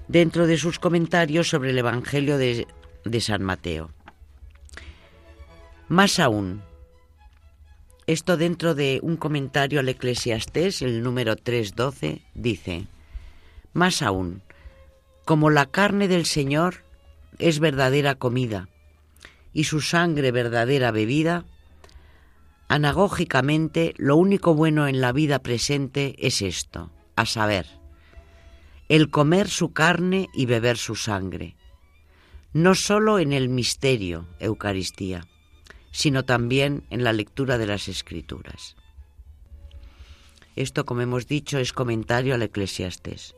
dentro 0.08 0.46
de 0.46 0.58
sus 0.58 0.78
comentarios 0.78 1.48
sobre 1.48 1.70
el 1.70 1.78
Evangelio 1.78 2.36
de, 2.36 2.66
de 3.04 3.20
San 3.20 3.42
Mateo. 3.42 3.90
Más 5.88 6.18
aún, 6.18 6.62
esto 8.12 8.36
dentro 8.36 8.74
de 8.74 9.00
un 9.02 9.16
comentario 9.16 9.80
al 9.80 9.88
Eclesiastés, 9.88 10.82
el 10.82 11.02
número 11.02 11.34
3.12, 11.34 12.22
dice, 12.34 12.86
Más 13.72 14.02
aún, 14.02 14.42
como 15.24 15.50
la 15.50 15.66
carne 15.66 16.08
del 16.08 16.26
Señor 16.26 16.84
es 17.38 17.58
verdadera 17.58 18.14
comida 18.14 18.68
y 19.52 19.64
su 19.64 19.80
sangre 19.80 20.30
verdadera 20.30 20.90
bebida, 20.90 21.44
anagógicamente 22.68 23.94
lo 23.96 24.16
único 24.16 24.54
bueno 24.54 24.86
en 24.88 25.00
la 25.00 25.12
vida 25.12 25.40
presente 25.40 26.14
es 26.18 26.42
esto, 26.42 26.90
a 27.16 27.26
saber, 27.26 27.66
el 28.88 29.10
comer 29.10 29.48
su 29.48 29.72
carne 29.72 30.28
y 30.34 30.46
beber 30.46 30.76
su 30.76 30.96
sangre, 30.96 31.56
no 32.52 32.74
sólo 32.74 33.18
en 33.18 33.32
el 33.32 33.48
misterio, 33.48 34.26
Eucaristía, 34.38 35.26
sino 35.92 36.24
también 36.24 36.84
en 36.90 37.04
la 37.04 37.12
lectura 37.12 37.58
de 37.58 37.66
las 37.66 37.86
Escrituras. 37.86 38.76
Esto, 40.56 40.84
como 40.84 41.02
hemos 41.02 41.26
dicho, 41.28 41.58
es 41.58 41.72
comentario 41.72 42.34
al 42.34 42.42
Eclesiastés. 42.42 43.34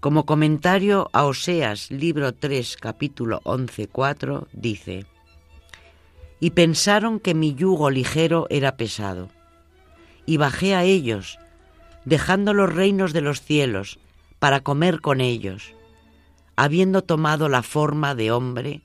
Como 0.00 0.26
comentario 0.26 1.10
a 1.12 1.24
Oseas, 1.24 1.90
libro 1.90 2.32
3, 2.32 2.76
capítulo 2.80 3.40
11, 3.44 3.88
4, 3.88 4.48
dice, 4.52 5.06
Y 6.40 6.50
pensaron 6.50 7.18
que 7.18 7.34
mi 7.34 7.54
yugo 7.54 7.90
ligero 7.90 8.46
era 8.50 8.76
pesado, 8.76 9.28
y 10.26 10.36
bajé 10.36 10.74
a 10.74 10.84
ellos, 10.84 11.38
dejando 12.04 12.52
los 12.52 12.72
reinos 12.72 13.12
de 13.12 13.20
los 13.20 13.40
cielos, 13.40 13.98
para 14.38 14.60
comer 14.60 15.00
con 15.00 15.20
ellos, 15.20 15.72
habiendo 16.56 17.02
tomado 17.02 17.48
la 17.48 17.62
forma 17.62 18.14
de 18.14 18.30
hombre, 18.30 18.82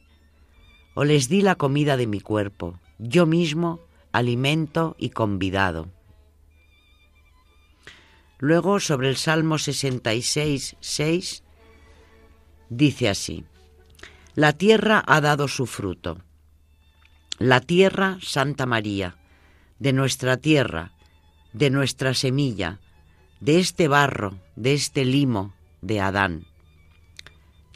o 0.93 1.03
les 1.03 1.29
di 1.29 1.41
la 1.41 1.55
comida 1.55 1.97
de 1.97 2.07
mi 2.07 2.19
cuerpo, 2.19 2.79
yo 2.99 3.25
mismo 3.25 3.79
alimento 4.11 4.95
y 4.99 5.09
convidado. 5.09 5.89
Luego 8.39 8.79
sobre 8.79 9.09
el 9.09 9.17
Salmo 9.17 9.57
66, 9.57 10.75
6, 10.79 11.43
dice 12.69 13.09
así, 13.09 13.45
La 14.35 14.53
tierra 14.53 15.03
ha 15.05 15.21
dado 15.21 15.47
su 15.47 15.65
fruto. 15.65 16.17
La 17.37 17.61
tierra, 17.61 18.17
Santa 18.21 18.65
María, 18.65 19.17
de 19.79 19.93
nuestra 19.93 20.37
tierra, 20.37 20.91
de 21.53 21.69
nuestra 21.69 22.13
semilla, 22.13 22.79
de 23.39 23.59
este 23.59 23.87
barro, 23.87 24.37
de 24.55 24.73
este 24.73 25.05
limo, 25.05 25.53
de 25.81 25.99
Adán. 25.99 26.45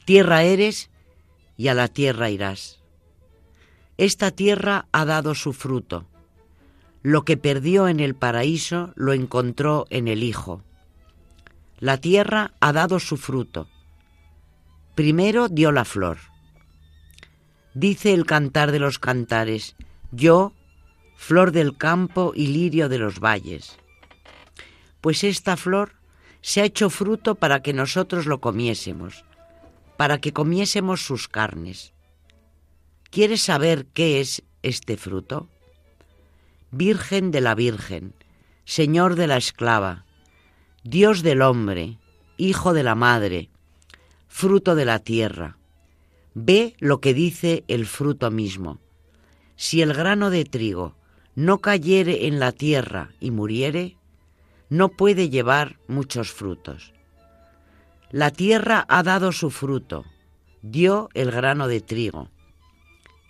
Tierra 0.05 0.43
eres 0.43 0.89
y 1.57 1.67
a 1.67 1.73
la 1.73 1.87
tierra 1.87 2.29
irás. 2.29 2.79
Esta 3.97 4.31
tierra 4.31 4.87
ha 4.91 5.05
dado 5.05 5.35
su 5.35 5.53
fruto. 5.53 6.05
Lo 7.01 7.23
que 7.23 7.37
perdió 7.37 7.87
en 7.87 8.01
el 8.01 8.13
paraíso 8.13 8.91
lo 8.95 9.13
encontró 9.13 9.85
en 9.89 10.09
el 10.09 10.21
Hijo. 10.23 10.63
La 11.79 11.97
tierra 11.97 12.53
ha 12.59 12.73
dado 12.73 12.99
su 12.99 13.15
fruto. 13.15 13.69
Primero 14.95 15.47
dio 15.47 15.71
la 15.71 15.85
flor. 15.85 16.17
Dice 17.73 18.13
el 18.13 18.25
cantar 18.25 18.71
de 18.71 18.79
los 18.79 18.99
cantares, 18.99 19.75
yo, 20.11 20.53
flor 21.15 21.51
del 21.51 21.77
campo 21.77 22.33
y 22.35 22.47
lirio 22.47 22.89
de 22.89 22.97
los 22.97 23.19
valles. 23.19 23.77
Pues 24.99 25.23
esta 25.23 25.55
flor 25.55 25.93
se 26.41 26.61
ha 26.61 26.65
hecho 26.65 26.89
fruto 26.89 27.35
para 27.35 27.61
que 27.61 27.73
nosotros 27.73 28.25
lo 28.25 28.41
comiésemos, 28.41 29.23
para 29.97 30.19
que 30.19 30.33
comiésemos 30.33 31.05
sus 31.05 31.27
carnes. 31.27 31.94
¿Quieres 33.09 33.41
saber 33.41 33.85
qué 33.93 34.19
es 34.19 34.43
este 34.61 34.97
fruto? 34.97 35.47
Virgen 36.71 37.31
de 37.31 37.39
la 37.39 37.55
Virgen, 37.55 38.13
Señor 38.65 39.15
de 39.15 39.27
la 39.27 39.37
esclava, 39.37 40.05
Dios 40.83 41.23
del 41.23 41.41
hombre, 41.41 41.97
Hijo 42.37 42.73
de 42.73 42.83
la 42.83 42.95
Madre, 42.95 43.49
fruto 44.27 44.75
de 44.75 44.83
la 44.83 44.99
tierra. 44.99 45.57
Ve 46.33 46.75
lo 46.79 46.99
que 46.99 47.13
dice 47.13 47.63
el 47.69 47.85
fruto 47.85 48.31
mismo. 48.31 48.79
Si 49.55 49.81
el 49.81 49.93
grano 49.93 50.29
de 50.29 50.43
trigo 50.43 50.95
no 51.35 51.59
cayere 51.59 52.27
en 52.27 52.39
la 52.39 52.51
tierra 52.51 53.11
y 53.21 53.31
muriere, 53.31 53.95
no 54.69 54.89
puede 54.89 55.29
llevar 55.29 55.79
muchos 55.87 56.31
frutos. 56.31 56.91
La 58.11 58.31
tierra 58.31 58.85
ha 58.89 59.03
dado 59.03 59.31
su 59.31 59.51
fruto, 59.51 60.03
dio 60.61 61.07
el 61.13 61.31
grano 61.31 61.69
de 61.69 61.79
trigo 61.79 62.29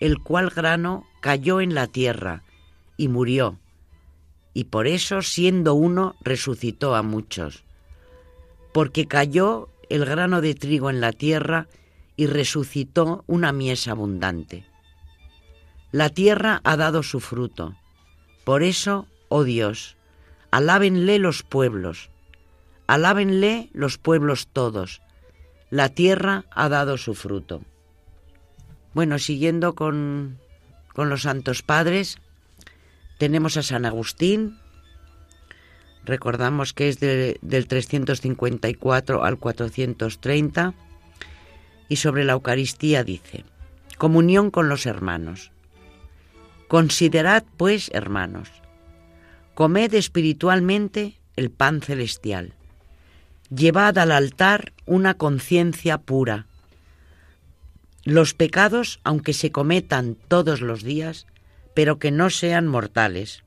el 0.06 0.22
cual 0.22 0.52
grano 0.52 1.08
cayó 1.20 1.62
en 1.62 1.74
la 1.74 1.88
tierra 1.88 2.44
y 2.96 3.08
murió, 3.08 3.58
y 4.54 4.66
por 4.66 4.86
eso 4.86 5.24
siendo 5.24 5.74
uno 5.74 6.16
resucitó 6.22 6.96
a 6.96 7.02
muchos, 7.02 7.64
porque 8.72 9.08
cayó 9.08 9.70
el 9.90 10.06
grano 10.06 10.42
de 10.42 10.54
trigo 10.54 10.92
en 10.92 11.02
la 11.02 11.12
tierra 11.12 11.68
y 12.16 12.28
resucitó 12.28 13.24
una 13.26 13.52
mies 13.52 13.88
abundante. 13.88 14.68
La 15.92 16.10
tierra 16.10 16.62
ha 16.64 16.78
dado 16.78 17.02
su 17.02 17.20
fruto, 17.20 17.76
por 18.44 18.62
eso, 18.62 19.08
oh 19.30 19.44
Dios, 19.44 19.98
alábenle 20.52 21.18
los 21.18 21.42
pueblos, 21.42 22.12
alábenle 22.86 23.72
los 23.74 23.98
pueblos 23.98 24.50
todos, 24.54 25.02
la 25.72 25.90
tierra 25.90 26.46
ha 26.52 26.70
dado 26.70 27.00
su 27.00 27.16
fruto. 27.16 27.64
Bueno, 28.96 29.20
siguiendo 29.20 29.76
con, 29.76 30.40
los 30.96 31.24
santos 31.24 31.62
padres, 31.64 32.18
tenemos 33.18 33.58
a 33.58 33.62
San 33.62 33.84
Agustín, 33.84 34.58
recordamos 36.06 36.72
que 36.72 36.88
es 36.88 37.02
del 37.02 37.68
354 37.68 39.26
al 39.26 39.38
430, 39.38 40.74
Y 41.90 41.98
sobre 41.98 42.24
la 42.24 42.34
Eucaristía 42.34 43.04
dice, 43.04 43.44
comunión 43.98 44.50
con 44.50 44.70
los 44.70 44.86
hermanos. 44.86 45.52
Considerad, 46.70 47.44
pues, 47.58 47.92
hermanos, 47.94 48.50
comed 49.56 49.94
espiritualmente 49.94 51.20
el 51.36 51.52
pan 51.52 51.82
celestial. 51.82 52.54
Llevad 53.54 53.98
al 53.98 54.14
altar 54.14 54.72
una 54.86 55.16
conciencia 55.16 55.98
pura. 55.98 56.48
Los 58.06 58.36
pecados, 58.36 59.00
aunque 59.04 59.34
se 59.34 59.52
cometan 59.52 60.16
todos 60.28 60.62
los 60.62 60.84
días, 60.84 61.26
pero 61.74 61.98
que 61.98 62.12
no 62.12 62.30
sean 62.30 62.68
mortales. 62.68 63.44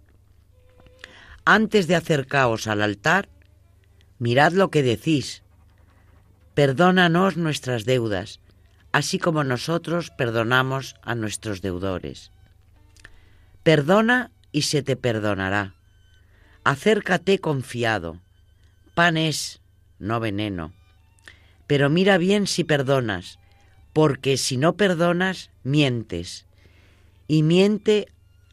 Antes 1.45 1.87
de 1.87 1.95
acercaos 1.95 2.67
al 2.67 2.83
altar, 2.83 3.29
mirad 4.19 4.53
lo 4.53 4.71
que 4.71 4.83
decís. 4.83 5.45
Perdónanos 6.55 7.37
nuestras 7.37 7.85
deudas, 7.85 8.41
así 8.91 9.21
como 9.21 9.45
nosotros 9.45 10.11
perdonamos 10.11 10.97
a 11.03 11.15
nuestros 11.15 11.63
deudores. 11.63 12.33
Perdona 13.63 14.33
y 14.51 14.63
se 14.63 14.83
te 14.83 14.97
perdonará. 14.97 15.75
Acércate 16.65 17.39
confiado. 17.39 18.21
Pan 18.95 19.17
es, 19.17 19.61
no 20.01 20.19
veneno. 20.19 20.73
Pero 21.69 21.91
mira 21.91 22.19
bien 22.19 22.49
si 22.49 22.65
perdonas, 22.65 23.39
porque 23.93 24.37
si 24.37 24.57
no 24.57 24.77
perdonas, 24.77 25.51
mientes. 25.63 26.47
Y 27.27 27.43
miente 27.43 28.09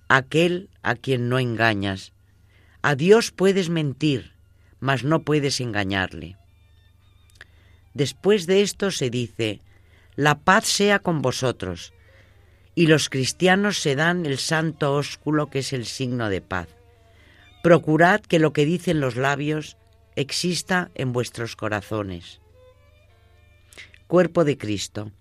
aquel 0.08 0.70
a 0.84 0.96
quien 0.96 1.30
no 1.30 1.40
engañas. 1.40 2.14
A 2.82 2.96
Dios 2.96 3.32
puedes 3.32 3.70
mentir, 3.70 4.34
mas 4.80 5.04
no 5.04 5.24
puedes 5.24 5.60
engañarle. 5.60 6.38
Después 7.94 8.46
de 8.46 8.62
esto 8.62 8.92
se 8.92 9.10
dice, 9.10 9.62
la 10.16 10.40
paz 10.40 10.66
sea 10.66 11.00
con 11.00 11.22
vosotros, 11.22 11.94
y 12.76 12.88
los 12.88 13.10
cristianos 13.10 13.80
se 13.80 13.96
dan 13.96 14.26
el 14.26 14.38
santo 14.38 14.94
ósculo 14.94 15.50
que 15.50 15.60
es 15.60 15.74
el 15.74 15.86
signo 15.86 16.30
de 16.30 16.42
paz. 16.42 16.68
Procurad 17.64 18.22
que 18.22 18.38
lo 18.38 18.54
que 18.54 18.66
dicen 18.66 19.00
los 19.00 19.16
labios 19.16 19.78
exista 20.16 20.92
en 20.94 21.14
vuestros 21.14 21.56
corazones. 21.56 22.42
Cuerpo 24.08 24.44
de 24.44 24.58
Cristo. 24.58 25.12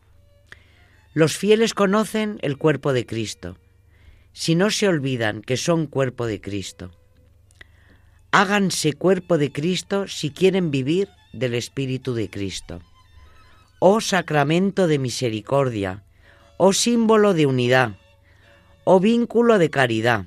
Los 1.15 1.37
fieles 1.37 1.75
conocen 1.75 2.39
el 2.43 2.59
cuerpo 2.59 2.93
de 2.93 3.07
Cristo, 3.07 3.57
si 4.33 4.57
no 4.57 4.71
se 4.71 4.89
olvidan 4.89 5.43
que 5.43 5.57
son 5.57 5.87
cuerpo 5.87 6.27
de 6.27 6.41
Cristo. 6.41 6.91
Háganse 8.33 8.95
cuerpo 8.95 9.39
de 9.39 9.53
Cristo 9.53 10.09
si 10.09 10.31
quieren 10.31 10.73
vivir 10.73 11.09
del 11.33 11.55
Espíritu 11.55 12.15
de 12.15 12.29
Cristo. 12.29 12.83
Oh 13.79 14.01
sacramento 14.01 14.89
de 14.89 14.99
misericordia, 14.99 16.03
oh 16.57 16.73
símbolo 16.73 17.33
de 17.33 17.47
unidad, 17.47 17.97
oh 18.83 18.99
vínculo 18.99 19.59
de 19.59 19.71
caridad. 19.71 20.25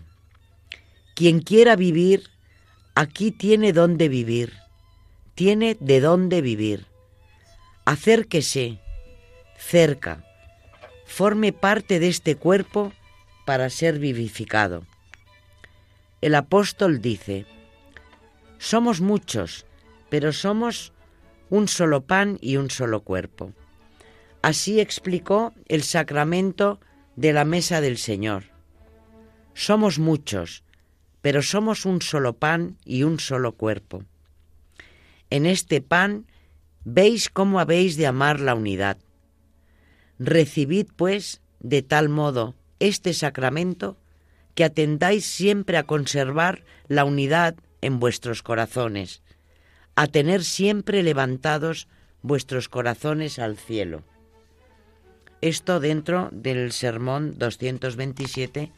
Quien 1.15 1.41
quiera 1.41 1.75
vivir, 1.75 2.29
aquí 2.95 3.31
tiene 3.31 3.73
dónde 3.73 4.07
vivir, 4.07 4.53
tiene 5.35 5.75
de 5.81 5.99
dónde 5.99 6.39
vivir. 6.39 6.85
Acérquese, 7.83 8.79
cerca, 9.57 10.23
forme 11.07 11.53
parte 11.53 11.99
de 11.99 12.09
este 12.09 12.35
cuerpo 12.35 12.93
para 13.45 13.69
ser 13.69 13.97
vivificado. 13.97 14.85
El 16.21 16.35
apóstol 16.35 17.01
dice, 17.01 17.45
somos 18.59 19.01
muchos, 19.01 19.65
pero 20.09 20.33
somos 20.33 20.93
un 21.49 21.67
solo 21.67 22.01
pan 22.05 22.37
y 22.41 22.57
un 22.57 22.69
solo 22.69 23.01
cuerpo. 23.01 23.53
Así 24.41 24.79
explicó 24.79 25.53
el 25.67 25.83
sacramento 25.83 26.79
de 27.15 27.33
la 27.33 27.45
mesa 27.45 27.81
del 27.81 27.97
Señor. 27.97 28.43
Somos 29.53 29.99
muchos, 29.99 30.63
pero 31.21 31.41
somos 31.41 31.85
un 31.85 32.01
solo 32.01 32.33
pan 32.33 32.77
y 32.85 33.03
un 33.03 33.19
solo 33.19 33.53
cuerpo. 33.53 34.03
En 35.29 35.45
este 35.45 35.81
pan 35.81 36.27
veis 36.83 37.29
cómo 37.29 37.59
habéis 37.59 37.97
de 37.97 38.07
amar 38.07 38.39
la 38.39 38.55
unidad. 38.55 38.97
Recibid, 40.19 40.87
pues, 40.95 41.41
de 41.59 41.81
tal 41.81 42.09
modo 42.09 42.55
este 42.79 43.13
sacramento 43.13 43.97
que 44.55 44.63
atendáis 44.63 45.25
siempre 45.25 45.77
a 45.77 45.83
conservar 45.83 46.63
la 46.87 47.05
unidad 47.05 47.55
en 47.81 47.99
vuestros 47.99 48.41
corazones, 48.41 49.21
a 49.95 50.07
tener 50.07 50.43
siempre 50.43 51.03
levantados 51.03 51.87
vuestros 52.21 52.69
corazones 52.69 53.39
al 53.39 53.57
cielo. 53.57 54.03
Esto 55.41 55.79
dentro 55.79 56.29
del 56.31 56.71
sermón 56.71 57.37
227 57.37 58.71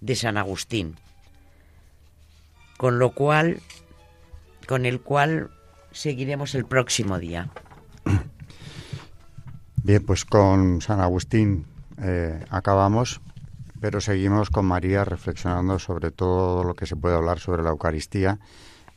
de 0.00 0.16
San 0.16 0.36
Agustín, 0.36 0.96
con 2.76 2.98
lo 2.98 3.12
cual, 3.12 3.60
con 4.66 4.84
el 4.84 5.00
cual 5.00 5.50
seguiremos 5.92 6.56
el 6.56 6.64
próximo 6.64 7.20
día. 7.20 7.50
Bien, 9.84 10.04
pues 10.04 10.24
con 10.24 10.80
San 10.80 11.00
Agustín 11.00 11.66
eh, 11.98 12.44
acabamos, 12.50 13.20
pero 13.80 14.00
seguimos 14.00 14.48
con 14.48 14.64
María 14.64 15.04
reflexionando 15.04 15.78
sobre 15.80 16.12
todo 16.12 16.62
lo 16.62 16.74
que 16.74 16.86
se 16.86 16.94
puede 16.94 17.16
hablar 17.16 17.40
sobre 17.40 17.62
la 17.64 17.70
Eucaristía 17.70 18.38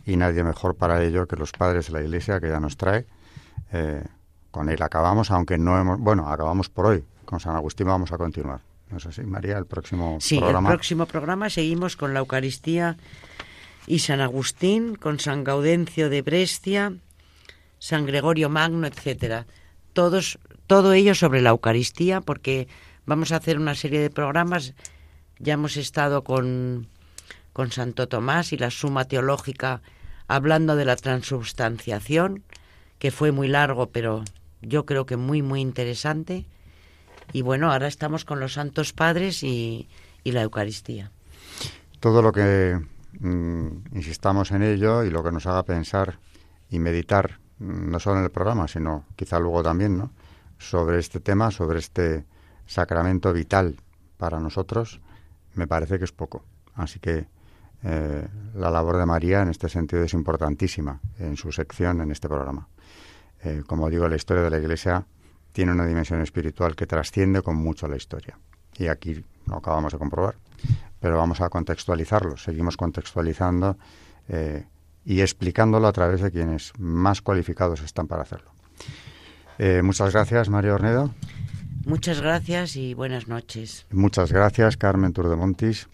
y 0.05 0.15
nadie 0.15 0.43
mejor 0.43 0.75
para 0.75 1.03
ello 1.03 1.27
que 1.27 1.35
los 1.35 1.51
padres 1.51 1.87
de 1.87 1.93
la 1.93 2.01
Iglesia 2.01 2.39
que 2.39 2.49
ya 2.49 2.59
nos 2.59 2.77
trae. 2.77 3.07
Eh, 3.71 4.03
con 4.51 4.69
él 4.69 4.81
acabamos, 4.83 5.31
aunque 5.31 5.57
no 5.57 5.77
hemos, 5.79 5.99
bueno, 5.99 6.29
acabamos 6.29 6.69
por 6.69 6.85
hoy. 6.85 7.03
Con 7.25 7.39
San 7.39 7.55
Agustín 7.55 7.87
vamos 7.87 8.11
a 8.11 8.17
continuar. 8.17 8.61
¿No 8.91 8.97
es 8.97 9.05
así, 9.07 9.23
María? 9.23 9.57
El 9.57 9.65
próximo 9.65 10.19
sí, 10.21 10.37
programa. 10.37 10.69
el 10.69 10.75
próximo 10.75 11.07
programa 11.07 11.49
seguimos 11.49 11.97
con 11.97 12.13
la 12.13 12.19
Eucaristía 12.19 12.97
y 13.87 13.99
San 13.99 14.21
Agustín, 14.21 14.95
con 14.95 15.19
San 15.19 15.43
Gaudencio 15.43 16.09
de 16.09 16.21
Brescia, 16.21 16.93
San 17.79 18.05
Gregorio 18.05 18.49
Magno, 18.49 18.85
etcétera. 18.85 19.47
Todos, 19.93 20.39
todo 20.67 20.93
ello 20.93 21.15
sobre 21.15 21.41
la 21.41 21.51
Eucaristía, 21.51 22.21
porque 22.21 22.67
vamos 23.05 23.31
a 23.31 23.37
hacer 23.37 23.59
una 23.59 23.75
serie 23.75 23.99
de 23.99 24.09
programas. 24.09 24.73
Ya 25.39 25.53
hemos 25.53 25.77
estado 25.77 26.23
con, 26.23 26.87
con 27.53 27.71
Santo 27.71 28.07
Tomás 28.07 28.53
y 28.53 28.57
la 28.57 28.71
Suma 28.71 29.05
Teológica 29.05 29.81
hablando 30.27 30.75
de 30.75 30.85
la 30.85 30.95
transubstanciación, 30.95 32.43
que 32.99 33.11
fue 33.11 33.31
muy 33.31 33.47
largo, 33.47 33.91
pero 33.91 34.23
yo 34.61 34.85
creo 34.85 35.05
que 35.05 35.17
muy, 35.17 35.41
muy 35.41 35.61
interesante. 35.61 36.45
Y 37.33 37.41
bueno, 37.41 37.71
ahora 37.71 37.87
estamos 37.87 38.25
con 38.25 38.39
los 38.39 38.53
Santos 38.53 38.93
Padres 38.93 39.43
y, 39.43 39.87
la 40.23 40.41
Eucaristía. 40.41 41.11
Todo 41.99 42.23
lo 42.23 42.31
que 42.31 42.79
mm, 43.19 43.67
insistamos 43.93 44.51
en 44.51 44.63
ello 44.63 45.03
y 45.03 45.11
lo 45.11 45.23
que 45.23 45.31
nos 45.31 45.45
haga 45.45 45.63
pensar 45.63 46.17
y 46.69 46.79
meditar, 46.79 47.39
mm, 47.59 47.91
no 47.91 47.99
solo 47.99 48.17
en 48.17 48.23
el 48.23 48.31
programa, 48.31 48.67
sino 48.67 49.05
quizá 49.15 49.39
luego 49.39 49.61
también, 49.61 49.97
¿no? 49.97 50.11
Sobre 50.69 50.99
este 50.99 51.19
tema, 51.19 51.51
sobre 51.51 51.79
este 51.79 52.25
sacramento 52.65 53.31
vital 53.31 53.75
para 54.17 54.39
nosotros, 54.39 54.99
me 55.53 55.67
parece 55.67 55.97
que 55.97 56.05
es 56.05 56.11
poco. 56.11 56.43
Así 56.73 56.99
que 56.99 57.27
eh, 57.83 58.27
la 58.55 58.71
labor 58.71 58.97
de 58.97 59.05
María 59.05 59.41
en 59.41 59.49
este 59.49 59.69
sentido 59.69 60.03
es 60.03 60.13
importantísima 60.13 60.99
en 61.19 61.37
su 61.37 61.51
sección 61.51 62.01
en 62.01 62.11
este 62.11 62.27
programa. 62.27 62.67
Eh, 63.43 63.63
como 63.65 63.89
digo, 63.89 64.07
la 64.07 64.15
historia 64.15 64.43
de 64.43 64.49
la 64.49 64.57
Iglesia 64.57 65.05
tiene 65.51 65.71
una 65.71 65.85
dimensión 65.85 66.21
espiritual 66.21 66.75
que 66.75 66.87
trasciende 66.87 67.41
con 67.41 67.55
mucho 67.55 67.87
la 67.87 67.95
historia. 67.95 68.37
Y 68.77 68.87
aquí 68.87 69.23
lo 69.45 69.57
acabamos 69.57 69.93
de 69.93 69.99
comprobar. 69.99 70.35
Pero 70.99 71.17
vamos 71.17 71.41
a 71.41 71.49
contextualizarlo. 71.49 72.37
Seguimos 72.37 72.75
contextualizando 72.75 73.77
eh, 74.27 74.65
y 75.05 75.21
explicándolo 75.21 75.87
a 75.87 75.93
través 75.93 76.21
de 76.21 76.31
quienes 76.31 76.73
más 76.79 77.21
cualificados 77.21 77.81
están 77.81 78.07
para 78.07 78.23
hacerlo. 78.23 78.51
Muchas 79.83 80.13
gracias, 80.13 80.49
María 80.49 80.73
Ornedo. 80.73 81.11
Muchas 81.85 82.19
gracias 82.19 82.75
y 82.75 82.93
buenas 82.95 83.27
noches. 83.27 83.85
Muchas 83.91 84.31
gracias, 84.31 84.75
Carmen 84.75 85.13
Turdemontis. 85.13 85.87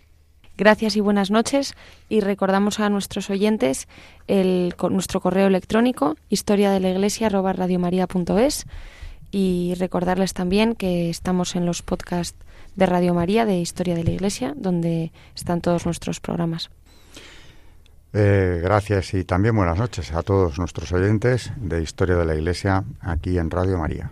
Gracias 0.57 0.95
y 0.95 1.01
buenas 1.01 1.32
noches 1.32 1.74
y 2.07 2.20
recordamos 2.20 2.80
a 2.80 2.89
nuestros 2.89 3.30
oyentes 3.30 3.88
el, 4.28 4.76
nuestro 4.89 5.20
correo 5.20 5.47
electrónico 5.47 6.16
historia 6.30 6.72
de 6.72 6.80
la 6.80 6.89
iglesia 6.89 7.30
y 9.32 9.74
recordarles 9.80 10.34
también 10.34 10.76
que 10.76 11.09
estamos 11.09 11.55
en 11.55 11.66
los 11.66 11.82
podcasts 11.82 12.38
de 12.76 12.86
Radio 12.86 13.14
María 13.14 13.45
de 13.45 13.59
Historia 13.59 13.95
de 13.95 14.03
la 14.03 14.12
Iglesia 14.12 14.53
donde 14.55 15.12
están 15.36 15.62
todos 15.62 15.86
nuestros 15.86 16.20
programas. 16.20 16.70
Eh, 18.14 18.59
gracias 18.62 19.14
y 19.14 19.24
también 19.24 19.55
buenas 19.55 19.78
noches 19.78 20.12
a 20.12 20.22
todos 20.22 20.59
nuestros 20.59 20.91
oyentes 20.91 21.51
de 21.55 21.82
Historia 21.82 22.18
de 22.18 22.26
la 22.26 22.36
Iglesia 22.36 22.84
aquí 22.99 23.38
en 23.38 23.49
Radio 23.49 23.78
María. 23.78 24.12